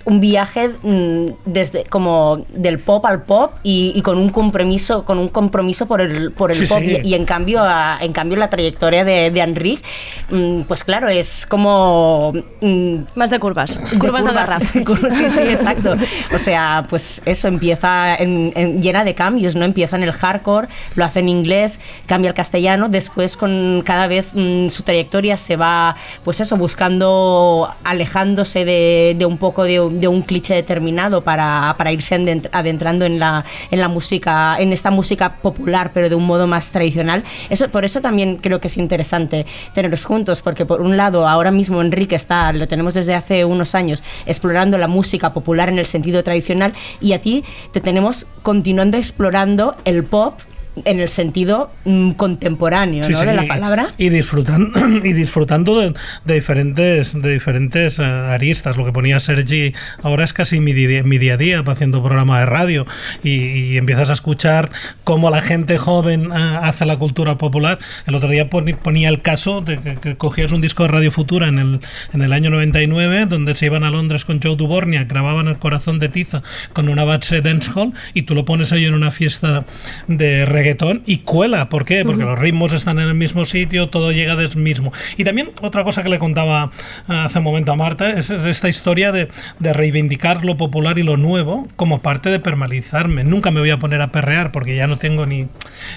un 0.08 0.22
viaje 0.22 0.70
mm, 0.84 1.26
desde 1.46 1.84
como 1.84 2.46
del 2.54 2.80
pop 2.80 3.06
al 3.06 3.24
pop 3.24 3.52
y, 3.62 3.92
y 3.94 4.02
con 4.02 4.18
un 4.18 4.30
compromiso 4.30 5.04
con 5.04 5.18
un 5.20 5.28
compromiso 5.28 5.86
por 5.86 6.00
el 6.00 6.32
por 6.32 6.50
el 6.52 6.58
Sí, 6.60 6.66
pop 6.68 6.80
sí. 6.80 6.98
Y, 7.04 7.10
y 7.10 7.14
en 7.14 7.26
cambio 7.26 7.62
a- 7.62 7.98
en 8.00 8.14
cambio 8.14 8.38
la 8.38 8.50
trayectoria 8.50 9.04
de, 9.04 9.32
de 9.32 9.42
Enrique 9.42 9.84
mm, 10.30 10.62
pues 10.62 10.86
claro 10.86 11.10
es 11.10 11.46
como 11.46 12.32
mm, 12.62 12.96
más 13.16 13.30
de 13.30 13.40
curvas 13.40 13.78
curvas 14.00 14.24
de 14.26 14.32
garraf. 14.34 14.64
Sí 15.12 15.30
sí 15.30 15.42
exacto 15.42 15.96
o 16.34 16.40
sea 16.40 16.84
pues 16.90 17.22
eso 17.26 17.50
empieza 17.50 18.16
en- 18.16 18.54
en- 18.56 18.82
llena 18.82 19.04
de 19.04 19.14
cambios 19.14 19.56
no 19.58 19.66
empieza 19.66 19.98
en 19.98 20.04
el 20.04 20.14
hardcore 20.14 20.70
lo 20.96 21.04
hace 21.04 21.20
en 21.20 21.28
inglés 21.30 21.80
cambia 22.06 22.30
al 22.30 22.36
castellano 22.36 22.88
después 22.88 23.36
con 23.36 23.84
cada 23.86 24.08
vez 24.08 24.32
mm, 24.34 24.70
su 24.70 24.84
trayectoria 24.84 25.36
se 25.36 25.58
va 25.58 25.98
pues 26.24 26.40
eso 26.40 26.56
buscando 26.56 27.70
alejándose 27.84 28.64
de, 28.64 29.16
de 29.18 29.26
un 29.26 29.38
poco 29.38 29.64
de, 29.64 29.82
un- 29.82 29.97
de 30.00 30.08
un 30.08 30.22
cliché 30.22 30.54
determinado 30.56 31.24
para, 31.24 31.76
para 31.78 31.92
irse 31.92 32.16
adent- 32.16 32.50
adentrando 32.52 33.06
en 33.06 33.20
la, 33.20 33.46
en 33.72 33.80
la 33.80 33.88
música 33.88 34.58
en 34.60 34.74
esta 34.74 34.92
música 34.92 35.38
popular 35.38 35.92
pero 35.94 36.10
de 36.10 36.16
un 36.16 36.26
modo 36.26 36.48
más 36.48 36.72
tradicional. 36.72 37.24
Eso 37.50 37.70
por 37.70 37.86
eso 37.86 38.02
también 38.02 38.38
creo 38.38 38.60
que 38.60 38.68
es 38.68 38.78
interesante 38.78 39.46
tenerlos 39.74 40.06
juntos 40.06 40.42
porque 40.42 40.66
por 40.66 40.82
un 40.82 40.98
lado 40.98 41.28
ahora 41.28 41.52
mismo 41.52 41.82
Enrique 41.82 42.16
está 42.16 42.52
lo 42.54 42.68
tenemos 42.68 42.94
desde 42.94 43.16
hace 43.16 43.46
unos 43.46 43.76
años 43.76 44.04
explorando 44.26 44.78
la 44.78 44.88
música 44.88 45.34
popular 45.34 45.70
en 45.70 45.80
el 45.80 45.86
sentido 45.86 46.24
tradicional 46.24 46.74
y 47.02 47.14
a 47.14 47.22
ti 47.22 47.44
te 47.72 47.82
tenemos 47.82 48.26
continuando 48.42 48.98
explorando 48.98 49.76
el 49.86 50.04
pop 50.04 50.40
en 50.86 51.00
el 51.00 51.10
sentido 51.10 51.72
mm, 51.86 52.12
contemporáneo 52.12 53.04
Sí, 53.04 53.12
¿no? 53.14 53.20
sí, 53.20 53.26
de 53.26 53.34
la 53.34 53.46
y- 53.46 53.48
palabra 53.48 53.94
Y 53.98 54.10
disfrutando, 54.10 54.80
y 55.04 55.14
disfrutando 55.14 55.80
de, 55.80 55.94
de 56.26 56.34
diferentes, 56.36 57.20
de 57.22 57.32
diferentes 57.34 58.00
eh, 58.00 58.04
aristas. 58.04 58.78
Lo 58.78 58.86
que 58.86 58.92
ponía 58.92 59.20
Sergi 59.20 59.74
ahora 60.04 60.24
es 60.24 60.34
casi 60.34 60.60
mi, 60.60 60.74
di- 60.74 61.04
mi 61.04 61.18
día 61.18 61.34
a 61.36 61.38
día 61.38 61.64
haciendo 61.66 62.02
programa 62.04 62.40
de 62.40 62.46
radio. 62.46 62.86
Y, 63.24 63.30
y 63.74 63.78
empiezas 63.78 64.10
a 64.10 64.14
escuchar 64.14 64.70
cómo 65.04 65.30
la 65.30 65.42
gente 65.42 65.78
joven 65.78 66.26
eh, 66.32 66.58
hace 66.62 66.86
la 66.86 66.98
cultura 66.98 67.38
popular. 67.38 67.80
El 68.06 68.16
otro 68.16 68.30
día 68.30 68.50
ponía 68.50 69.10
el 69.10 69.22
caso 69.22 69.62
de 69.62 69.78
que, 69.80 69.96
que 69.98 70.16
cogías 70.18 70.52
un 70.52 70.62
disco 70.62 70.84
de 70.84 70.90
Radio 70.90 71.12
Futura 71.12 71.48
en 71.48 71.60
el, 71.60 71.80
en 72.14 72.22
el 72.22 72.34
año 72.34 72.50
99, 72.50 73.26
donde 73.28 73.56
se 73.56 73.66
iban 73.66 73.84
a 73.84 73.90
Londres 73.90 74.26
con 74.26 74.42
Joe 74.42 74.56
Dubornia, 74.56 75.04
grababan 75.06 75.48
El 75.48 75.58
Corazón 75.58 76.00
de 76.00 76.10
Tiza 76.10 76.44
con 76.74 76.90
una 76.90 77.04
base 77.04 77.42
dancehall, 77.42 77.94
y 78.14 78.24
tú 78.24 78.36
lo 78.36 78.46
pones 78.46 78.72
ahí 78.72 78.86
en 78.86 78.94
una 78.94 79.12
fiesta 79.12 79.66
de 80.08 80.46
reggaetón 80.68 81.04
y 81.06 81.20
cuela. 81.20 81.70
¿Por 81.70 81.86
qué? 81.86 82.04
Porque 82.04 82.24
los 82.24 82.38
ritmos 82.38 82.74
están 82.74 83.00
en 83.00 83.08
el 83.08 83.14
mismo 83.14 83.46
sitio, 83.46 83.90
todo 83.90 84.12
llega 84.12 84.36
del 84.36 84.56
mismo. 84.58 84.92
Y 85.18 85.24
también 85.24 85.52
otra 85.62 85.84
cosa 85.84 86.04
que 86.04 86.10
le 86.10 86.20
contaba 86.20 86.72
eh, 87.10 87.14
hace 87.14 87.40
un 87.40 87.44
momento 87.44 87.72
a 87.72 87.76
Marta 87.76 88.10
es 88.12 88.30
esta 88.30 88.70
historia 88.70 89.12
de, 89.12 89.30
de 89.60 89.74
reivindicar 89.74 90.44
lo 90.44 90.58
popular 90.58 90.98
y 90.98 91.04
lo 91.04 91.18
nuevo 91.18 91.68
como 91.76 92.02
parte 92.02 92.30
de 92.30 92.40
permalizarme. 92.40 93.24
Nunca 93.24 93.52
me 93.52 93.60
voy 93.60 93.70
a 93.70 93.80
poner 93.80 94.02
a 94.02 94.12
perrear 94.12 94.52
porque 94.52 94.76
ya 94.76 94.88
no 94.88 94.98
tengo 94.98 95.26
ni, 95.26 95.48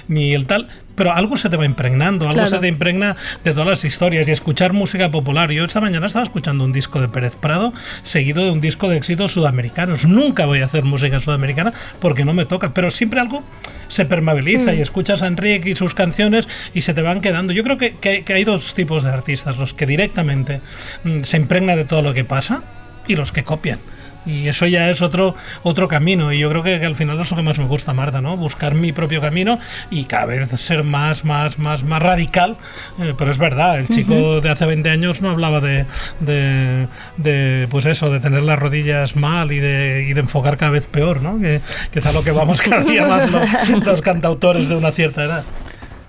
ni 0.07 0.33
el 0.33 0.45
tal, 0.45 0.69
pero 0.95 1.13
algo 1.13 1.37
se 1.37 1.49
te 1.49 1.57
va 1.57 1.65
impregnando, 1.65 2.25
algo 2.25 2.35
Claro. 2.41 2.49
se 2.49 2.59
te 2.59 2.67
impregna 2.67 3.15
de 3.43 3.51
todas 3.51 3.67
las 3.67 3.85
historias 3.85 4.27
y 4.27 4.31
escuchar 4.31 4.73
música 4.73 5.09
popular. 5.11 5.51
Yo 5.51 5.65
esta 5.65 5.81
mañana 5.81 6.07
estaba 6.07 6.23
escuchando 6.23 6.63
un 6.63 6.71
disco 6.73 6.99
de 7.01 7.07
Pérez 7.07 7.35
Prado 7.35 7.73
seguido 8.03 8.43
de 8.45 8.51
un 8.51 8.61
disco 8.61 8.89
de 8.89 8.97
éxitos 8.97 9.31
sudamericanos. 9.33 10.05
Nunca 10.05 10.45
voy 10.45 10.61
a 10.61 10.65
hacer 10.65 10.83
música 10.83 11.19
sudamericana 11.19 11.73
porque 11.99 12.25
no 12.25 12.33
me 12.33 12.45
toca, 12.45 12.73
pero 12.73 12.91
siempre 12.91 13.19
algo 13.19 13.43
se 13.87 14.05
permeabiliza 14.05 14.71
Mm. 14.71 14.77
y 14.77 14.81
escuchas 14.81 15.21
a 15.21 15.27
Enrique 15.27 15.69
y 15.69 15.75
sus 15.75 15.93
canciones 15.93 16.47
y 16.73 16.81
se 16.81 16.93
te 16.93 17.01
van 17.01 17.19
quedando. 17.21 17.51
Yo 17.53 17.63
creo 17.63 17.77
que, 17.77 17.93
que- 17.95 18.23
que 18.23 18.33
hay 18.33 18.43
dos 18.43 18.73
tipos 18.73 19.03
de 19.03 19.09
artistas, 19.09 19.57
los 19.57 19.73
que 19.73 19.85
directamente 19.85 20.61
mm, 21.03 21.23
se 21.23 21.37
impregna 21.37 21.75
de 21.75 21.83
todo 21.85 22.01
lo 22.01 22.13
que 22.13 22.23
pasa 22.23 22.63
y 23.07 23.15
los 23.15 23.31
que 23.31 23.43
copian. 23.43 23.79
Y 24.25 24.47
eso 24.47 24.67
ya 24.67 24.89
es 24.89 25.01
otro, 25.01 25.35
otro 25.63 25.87
camino. 25.87 26.31
Y 26.31 26.39
yo 26.39 26.49
creo 26.49 26.61
que, 26.63 26.79
que 26.79 26.85
al 26.85 26.95
final 26.95 27.19
es 27.19 27.31
lo 27.31 27.37
que 27.37 27.43
más 27.43 27.57
me 27.57 27.65
gusta, 27.65 27.93
Marta, 27.93 28.21
¿no? 28.21 28.37
Buscar 28.37 28.75
mi 28.75 28.91
propio 28.91 29.19
camino 29.21 29.57
y 29.89 30.03
cada 30.03 30.25
vez 30.25 30.49
ser 30.59 30.83
más, 30.83 31.25
más, 31.25 31.57
más, 31.57 31.83
más 31.83 32.01
radical. 32.01 32.57
Eh, 32.99 33.15
pero 33.17 33.31
es 33.31 33.37
verdad, 33.37 33.79
el 33.79 33.87
chico 33.87 34.39
de 34.41 34.49
hace 34.49 34.65
20 34.65 34.89
años 34.89 35.21
no 35.21 35.29
hablaba 35.31 35.59
de, 35.59 35.85
de, 36.19 36.87
de, 37.17 37.67
pues 37.71 37.85
eso, 37.87 38.11
de 38.11 38.19
tener 38.19 38.43
las 38.43 38.59
rodillas 38.59 39.15
mal 39.15 39.51
y 39.51 39.59
de, 39.59 40.05
y 40.07 40.13
de 40.13 40.19
enfocar 40.21 40.57
cada 40.57 40.71
vez 40.71 40.85
peor, 40.85 41.21
¿no? 41.21 41.39
Que, 41.39 41.61
que 41.91 41.99
es 41.99 42.05
a 42.05 42.11
lo 42.11 42.23
que 42.23 42.31
vamos 42.31 42.61
cada 42.61 42.83
día 42.83 43.07
más 43.07 43.29
lo- 43.31 43.41
los 43.83 44.01
cantautores 44.01 44.67
de 44.69 44.75
una 44.75 44.91
cierta 44.91 45.23
edad. 45.23 45.43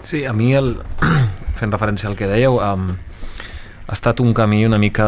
Sí, 0.00 0.24
a 0.26 0.32
mi, 0.32 0.52
el, 0.52 0.78
fent 1.56 1.70
referència 1.72 2.08
al 2.10 2.16
que 2.18 2.26
dèieu, 2.26 2.56
um, 2.58 2.88
ha 3.86 3.94
estat 3.94 4.18
un 4.20 4.32
camí 4.34 4.64
una 4.66 4.78
mica 4.82 5.06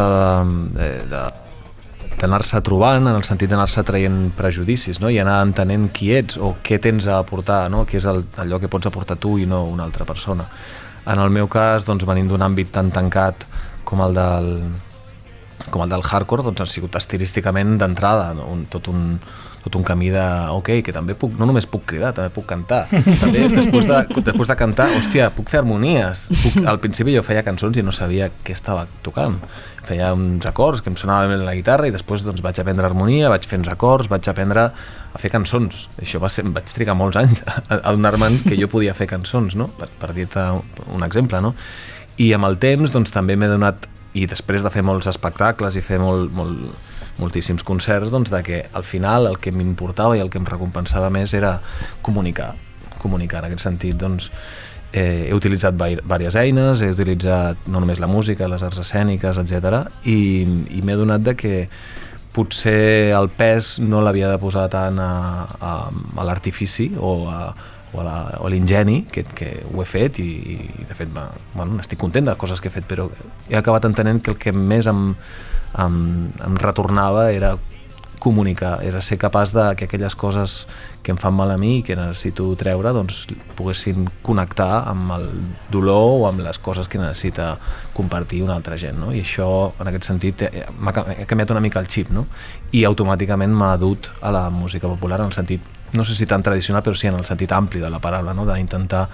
de, 0.71 0.91
de, 1.11 1.23
d'anar-se 2.25 2.61
trobant, 2.65 3.05
en 3.05 3.15
el 3.15 3.27
sentit 3.29 3.53
d'anar-se 3.53 3.85
traient 3.87 4.31
prejudicis, 4.37 5.01
no? 5.03 5.13
i 5.13 5.21
anar 5.23 5.41
entenent 5.45 5.91
qui 5.95 6.11
ets 6.17 6.41
o 6.41 6.55
què 6.65 6.81
tens 6.83 7.07
a 7.07 7.21
aportar, 7.21 7.67
no? 7.73 7.85
què 7.89 8.01
és 8.01 8.09
el, 8.11 8.25
allò 8.41 8.59
que 8.63 8.73
pots 8.73 8.91
aportar 8.91 9.19
tu 9.21 9.37
i 9.39 9.47
no 9.51 9.65
una 9.69 9.87
altra 9.87 10.09
persona. 10.09 10.49
En 11.05 11.21
el 11.21 11.31
meu 11.31 11.51
cas, 11.53 11.85
doncs, 11.85 12.07
venint 12.09 12.31
d'un 12.33 12.43
àmbit 12.47 12.73
tan 12.73 12.91
tancat 12.95 13.45
com 13.85 14.01
el 14.01 14.17
del, 14.17 14.51
com 15.71 15.85
el 15.85 15.93
del 15.93 16.05
hardcore, 16.05 16.47
doncs 16.47 16.65
ha 16.65 16.69
sigut 16.71 16.97
estilísticament 16.97 17.77
d'entrada, 17.81 18.33
no? 18.37 18.49
un, 18.53 18.65
tot, 18.73 18.89
un, 18.89 19.19
tot 19.65 19.79
un 19.79 19.85
camí 19.87 20.11
de, 20.13 20.23
ok, 20.53 20.71
que 20.85 20.93
també 20.93 21.15
puc, 21.17 21.33
no 21.41 21.47
només 21.49 21.65
puc 21.71 21.87
cridar, 21.89 22.13
també 22.17 22.29
puc 22.35 22.45
cantar. 22.51 22.83
També, 23.23 23.47
després 23.49 23.89
de, 23.89 24.01
després 24.27 24.51
de 24.51 24.57
cantar, 24.61 24.91
hòstia, 24.99 25.31
puc 25.33 25.49
fer 25.49 25.63
harmonies. 25.63 26.27
Puc, 26.43 26.59
al 26.69 26.81
principi 26.83 27.15
jo 27.15 27.23
feia 27.25 27.45
cançons 27.47 27.79
i 27.81 27.85
no 27.87 27.95
sabia 27.95 28.29
què 28.45 28.53
estava 28.53 28.85
tocant. 29.07 29.39
Feia 29.89 30.13
uns 30.17 30.45
acords 30.49 30.85
que 30.85 30.93
em 30.93 30.99
sonaven 31.01 31.33
bé 31.33 31.41
la 31.41 31.57
guitarra 31.57 31.89
i 31.89 31.95
després 31.95 32.27
doncs, 32.29 32.45
vaig 32.45 32.61
aprendre 32.61 32.89
harmonia, 32.91 33.33
vaig 33.33 33.49
fer 33.49 33.61
uns 33.63 33.73
acords, 33.73 34.11
vaig 34.13 34.29
aprendre 34.29 34.69
a 34.69 35.23
fer 35.23 35.33
cançons. 35.33 35.89
Això 36.01 36.21
va 36.21 36.29
ser, 36.33 36.45
vaig 36.53 36.69
trigar 36.77 36.97
molts 37.01 37.21
anys 37.21 37.41
a, 37.49 37.81
adonar-me'n 37.81 38.43
que 38.45 38.61
jo 38.61 38.69
podia 38.73 38.97
fer 38.97 39.09
cançons, 39.09 39.57
no? 39.57 39.71
per, 39.81 39.89
per 40.01 40.13
dir-te 40.17 40.45
un 40.93 41.09
exemple. 41.09 41.41
No? 41.45 41.55
I 42.21 42.35
amb 42.37 42.53
el 42.53 42.61
temps 42.61 42.93
doncs, 42.93 43.17
també 43.17 43.37
m'he 43.41 43.49
donat 43.49 43.89
i 44.15 44.29
després 44.31 44.63
de 44.63 44.71
fer 44.71 44.85
molts 44.87 45.09
espectacles 45.11 45.75
i 45.75 45.83
fer 45.83 45.99
molt, 45.99 46.31
molt, 46.37 46.93
moltíssims 47.19 47.65
concerts, 47.67 48.13
doncs 48.15 48.33
de 48.33 48.43
que 48.43 48.61
al 48.73 48.85
final 48.85 49.29
el 49.31 49.39
que 49.39 49.53
m'importava 49.55 50.17
i 50.19 50.23
el 50.23 50.31
que 50.31 50.41
em 50.43 50.47
recompensava 50.49 51.11
més 51.15 51.35
era 51.35 51.59
comunicar. 52.03 52.55
Comunicar 53.03 53.43
en 53.43 53.51
aquest 53.51 53.67
sentit, 53.67 53.99
doncs, 54.01 54.31
eh, 54.95 55.27
he 55.29 55.35
utilitzat 55.35 55.77
diverses 55.77 56.39
eines, 56.39 56.81
he 56.81 56.93
utilitzat 56.95 57.67
no 57.67 57.83
només 57.83 58.01
la 58.01 58.09
música, 58.11 58.49
les 58.49 58.63
arts 58.63 58.81
escèniques, 58.85 59.39
etc. 59.43 59.85
I, 60.07 60.19
i 60.79 60.83
m'he 60.83 60.99
donat 60.99 61.25
de 61.27 61.35
que 61.39 61.55
potser 62.35 63.15
el 63.15 63.31
pes 63.31 63.77
no 63.83 64.03
l'havia 64.03 64.31
de 64.31 64.39
posar 64.43 64.67
tant 64.71 64.99
a, 64.99 65.47
a, 65.55 65.73
a 65.91 66.27
l'artifici 66.27 66.89
o 66.99 67.29
a, 67.31 67.41
o 67.95 68.03
a 68.03 68.51
l'ingeni, 68.51 69.05
que, 69.11 69.23
que 69.39 69.51
ho 69.71 69.83
he 69.83 69.87
fet 69.87 70.19
i, 70.23 70.31
i 70.83 70.87
de 70.87 70.99
fet 70.99 71.11
bueno, 71.15 71.79
estic 71.83 71.99
content 72.01 72.27
de 72.27 72.35
les 72.35 72.41
coses 72.41 72.63
que 72.63 72.71
he 72.71 72.75
fet, 72.75 72.87
però 72.91 73.07
he 73.51 73.59
acabat 73.59 73.87
entenent 73.87 74.23
que 74.23 74.35
el 74.35 74.39
que 74.39 74.55
més 74.55 74.91
em, 74.91 75.13
em, 75.79 76.31
em 76.47 76.59
retornava 76.61 77.31
era 77.33 77.57
comunicar, 78.25 78.79
era 78.83 79.03
ser 79.03 79.19
capaç 79.21 79.53
de 79.53 79.77
que 79.77 79.85
aquelles 79.85 80.15
coses 80.17 80.67
que 81.05 81.13
em 81.13 81.19
fan 81.21 81.35
mal 81.37 81.51
a 81.53 81.59
mi 81.61 81.75
i 81.79 81.83
que 81.85 81.93
necessito 81.99 82.47
treure 82.57 82.95
doncs 82.97 83.27
poguessin 83.59 84.07
connectar 84.25 84.87
amb 84.89 85.13
el 85.19 85.27
dolor 85.69 86.23
o 86.23 86.27
amb 86.31 86.41
les 86.47 86.59
coses 86.59 86.89
que 86.89 86.99
necessita 86.99 87.51
compartir 87.93 88.41
una 88.47 88.57
altra 88.57 88.79
gent 88.81 88.97
no? 88.97 89.13
i 89.13 89.21
això 89.21 89.49
en 89.77 89.93
aquest 89.93 90.09
sentit 90.09 90.47
eh, 90.49 90.65
m'ha 90.81 90.95
canviat 90.97 91.53
una 91.53 91.61
mica 91.61 91.85
el 91.85 91.91
xip 91.93 92.09
no? 92.17 92.25
i 92.73 92.87
automàticament 92.89 93.53
m'ha 93.53 93.75
dut 93.77 94.09
a 94.23 94.33
la 94.33 94.49
música 94.49 94.89
popular 94.89 95.21
en 95.21 95.29
el 95.29 95.37
sentit, 95.37 95.61
no 95.93 96.09
sé 96.09 96.17
si 96.17 96.25
tan 96.25 96.43
tradicional 96.43 96.83
però 96.83 96.97
sí 96.97 97.13
en 97.13 97.21
el 97.21 97.29
sentit 97.29 97.53
ampli 97.53 97.85
de 97.85 97.93
la 97.93 98.01
paraula 98.01 98.33
no? 98.33 98.49
d'intentar 98.49 99.11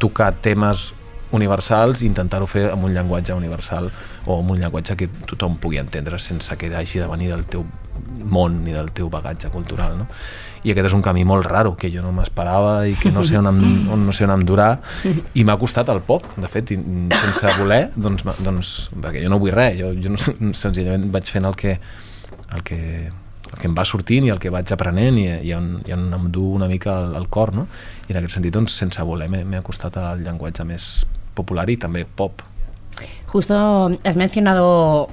tocar 0.00 0.32
temes 0.40 0.94
universals 1.32 2.02
i 2.02 2.08
intentar-ho 2.08 2.46
fer 2.48 2.68
amb 2.72 2.86
un 2.88 2.94
llenguatge 2.94 3.34
universal 3.36 3.90
o 4.26 4.38
amb 4.38 4.54
un 4.54 4.62
llenguatge 4.62 4.96
que 4.96 5.08
tothom 5.28 5.58
pugui 5.60 5.80
entendre 5.80 6.18
sense 6.18 6.56
que 6.56 6.72
hagi 6.74 7.02
de 7.02 7.08
venir 7.10 7.30
del 7.34 7.44
teu 7.46 7.66
món 8.28 8.62
ni 8.64 8.72
del 8.72 8.90
teu 8.94 9.08
bagatge 9.10 9.50
cultural 9.50 9.96
no? 9.98 10.06
i 10.64 10.72
aquest 10.72 10.90
és 10.90 10.96
un 10.96 11.02
camí 11.04 11.24
molt 11.28 11.46
raro 11.46 11.74
que 11.78 11.90
jo 11.92 12.02
no 12.02 12.12
m'esperava 12.14 12.86
i 12.88 12.94
que 12.98 13.12
no 13.14 13.24
sé 13.26 13.38
on 13.38 13.50
em, 13.50 13.60
on, 13.94 14.06
no 14.06 14.14
sé 14.14 14.26
on 14.26 14.34
em 14.34 14.44
durà 14.46 14.70
i 15.34 15.44
m'ha 15.44 15.58
costat 15.60 15.90
el 15.92 16.02
pop 16.06 16.26
de 16.36 16.50
fet, 16.50 16.72
i 16.74 16.78
sense 16.78 17.54
voler 17.58 17.88
doncs, 17.96 18.26
doncs, 18.44 18.74
perquè 18.94 19.22
jo 19.24 19.32
no 19.32 19.40
vull 19.42 19.54
res 19.54 19.78
jo, 19.80 19.92
jo 19.94 20.14
no, 20.14 20.52
senzillament 20.54 21.08
vaig 21.14 21.30
fent 21.34 21.48
el 21.48 21.58
que 21.58 21.78
el 21.78 22.62
que, 22.64 22.80
el 23.08 23.58
que 23.58 23.68
em 23.68 23.76
va 23.76 23.84
sortint 23.88 24.26
i 24.26 24.32
el 24.32 24.40
que 24.40 24.52
vaig 24.52 24.72
aprenent 24.72 25.20
i, 25.20 25.28
i, 25.50 25.52
on, 25.56 25.78
i 25.86 25.94
on 25.94 26.08
em 26.16 26.32
du 26.32 26.46
una 26.56 26.70
mica 26.70 26.96
el, 27.04 27.14
el 27.20 27.28
cor 27.28 27.54
no? 27.56 27.68
i 28.06 28.14
en 28.14 28.22
aquest 28.22 28.38
sentit 28.38 28.54
doncs, 28.54 28.76
sense 28.78 29.04
voler 29.04 29.30
m'he 29.30 29.62
acostat 29.62 30.00
al 30.00 30.24
llenguatge 30.24 30.66
més 30.68 30.90
popular 31.38 31.68
i 31.70 31.78
també 31.80 32.04
pop. 32.04 32.42
Justo 33.28 33.56
has 34.04 34.16
mencionado 34.16 35.08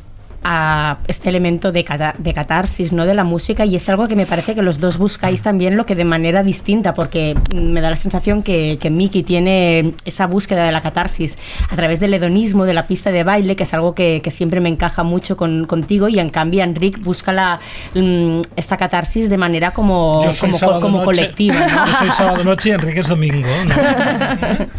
a 0.48 1.00
este 1.08 1.30
elemento 1.30 1.72
de, 1.72 1.84
cata- 1.84 2.14
de 2.20 2.32
catarsis 2.32 2.92
¿no? 2.94 3.08
de 3.08 3.16
la 3.16 3.24
música 3.24 3.66
y 3.66 3.76
es 3.76 3.90
algo 3.90 4.08
que 4.08 4.16
me 4.16 4.28
parece 4.28 4.54
que 4.54 4.62
los 4.62 4.80
dos 4.80 5.00
buscáis 5.00 5.42
también 5.42 5.76
lo 5.76 5.88
que 5.88 5.96
de 5.96 6.06
manera 6.06 6.44
distinta 6.44 6.94
porque 6.94 7.36
me 7.52 7.82
da 7.82 7.90
la 7.90 7.96
sensación 7.96 8.44
que, 8.44 8.78
que 8.80 8.92
Miki 8.92 9.24
tiene 9.24 9.96
esa 10.06 10.28
búsqueda 10.28 10.64
de 10.64 10.72
la 10.72 10.82
catarsis 10.82 11.36
a 11.68 11.76
través 11.76 12.00
del 12.00 12.14
hedonismo, 12.14 12.66
de 12.66 12.74
la 12.76 12.86
pista 12.86 13.12
de 13.12 13.24
baile, 13.24 13.56
que 13.56 13.64
es 13.64 13.74
algo 13.74 13.96
que, 13.96 14.22
que 14.24 14.30
siempre 14.30 14.60
me 14.60 14.70
encaja 14.70 15.02
mucho 15.02 15.36
con, 15.36 15.66
contigo 15.66 16.10
y 16.10 16.20
en 16.20 16.30
cambio 16.30 16.64
Enric 16.64 17.02
busca 17.02 17.34
la, 17.34 17.60
mm, 17.96 18.42
esta 18.56 18.78
catarsis 18.78 19.32
de 19.32 19.38
manera 19.38 19.72
como, 19.72 20.26
como, 20.40 20.54
sábado 20.54 20.80
como 20.82 20.98
noche. 21.00 21.06
colectiva. 21.06 21.56
¿no? 21.56 21.86
Yo 21.88 21.94
soy 21.98 22.12
sábado 22.12 22.44
noche 22.44 22.70
y 22.70 22.72
Enrique 22.74 23.00
es 23.00 23.08
domingo. 23.08 23.48
¿no? 23.68 23.76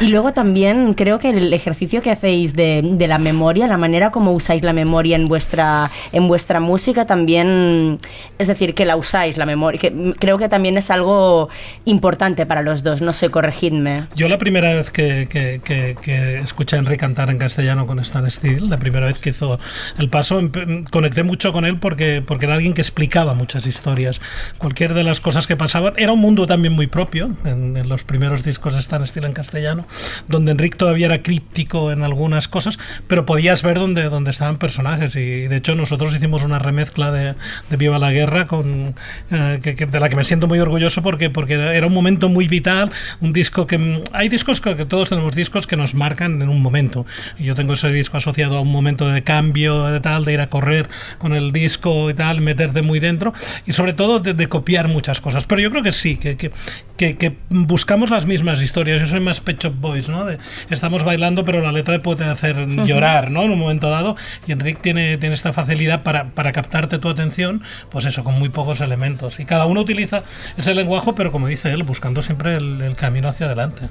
Y 0.00 0.08
luego 0.08 0.32
también 0.32 0.92
creo 0.94 1.18
que 1.18 1.30
el 1.30 1.52
ejercicio 1.52 2.02
que 2.02 2.10
hacéis 2.10 2.54
de, 2.54 2.82
de 2.82 3.08
la 3.08 3.18
memoria, 3.18 3.66
la 3.66 3.78
manera 3.78 4.10
como 4.10 4.32
usáis 4.32 4.62
la 4.62 4.72
memoria 4.72 4.95
en 5.04 5.28
vuestra, 5.28 5.90
en 6.12 6.26
vuestra 6.28 6.58
música 6.60 7.04
también, 7.04 7.98
es 8.38 8.46
decir, 8.46 8.74
que 8.74 8.84
la 8.84 8.96
usáis, 8.96 9.36
la 9.36 9.46
memoria, 9.46 9.78
que 9.80 10.14
creo 10.18 10.38
que 10.38 10.48
también 10.48 10.76
es 10.78 10.90
algo 10.90 11.48
importante 11.84 12.46
para 12.46 12.62
los 12.62 12.82
dos, 12.82 13.02
no 13.02 13.12
sé, 13.12 13.30
corregidme. 13.30 14.06
Yo 14.16 14.28
la 14.28 14.38
primera 14.38 14.72
vez 14.74 14.90
que, 14.90 15.28
que- 15.30 15.60
que- 15.62 15.96
que 16.00 16.38
escuché 16.38 16.76
a 16.76 16.78
Enrique 16.78 16.96
cantar 16.98 17.30
en 17.30 17.38
castellano 17.38 17.86
con 17.86 17.98
Stan 18.00 18.28
Steele, 18.30 18.66
la 18.68 18.78
primera 18.78 19.06
vez 19.06 19.18
que 19.18 19.30
hizo 19.30 19.58
el 19.98 20.08
paso, 20.08 20.40
empe- 20.40 20.88
conecté 20.90 21.22
mucho 21.22 21.52
con 21.52 21.64
él 21.66 21.78
porque, 21.78 22.22
porque 22.26 22.46
era 22.46 22.54
alguien 22.54 22.72
que 22.74 22.80
explicaba 22.80 23.34
muchas 23.34 23.66
historias. 23.66 24.20
Cualquier 24.58 24.94
de 24.94 25.04
las 25.04 25.20
cosas 25.20 25.46
que 25.46 25.56
pasaban 25.56 25.92
era 25.96 26.12
un 26.12 26.20
mundo 26.20 26.46
también 26.46 26.72
muy 26.74 26.86
propio 26.86 27.30
en, 27.44 27.76
en 27.76 27.88
los 27.88 28.04
primeros 28.04 28.42
discos 28.44 28.74
de 28.74 28.80
Stan 28.80 29.06
Steele 29.06 29.28
en 29.28 29.34
castellano, 29.34 29.84
donde 30.28 30.52
Enrique 30.52 30.76
todavía 30.78 31.06
era 31.06 31.22
críptico 31.22 31.92
en 31.92 32.02
algunas 32.02 32.48
cosas, 32.48 32.78
pero 33.08 33.26
podías 33.26 33.62
ver 33.62 33.78
dónde, 33.78 34.04
dónde 34.04 34.30
estaban 34.30 34.56
personajes. 34.56 34.85
Y 35.16 35.48
de 35.48 35.56
hecho 35.56 35.74
nosotros 35.74 36.14
hicimos 36.14 36.42
una 36.42 36.58
remezcla 36.58 37.10
de, 37.10 37.34
de 37.70 37.76
Viva 37.76 37.98
la 37.98 38.12
Guerra 38.12 38.46
con, 38.46 38.94
eh, 39.30 39.60
que- 39.62 39.74
que- 39.74 39.86
de 39.86 40.00
la 40.00 40.08
que 40.08 40.16
me 40.16 40.24
siento 40.24 40.46
muy 40.48 40.58
orgulloso 40.58 41.02
porque, 41.02 41.30
porque 41.30 41.54
era 41.54 41.86
un 41.86 41.92
momento 41.94 42.28
muy 42.28 42.48
vital, 42.48 42.90
un 43.20 43.32
disco 43.32 43.66
que... 43.66 44.02
Hay 44.12 44.28
discos 44.28 44.60
que, 44.60 44.76
que 44.76 44.84
todos 44.84 45.08
tenemos 45.08 45.34
discos 45.34 45.66
que 45.66 45.76
nos 45.76 45.94
marcan 45.94 46.40
en 46.42 46.48
un 46.48 46.62
momento. 46.62 47.06
Yo 47.38 47.54
tengo 47.54 47.74
ese 47.74 47.90
disco 47.90 48.16
asociado 48.18 48.58
a 48.58 48.60
un 48.60 48.70
momento 48.72 49.08
de 49.08 49.22
cambio, 49.22 49.84
de 49.86 50.00
tal, 50.00 50.24
de 50.24 50.32
ir 50.34 50.40
a 50.40 50.48
correr 50.48 50.88
con 51.18 51.34
el 51.34 51.52
disco 51.52 52.10
y 52.10 52.14
tal, 52.14 52.40
meterte 52.40 52.82
muy 52.82 53.00
dentro 53.00 53.32
y 53.66 53.72
sobre 53.72 53.92
todo 53.92 54.20
de, 54.20 54.34
de 54.34 54.48
copiar 54.48 54.88
muchas 54.88 55.20
cosas. 55.20 55.44
Pero 55.46 55.60
yo 55.60 55.70
creo 55.70 55.82
que 55.82 55.92
sí, 55.92 56.16
que, 56.16 56.36
que, 56.36 56.50
que- 56.96 57.36
buscamos 57.50 58.10
las 58.10 58.26
mismas 58.26 58.62
historias. 58.62 59.00
Yo 59.00 59.06
soy 59.06 59.20
más 59.20 59.40
Pet 59.40 59.62
Shop 59.62 59.74
Boys, 59.74 60.08
¿no? 60.08 60.24
De, 60.24 60.38
estamos 60.70 61.02
bailando, 61.04 61.44
pero 61.44 61.60
la 61.60 61.72
letra 61.72 62.00
puede 62.02 62.24
hacer 62.24 62.66
llorar, 62.84 63.30
¿no? 63.30 63.42
En 63.44 63.50
un 63.50 63.58
momento 63.58 63.88
dado. 63.90 64.16
Y 64.46 64.52
Enrique 64.52 64.75
tiene, 64.80 65.18
tiene 65.18 65.34
esta 65.34 65.52
facilidad 65.52 66.02
para, 66.02 66.30
para 66.30 66.52
captarte 66.52 66.98
tu 66.98 67.08
atención, 67.08 67.62
pues 67.90 68.04
eso, 68.04 68.24
con 68.24 68.38
muy 68.38 68.48
pocos 68.48 68.80
elementos. 68.80 69.40
Y 69.40 69.44
cada 69.44 69.66
uno 69.66 69.80
utiliza 69.80 70.24
ese 70.56 70.74
lenguaje, 70.74 71.12
pero 71.14 71.32
como 71.32 71.46
dice 71.46 71.72
él, 71.72 71.82
buscando 71.82 72.22
siempre 72.22 72.56
el, 72.56 72.80
el 72.80 72.96
camino 72.96 73.28
hacia 73.28 73.46
adelante. 73.46 73.88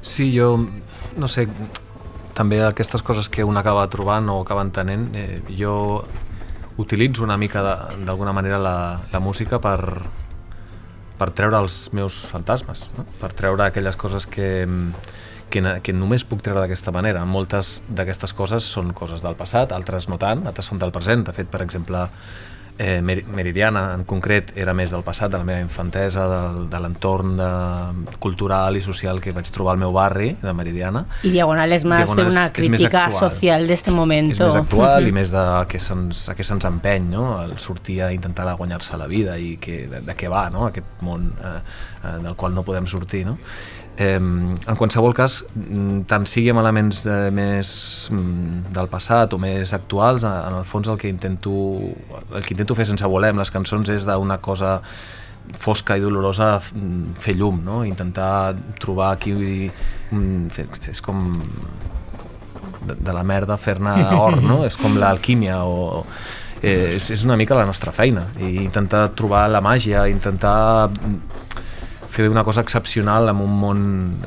Sí, 0.00 0.36
jo, 0.36 0.66
no 1.16 1.28
sé, 1.28 1.46
també 2.34 2.62
aquestes 2.64 3.02
coses 3.04 3.28
que 3.28 3.44
un 3.44 3.56
acaba 3.60 3.84
trobant 3.92 4.28
o 4.32 4.40
acaba 4.42 4.64
entenent, 4.64 5.14
eh, 5.14 5.40
jo 5.58 6.04
utilitzo 6.80 7.22
una 7.22 7.36
mica 7.36 7.62
d'alguna 7.62 8.32
manera 8.32 8.58
la, 8.58 8.76
la 9.12 9.20
música 9.20 9.60
per, 9.60 9.78
per 11.20 11.30
treure 11.36 11.60
els 11.60 11.92
meus 11.92 12.16
fantasmes, 12.26 12.86
no? 12.96 13.04
per 13.20 13.32
treure 13.36 13.68
aquelles 13.68 13.96
coses 14.00 14.26
que, 14.26 14.48
que, 15.52 15.62
que 15.84 15.92
només 15.94 16.24
puc 16.24 16.40
treure 16.42 16.64
d'aquesta 16.64 16.90
manera. 16.96 17.26
Moltes 17.28 17.82
d'aquestes 17.92 18.32
coses 18.34 18.64
són 18.64 18.94
coses 18.96 19.22
del 19.22 19.36
passat, 19.38 19.76
altres 19.76 20.08
no 20.08 20.18
tant, 20.18 20.46
altres 20.48 20.72
són 20.72 20.80
del 20.82 20.90
present. 20.94 21.26
De 21.28 21.36
fet, 21.36 21.46
per 21.52 21.60
exemple, 21.62 22.06
eh, 22.78 23.02
Mer- 23.04 23.26
Meridiana 23.28 23.92
en 23.94 24.02
concret 24.08 24.54
era 24.56 24.72
més 24.74 24.90
del 24.90 25.02
passat, 25.04 25.30
de 25.30 25.36
la 25.38 25.44
meva 25.44 25.60
infantesa, 25.60 26.24
del, 26.30 26.62
de 26.72 26.78
l'entorn 26.80 27.34
de, 27.36 27.48
cultural 28.18 28.78
i 28.78 28.82
social 28.82 29.20
que 29.20 29.30
vaig 29.36 29.50
trobar 29.52 29.74
al 29.76 29.82
meu 29.82 29.92
barri, 29.92 30.30
de 30.40 30.54
Meridiana. 30.56 31.04
Y 31.22 31.30
Diagonal 31.36 31.68
de 31.70 31.76
es- 31.76 31.84
una 31.84 32.46
més 32.48 32.52
crítica 32.56 33.04
actual. 33.04 33.30
social 33.30 33.66
de 33.68 33.74
este 33.74 33.90
momento. 33.92 34.32
És 34.32 34.40
més 34.40 34.56
actual 34.62 35.06
i 35.06 35.12
més 35.12 35.30
de 35.30 35.38
a 35.38 35.66
què 35.68 35.78
se'ns 35.78 36.24
a 36.32 36.34
què 36.34 36.42
se'ns 36.48 36.64
empeny, 36.64 37.10
no? 37.12 37.26
El 37.44 37.58
sortir 37.58 38.00
a 38.02 38.10
intentar 38.12 38.48
guanyar-se 38.56 38.96
la 38.96 39.06
vida 39.06 39.36
i 39.38 39.58
que, 39.60 39.86
de, 39.92 40.00
de 40.00 40.16
què 40.16 40.28
va, 40.32 40.48
no? 40.50 40.66
Aquest 40.72 41.04
món 41.04 41.28
eh, 41.44 41.52
eh, 42.08 42.16
del 42.24 42.34
qual 42.40 42.54
no 42.56 42.64
podem 42.64 42.86
sortir, 42.88 43.26
no? 43.28 43.36
Eh, 43.96 44.16
en 44.16 44.76
qualsevol 44.78 45.12
cas, 45.12 45.42
mm, 45.54 46.04
tant 46.08 46.24
sigui 46.26 46.48
amb 46.50 46.62
elements 46.62 47.04
eh, 47.04 47.30
més 47.34 47.72
mm, 48.10 48.72
del 48.72 48.88
passat 48.88 49.34
o 49.36 49.40
més 49.42 49.74
actuals, 49.76 50.24
en 50.24 50.56
el 50.56 50.64
fons 50.64 50.88
el 50.88 50.96
que 51.00 51.10
intento 51.12 51.52
el 52.32 52.46
que 52.46 52.54
intento 52.56 52.76
fer 52.78 52.88
sense 52.88 53.04
voler 53.04 53.34
amb 53.34 53.42
les 53.42 53.52
cançons 53.52 53.92
és 53.92 54.08
d'una 54.08 54.38
cosa 54.40 54.78
fosca 55.58 55.98
i 55.98 56.00
dolorosa 56.00 56.54
mm, 56.58 57.18
fer 57.20 57.36
llum, 57.36 57.60
no? 57.64 57.82
intentar 57.84 58.54
trobar 58.80 59.12
aquí 59.12 59.34
és 60.12 61.04
com 61.04 61.26
de, 62.86 62.94
de 62.94 63.12
la 63.12 63.22
merda 63.22 63.58
fer-ne 63.60 63.92
or, 64.16 64.40
no? 64.42 64.62
És 64.68 64.78
com 64.80 64.96
l'alquímia 64.98 65.62
o... 65.64 66.06
Eh, 66.62 66.94
és, 66.94 67.08
és 67.10 67.24
una 67.26 67.34
mica 67.34 67.56
la 67.58 67.66
nostra 67.66 67.90
feina 67.90 68.28
i 68.38 68.52
intentar 68.62 69.08
trobar 69.18 69.48
la 69.50 69.58
màgia, 69.64 70.04
intentar 70.06 70.86
fer 72.12 72.28
una 72.28 72.44
cosa 72.44 72.60
excepcional 72.60 73.30
en 73.30 73.38
un 73.40 73.52
món 73.56 73.84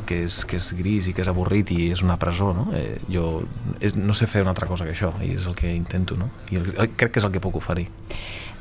que 0.10 0.24
és, 0.26 0.40
que 0.50 0.58
és 0.58 0.72
gris 0.74 1.10
i 1.10 1.14
que 1.14 1.22
és 1.22 1.30
avorrit 1.30 1.70
i 1.76 1.92
és 1.94 2.02
una 2.02 2.18
presó, 2.22 2.50
no? 2.58 2.66
Eh, 2.74 2.98
jo 3.12 3.44
és, 3.78 3.94
no 3.94 4.16
sé 4.18 4.26
fer 4.32 4.42
una 4.42 4.56
altra 4.56 4.66
cosa 4.66 4.88
que 4.88 4.96
això 4.96 5.12
i 5.22 5.36
és 5.36 5.46
el 5.46 5.54
que 5.60 5.70
intento, 5.70 6.18
no? 6.18 6.32
I 6.50 6.58
el, 6.62 6.72
crec 6.98 7.14
que 7.14 7.22
és 7.22 7.28
el 7.28 7.36
que 7.36 7.44
puc 7.44 7.60
oferir. 7.62 7.86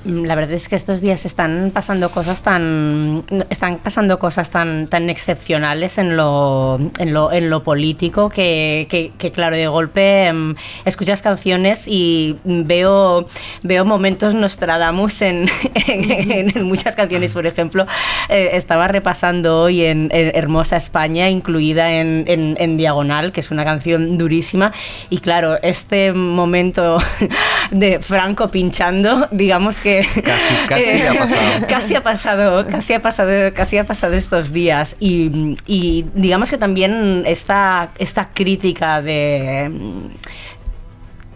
La 0.05 0.35
verdad 0.35 0.53
es 0.53 0.69
que 0.69 0.77
estos 0.77 1.01
días 1.01 1.25
están 1.25 1.71
pasando 1.73 2.11
cosas 2.11 2.43
tan 2.43 3.25
están 3.49 3.79
pasando 3.79 4.19
cosas 4.19 4.51
tan 4.51 4.87
tan 4.87 5.09
excepcionales 5.09 5.97
en 5.97 6.15
lo 6.15 6.79
en 6.99 7.15
lo, 7.15 7.33
en 7.33 7.49
lo 7.49 7.63
político 7.63 8.29
que, 8.29 8.87
que, 8.91 9.13
que, 9.17 9.33
claro 9.33 9.57
de 9.57 9.67
golpe 9.67 10.27
em, 10.27 10.55
escuchas 10.85 11.23
canciones 11.23 11.89
y 11.89 12.37
veo 12.45 13.27
veo 13.63 13.87
momentos 13.87 14.35
Nostradamus 14.35 15.23
en, 15.23 15.47
en, 15.87 16.55
en 16.55 16.63
muchas 16.65 16.97
canciones. 16.97 17.31
Por 17.31 17.47
ejemplo 17.47 17.87
eh, 18.29 18.51
estaba 18.53 18.89
repasando 18.89 19.63
hoy 19.63 19.85
en, 19.85 20.11
Hermosa 20.13 20.77
España 20.77 21.31
incluida 21.31 21.91
en 21.91 22.77
Diagonal 22.77 23.33
que 23.33 23.41
es 23.41 23.51
una 23.51 23.65
canción 23.65 24.19
durísima. 24.19 24.71
Y 25.09 25.19
claro 25.21 25.57
este 25.63 26.13
momento 26.13 26.99
de 27.71 28.01
Franco 28.01 28.49
pinchando 28.49 29.29
digamos 29.31 29.81
que 29.81 29.94
Casi, 30.03 30.55
casi 30.69 30.91
eh, 30.91 31.09
ha 31.09 31.15
pasado. 31.15 31.67
casi 31.69 31.95
ha 31.95 32.03
pasado, 32.03 32.67
casi 32.69 32.93
ha 32.95 33.01
pasado, 33.01 33.55
casi 33.55 33.79
ha 33.79 33.85
pasado 33.85 34.15
estos 34.15 34.53
días 34.53 34.97
y, 35.01 35.57
y 35.67 36.07
digamos 36.15 36.51
que 36.51 36.59
también 36.59 37.25
esta, 37.27 37.93
esta 37.99 38.31
crítica 38.33 39.03
de 39.03 39.71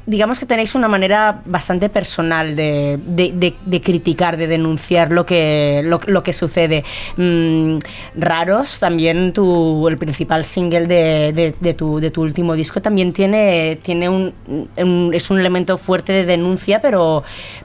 digamos 0.08 0.38
que 0.40 0.46
tenéis 0.46 0.74
una 0.74 0.88
manera 0.88 1.42
bastante 1.44 1.90
personal 1.90 2.56
de, 2.56 2.98
de- 3.04 3.32
de- 3.34 3.54
de 3.64 3.80
criticar, 3.82 4.38
de 4.38 4.46
denunciar 4.46 5.12
lo 5.12 5.26
que, 5.26 5.82
lo, 5.84 6.00
lo 6.06 6.22
que 6.22 6.32
sucede. 6.32 6.82
Mm, 7.18 7.76
Raros, 8.16 8.80
también 8.80 9.32
tu, 9.34 9.86
el 9.86 9.98
principal 9.98 10.44
single 10.46 10.86
de, 10.86 11.74
tu, 11.76 12.00
de 12.00 12.10
tu 12.10 12.22
último 12.22 12.54
disco, 12.54 12.80
también 12.80 13.12
tiene, 13.12 13.78
tiene 13.82 14.08
un, 14.08 14.32
un- 14.76 15.10
es 15.12 15.30
un 15.30 15.38
elemento 15.38 15.76
fuerte 15.76 16.12
de 16.12 16.24
denuncia, 16.24 16.80
pero, 16.80 17.22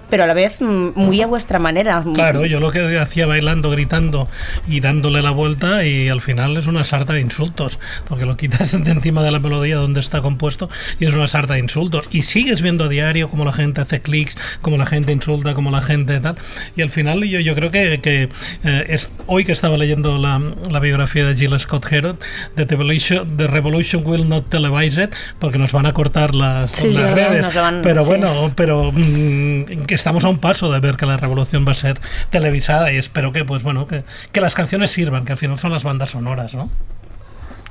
pero 0.10 0.26
a 0.26 0.28
la 0.28 0.34
vez 0.34 0.60
mm, 0.60 0.90
muy 0.96 1.22
a 1.22 1.28
vuestra 1.28 1.60
manera. 1.60 2.04
Claro, 2.14 2.46
yo 2.46 2.60
lo 2.60 2.72
que 2.72 3.00
hacía 3.00 3.26
bailando, 3.26 3.70
gritando 3.72 4.28
y 4.68 4.82
dándole 4.82 5.22
la 5.22 5.32
vuelta 5.32 5.86
y 5.86 6.10
al 6.10 6.20
final 6.20 6.58
es 6.58 6.68
una 6.68 6.84
sarta 6.84 7.14
de 7.14 7.22
insultos, 7.22 7.80
porque 8.10 8.26
lo 8.26 8.36
quitas 8.36 8.72
de 8.84 8.92
encima 8.92 9.24
de 9.24 9.32
la 9.32 9.40
melodía 9.40 9.78
donde 9.78 10.02
está 10.02 10.22
compuesto 10.22 10.70
y 11.00 11.06
es 11.06 11.14
una 11.14 11.28
sarta 11.28 11.54
de 11.54 11.60
insultos. 11.60 12.06
Y 12.12 12.24
sigues 12.34 12.62
viendo 12.62 12.86
a 12.86 12.90
diario 12.90 13.30
cómo 13.30 13.46
la 13.46 13.54
gente 13.54 13.80
hace 13.82 14.02
clics, 14.02 14.36
cómo 14.62 14.78
la 14.78 14.86
gente 14.86 15.12
insulta, 15.12 15.54
cómo 15.54 15.70
la 15.72 15.82
gente 15.82 16.20
tal. 16.20 16.36
Y 16.76 16.82
al 16.82 16.90
final 16.90 17.24
yo, 17.24 17.40
yo 17.40 17.54
creo 17.56 17.70
que, 17.72 18.00
que, 18.02 18.30
eh, 18.64 18.86
es, 18.90 19.12
hoy 19.28 19.46
que 19.46 19.52
estaba 19.52 19.78
leyendo 19.78 20.18
la, 20.18 20.40
la 20.72 20.80
biografía 20.80 21.26
de 21.26 21.36
Jill 21.36 21.58
Scott 21.60 21.86
Heron, 21.92 22.18
The 22.56 22.66
Revolution, 22.66 23.38
The 23.38 23.48
Revolution 23.48 24.02
Will 24.06 24.28
Not 24.28 24.50
Televise 24.50 25.04
It, 25.04 25.16
porque 25.40 25.58
nos 25.60 25.72
van 25.72 25.86
a 25.86 25.94
cortar 25.94 26.34
las, 26.34 26.72
Sí, 26.72 26.88
las 26.88 27.10
sí, 27.10 27.14
redes. 27.14 27.54
van- 27.54 27.82
pero 27.84 28.02
sí. 28.04 28.08
bueno, 28.10 28.52
pero 28.56 28.92
mm, 28.92 29.86
que 29.86 29.94
estamos 29.94 30.24
a 30.26 30.30
un 30.30 30.40
paso 30.40 30.72
de 30.72 30.80
ver 30.80 30.98
que 30.98 31.06
la 31.06 31.18
revolución 31.18 31.66
va 31.68 31.72
a 31.74 31.76
ser 31.76 32.00
televisada 32.32 32.92
y 32.92 32.98
espero 32.98 33.32
que 33.32 33.46
pues 33.46 33.62
bueno 33.64 33.86
que, 33.88 34.04
que 34.32 34.42
las 34.42 34.56
canciones 34.56 34.90
sirvan 34.92 35.26
que 35.26 35.34
al 35.34 35.38
final 35.38 35.60
son 35.60 35.72
las 35.72 35.84
bandas 35.84 36.10
sonoras 36.12 36.54
no 36.56 36.70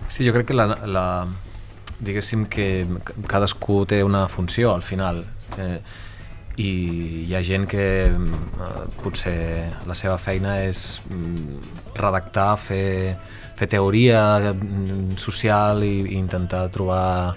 Sí, 0.08 0.26
jo 0.26 0.32
crec 0.34 0.46
que 0.46 0.54
la, 0.54 0.66
la, 0.66 1.26
diguéssim 2.02 2.46
que 2.50 2.84
cadascú 3.30 3.84
té 3.86 4.02
una 4.04 4.26
funció 4.28 4.72
al 4.74 4.82
final 4.82 5.22
eh, 5.58 5.78
i 6.60 6.70
hi 7.28 7.34
ha 7.34 7.40
gent 7.46 7.64
que 7.70 7.86
eh, 8.10 8.82
potser 9.02 9.36
la 9.88 9.94
seva 9.96 10.18
feina 10.20 10.58
és 10.66 11.00
mm, 11.08 11.94
redactar, 11.96 12.50
fer, 12.60 13.16
fer 13.56 13.68
teoria 13.72 14.52
mm, 14.52 15.14
social 15.16 15.80
i, 15.86 15.94
i 16.12 16.18
intentar 16.18 16.66
trobar 16.74 17.32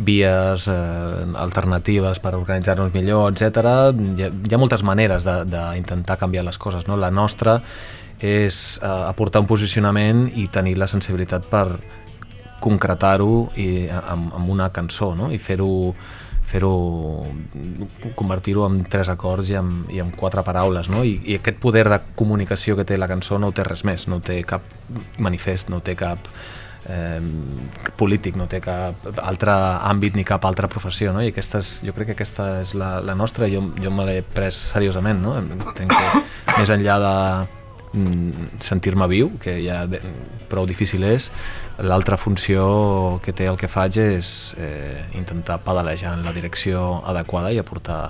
vies 0.00 0.66
eh, 0.72 1.24
alternatives 1.40 2.20
per 2.20 2.34
organitzar-nos 2.36 2.92
millor, 2.94 3.32
etc. 3.32 3.64
Hi, 3.96 4.26
ha- 4.26 4.32
hi 4.32 4.54
ha 4.54 4.60
moltes 4.60 4.84
maneres 4.84 5.24
d'intentar 5.24 6.18
canviar 6.20 6.44
les 6.46 6.58
coses. 6.60 6.86
No? 6.88 6.96
La 7.00 7.10
nostra 7.12 7.58
és 8.20 8.78
eh, 8.82 8.86
aportar 9.08 9.40
un 9.44 9.48
posicionament 9.48 10.26
i 10.36 10.48
tenir 10.52 10.76
la 10.80 10.88
sensibilitat 10.88 11.48
per 11.48 11.66
concretar-ho 12.60 13.50
i- 13.56 13.88
amb, 13.90 14.34
amb 14.36 14.50
una 14.54 14.70
cançó 14.72 15.14
no? 15.16 15.30
i 15.32 15.38
fer-ho 15.38 15.70
fer-ho 16.50 16.70
convertir-ho 18.18 18.64
en 18.66 18.80
tres 18.90 19.08
acords 19.12 19.50
i 19.52 19.58
amb, 19.58 19.90
i 19.94 20.00
amb 20.02 20.16
quatre 20.18 20.42
paraules 20.46 20.88
no? 20.90 21.04
I, 21.06 21.20
i 21.30 21.36
aquest 21.38 21.60
poder 21.62 21.84
de 21.88 22.00
comunicació 22.18 22.74
que 22.78 22.84
té 22.88 22.98
la 22.98 23.08
cançó 23.10 23.38
no 23.38 23.52
té 23.54 23.62
res 23.66 23.84
més, 23.86 24.08
no 24.10 24.18
té 24.24 24.40
cap 24.48 24.64
manifest, 25.22 25.70
no 25.70 25.78
té 25.84 25.94
cap 25.98 26.26
eh, 26.90 27.20
polític, 28.00 28.34
no 28.40 28.48
té 28.50 28.58
cap 28.64 29.06
altre 29.22 29.54
àmbit 29.92 30.18
ni 30.18 30.24
cap 30.26 30.44
altra 30.48 30.68
professió 30.72 31.12
no? 31.14 31.22
i 31.22 31.30
aquesta 31.30 31.62
és, 31.62 31.70
jo 31.86 31.94
crec 31.94 32.10
que 32.12 32.18
aquesta 32.18 32.50
és 32.64 32.74
la, 32.74 32.96
la 33.04 33.14
nostra 33.14 33.46
jo, 33.52 33.62
jo 33.78 33.94
me 33.94 34.08
l'he 34.10 34.20
pres 34.26 34.58
seriosament 34.74 35.22
no? 35.22 35.36
entenc 35.38 35.94
que 35.94 36.58
més 36.58 36.74
enllà 36.74 36.98
de 37.06 37.14
sentir-me 38.62 39.06
viu, 39.10 39.32
que 39.42 39.56
ja 39.64 39.82
de, 39.90 39.98
prou 40.50 40.66
difícil 40.66 41.02
és, 41.08 41.30
l'altra 41.82 42.18
funció 42.20 43.18
que 43.24 43.34
té 43.34 43.48
el 43.50 43.58
que 43.58 43.70
faig 43.70 43.98
és 44.02 44.54
eh, 44.58 45.06
intentar 45.18 45.60
pedalejar 45.66 46.14
en 46.18 46.22
la 46.26 46.34
direcció 46.36 47.00
adequada 47.06 47.50
i 47.52 47.58
aportar 47.58 48.02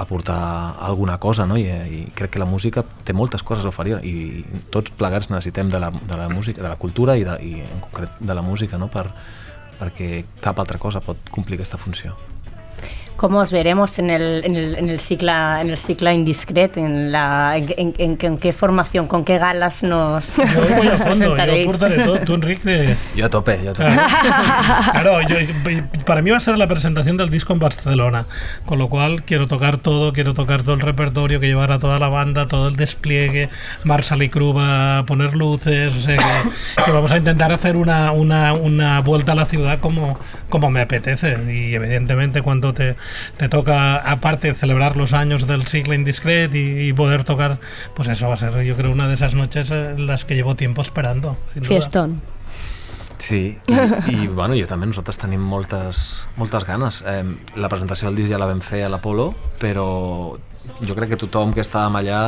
aportar 0.00 0.76
alguna 0.80 1.18
cosa, 1.20 1.44
no? 1.44 1.58
I, 1.60 1.66
I 1.68 2.00
crec 2.16 2.32
que 2.32 2.40
la 2.40 2.48
música 2.48 2.80
té 3.04 3.12
moltes 3.12 3.42
coses 3.44 3.66
a 3.66 3.68
oferir 3.68 3.98
i 4.00 4.46
tots 4.72 4.94
plegats 4.96 5.28
necessitem 5.28 5.68
de 5.68 5.80
la, 5.82 5.90
de 5.92 6.16
la 6.16 6.30
música, 6.32 6.62
de 6.62 6.68
la 6.70 6.80
cultura 6.80 7.18
i, 7.20 7.26
de, 7.28 7.36
i 7.44 7.60
en 7.66 7.84
concret 7.84 8.16
de 8.16 8.36
la 8.36 8.40
música, 8.40 8.80
no? 8.80 8.88
Per, 8.88 9.04
perquè 9.76 10.24
cap 10.40 10.60
altra 10.60 10.80
cosa 10.80 11.04
pot 11.04 11.28
complir 11.28 11.60
aquesta 11.60 11.80
funció. 11.80 12.16
¿Cómo 13.20 13.40
os 13.40 13.52
veremos 13.52 13.98
en 13.98 14.08
el, 14.08 14.42
en 14.46 14.56
el, 14.56 14.76
en 14.76 14.88
el 14.88 14.98
cicla 14.98 15.60
en 15.60 15.68
el 15.68 15.76
cicla 15.76 16.14
indiscret? 16.14 16.78
En, 16.78 17.12
la, 17.12 17.52
en, 17.58 17.66
en- 17.76 17.94
en- 17.98 18.18
en 18.18 18.38
qué 18.38 18.54
formación, 18.54 19.06
con 19.08 19.26
qué 19.26 19.36
galas 19.36 19.82
nos 19.82 20.36
yo 20.36 20.42
voy 20.76 20.88
a 20.88 20.92
fondo 20.92 21.26
yo 21.26 21.34
presentaréis? 21.34 21.66
aportaré 21.66 22.02
todo 22.04 22.18
tú 22.20 22.34
Enrique 22.34 22.96
Jo 23.18 23.26
a 23.26 23.28
tope, 23.28 23.58
jo 23.62 23.70
a 23.70 23.72
tope. 23.74 23.90
Claro, 24.92 25.20
yo- 25.20 25.36
para 26.06 26.22
mí 26.22 26.30
va 26.30 26.38
a 26.38 26.40
ser 26.40 26.56
la 26.56 26.66
presentación 26.66 27.18
del 27.18 27.28
disco 27.28 27.52
en 27.52 27.58
Barcelona, 27.58 28.24
con 28.64 28.78
lo 28.78 28.88
cual 28.88 29.22
quiero 29.22 29.46
tocar 29.48 29.76
todo, 29.76 30.14
quiero 30.14 30.32
tocar 30.32 30.62
todo 30.62 30.74
el 30.74 30.80
repertorio, 30.80 31.40
que 31.40 31.46
llevará 31.48 31.78
toda 31.78 31.98
la 31.98 32.08
banda, 32.08 32.48
todo 32.48 32.68
el 32.68 32.76
despliegue, 32.76 33.50
Marshall 33.84 34.22
y 34.22 34.30
Crew 34.30 34.54
va 34.54 35.00
a 35.00 35.04
poner 35.04 35.36
luces, 35.36 35.94
o 35.94 36.00
sea 36.00 36.16
que, 36.16 36.84
que 36.86 36.90
vamos 36.90 37.12
a 37.12 37.18
intentar 37.18 37.52
hacer 37.52 37.76
una, 37.76 38.12
una, 38.12 38.54
una 38.54 39.00
vuelta 39.02 39.32
a 39.32 39.34
la 39.34 39.44
ciudad 39.44 39.78
como, 39.80 40.18
como 40.50 40.70
me 40.70 40.80
apetece 40.80 41.38
y 41.48 41.74
evidentemente 41.74 42.42
cuando 42.42 42.74
te, 42.74 42.96
te 43.36 43.48
toca 43.48 43.96
aparte 43.96 44.52
celebrar 44.54 44.96
los 44.96 45.12
años 45.12 45.46
del 45.46 45.66
siglo 45.66 45.94
indiscret 45.94 46.54
y, 46.54 46.88
y 46.88 46.92
poder 46.92 47.24
tocar, 47.24 47.58
pues 47.94 48.08
eso 48.08 48.28
va 48.28 48.34
a 48.34 48.36
ser 48.36 48.62
yo 48.62 48.76
creo 48.76 48.90
una 48.92 49.08
de 49.08 49.14
esas 49.14 49.34
noches 49.34 49.70
en 49.70 50.06
las 50.06 50.24
que 50.24 50.34
llevo 50.34 50.56
tiempo 50.56 50.82
esperando. 50.82 51.38
sin 51.54 51.62
duda. 51.62 51.68
Fiestón. 51.68 52.20
Sí, 53.20 53.58
i, 53.68 53.74
i 54.10 54.26
bueno, 54.32 54.56
jo 54.56 54.64
també, 54.66 54.88
nosaltres 54.88 55.20
tenim 55.20 55.42
moltes, 55.44 56.26
moltes 56.40 56.64
ganes. 56.64 57.02
Eh, 57.06 57.24
la 57.60 57.68
presentació 57.68 58.08
del 58.08 58.16
disc 58.22 58.32
ja 58.32 58.40
la 58.40 58.48
vam 58.48 58.62
fer 58.64 58.86
a 58.86 58.88
l'Apolo, 58.92 59.30
però 59.60 59.90
jo 60.80 60.96
crec 60.96 61.12
que 61.12 61.20
tothom 61.20 61.52
que 61.52 61.60
estàvem 61.60 62.00
allà 62.00 62.22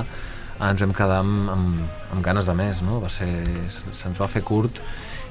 ens 0.63 0.85
vam 0.85 0.93
quedar 0.95 1.23
amb, 1.25 1.49
amb, 1.51 1.81
amb 2.13 2.25
ganes 2.25 2.47
de 2.47 2.55
més, 2.55 2.85
no? 2.85 3.01
Va 3.03 3.11
ser, 3.11 3.31
se'ns 3.73 4.21
va 4.21 4.29
fer 4.31 4.45
curt 4.47 4.83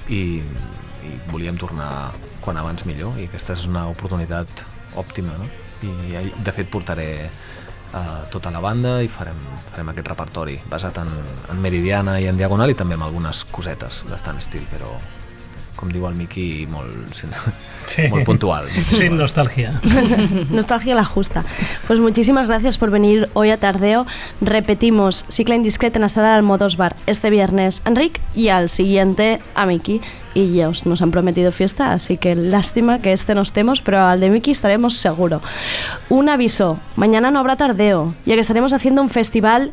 i, 0.10 0.42
i 0.42 1.14
volíem 1.30 1.62
tornar 1.62 2.10
quan 2.42 2.58
abans 2.58 2.86
millor 2.89 3.20
i 3.22 3.30
aquesta 3.30 3.56
és 3.58 3.66
una 3.70 3.88
oportunitat 3.92 4.66
òptima, 5.00 5.38
no? 5.39 5.48
I 5.82 6.28
de 6.46 6.54
fet 6.54 6.70
portaré 6.70 7.08
uh, 7.28 8.28
tota 8.34 8.52
la 8.54 8.62
banda 8.62 9.00
i 9.02 9.10
farem, 9.10 9.39
farem 9.72 9.94
aquest 9.94 10.12
repertori 10.12 10.60
basat 10.70 11.00
en, 11.02 11.10
en 11.50 11.64
Meridiana 11.64 12.20
i 12.22 12.28
en 12.30 12.38
Diagonal 12.38 12.74
i 12.74 12.78
també 12.78 13.00
amb 13.00 13.08
algunes 13.08 13.46
cosetes 13.54 14.04
d'estant 14.10 14.42
estil, 14.42 14.68
però 14.74 14.94
com 15.82 15.89
diu 15.91 16.05
el 16.07 16.13
Miqui, 16.15 16.67
molt, 16.69 17.15
Sí. 17.89 18.03
molt 18.07 18.23
puntual. 18.23 18.67
Sin 18.93 19.17
nostalgia. 19.17 19.73
Nostalgia 20.51 20.93
la 20.95 21.03
justa. 21.03 21.43
Pues 21.88 21.99
muchísimas 21.99 22.47
gracias 22.47 22.77
por 22.77 22.91
venir 22.91 23.27
hoy 23.34 23.49
a 23.49 23.57
Tardeo. 23.57 24.05
Repetimos, 24.39 25.25
Cicla 25.29 25.55
Indiscreta 25.55 25.97
en 25.97 26.03
la 26.03 26.09
sala 26.09 26.29
de 26.29 26.36
Almodós 26.36 26.77
Bar 26.77 26.95
este 27.07 27.29
viernes 27.32 27.82
Enric 27.84 28.21
y 28.36 28.49
al 28.49 28.69
siguiente 28.69 29.41
a 29.55 29.65
Miki. 29.65 29.99
Y 30.34 30.53
ya 30.53 30.69
os, 30.69 30.86
nos 30.86 31.01
han 31.01 31.11
prometido 31.11 31.51
fiesta, 31.51 31.91
así 31.91 32.15
que 32.15 32.36
lástima 32.36 32.99
que 32.99 33.11
este 33.11 33.36
no 33.36 33.41
estemos, 33.41 33.82
pero 33.82 33.99
al 34.01 34.21
de 34.21 34.29
Miki 34.29 34.51
estaremos 34.51 34.95
seguro. 34.95 35.41
Un 36.07 36.29
aviso, 36.29 36.79
mañana 36.95 37.32
no 37.32 37.39
habrá 37.39 37.57
Tardeo, 37.57 38.13
ya 38.25 38.36
que 38.36 38.41
estaremos 38.41 38.71
haciendo 38.71 39.01
un 39.01 39.09
festival 39.09 39.71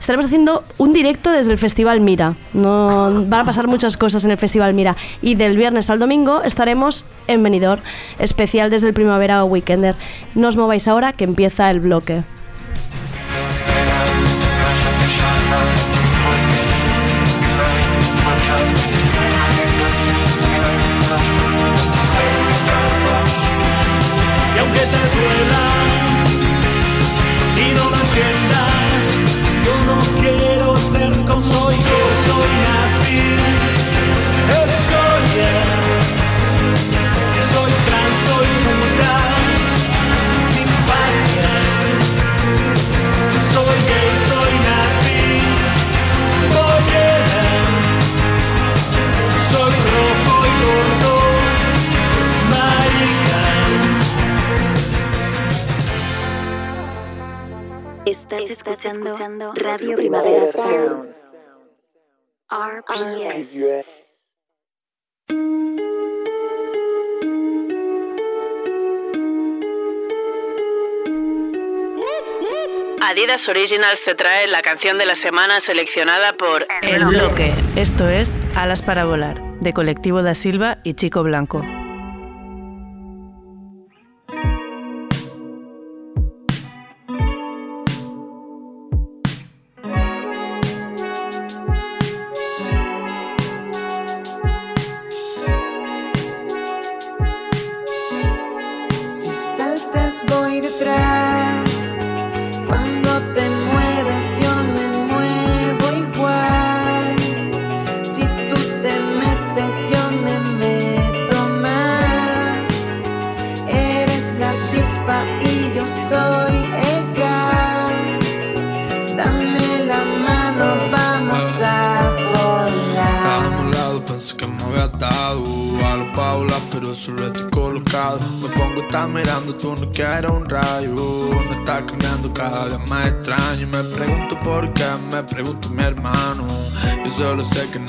Estaremos 0.00 0.26
haciendo 0.26 0.64
un 0.78 0.94
directo 0.94 1.30
desde 1.30 1.52
el 1.52 1.58
Festival 1.58 2.00
Mira. 2.00 2.34
No, 2.54 3.24
van 3.26 3.40
a 3.40 3.44
pasar 3.44 3.68
muchas 3.68 3.98
cosas 3.98 4.24
en 4.24 4.30
el 4.30 4.38
Festival 4.38 4.72
Mira. 4.72 4.96
Y 5.20 5.34
del 5.34 5.56
viernes 5.58 5.90
al 5.90 5.98
domingo 5.98 6.42
estaremos 6.42 7.04
en 7.26 7.42
Benidorm, 7.42 7.82
especial 8.18 8.70
desde 8.70 8.88
el 8.88 8.94
Primavera 8.94 9.44
Weekender. 9.44 9.94
No 10.34 10.48
os 10.48 10.56
mováis 10.56 10.88
ahora 10.88 11.12
que 11.12 11.24
empieza 11.24 11.70
el 11.70 11.80
bloque. 11.80 12.24
Estás, 58.10 58.42
escuchando, 58.42 59.52
Radio 59.54 59.96
Primavera 59.96 60.44
Sound. 60.44 61.12
RPS. 62.50 63.86
Adidas 73.00 73.48
Originals 73.48 74.00
te 74.04 74.16
trae 74.16 74.48
la 74.48 74.62
canción 74.62 74.98
de 74.98 75.06
la 75.06 75.14
semana 75.14 75.60
seleccionada 75.60 76.32
por 76.32 76.66
El 76.82 77.04
Bloque. 77.04 77.52
Esto 77.76 78.08
es 78.08 78.32
Alas 78.56 78.82
para 78.82 79.04
Volar, 79.04 79.40
de 79.60 79.72
Colectivo 79.72 80.24
da 80.24 80.34
Silva 80.34 80.78
y 80.82 80.94
Chico 80.94 81.22
Blanco. 81.22 81.62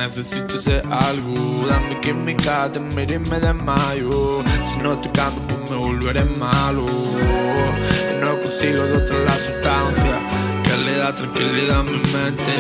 Necesito 0.08 0.56
ese 0.56 0.82
algo. 0.90 1.68
Dame 1.68 2.00
química, 2.02 2.72
te 2.72 2.80
miro 2.80 3.14
y 3.14 3.20
me 3.20 3.40
desmayo. 3.40 4.44
Si 4.64 4.78
no 4.78 5.00
te 5.00 5.12
canto, 5.12 5.42
pues 5.48 5.70
me 5.70 5.78
volveré 5.78 6.26
malo. 6.26 6.86
Y 6.86 8.22
no 8.22 8.40
consigo 8.42 8.84
de 8.84 8.98
otra 8.98 9.18
la 9.20 9.34
sustancia 9.34 10.16
que 10.64 10.78
le 10.86 10.98
da 10.98 11.16
tranquilidad 11.16 11.80
a 11.80 11.84
mi 11.84 12.00
mente. 12.14 12.56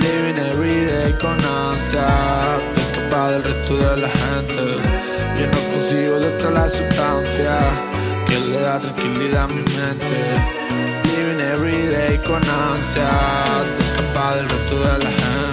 Living 0.00 0.38
every 0.50 0.86
day 0.86 1.12
con 1.20 1.36
ansia 1.44 2.06
escapar 2.76 3.32
del 3.32 3.42
resto 3.42 3.76
de 3.76 3.96
la 4.02 4.08
gente 4.08 4.64
Yo 5.38 5.46
no 5.48 5.72
consigo 5.72 6.20
de 6.20 6.28
otra 6.28 6.50
la 6.52 6.70
sustancia 6.70 7.58
Que 8.28 8.38
le 8.38 8.60
da 8.60 8.78
tranquilidad 8.78 9.44
a 9.44 9.48
mi 9.48 9.56
mente 9.56 10.16
Living 11.04 11.40
every 11.52 11.88
day 11.88 12.16
con 12.18 12.40
ansia 12.48 13.10
escapar 13.80 14.36
del 14.36 14.48
resto 14.48 14.76
de 14.78 15.04
la 15.04 15.10
gente 15.10 15.49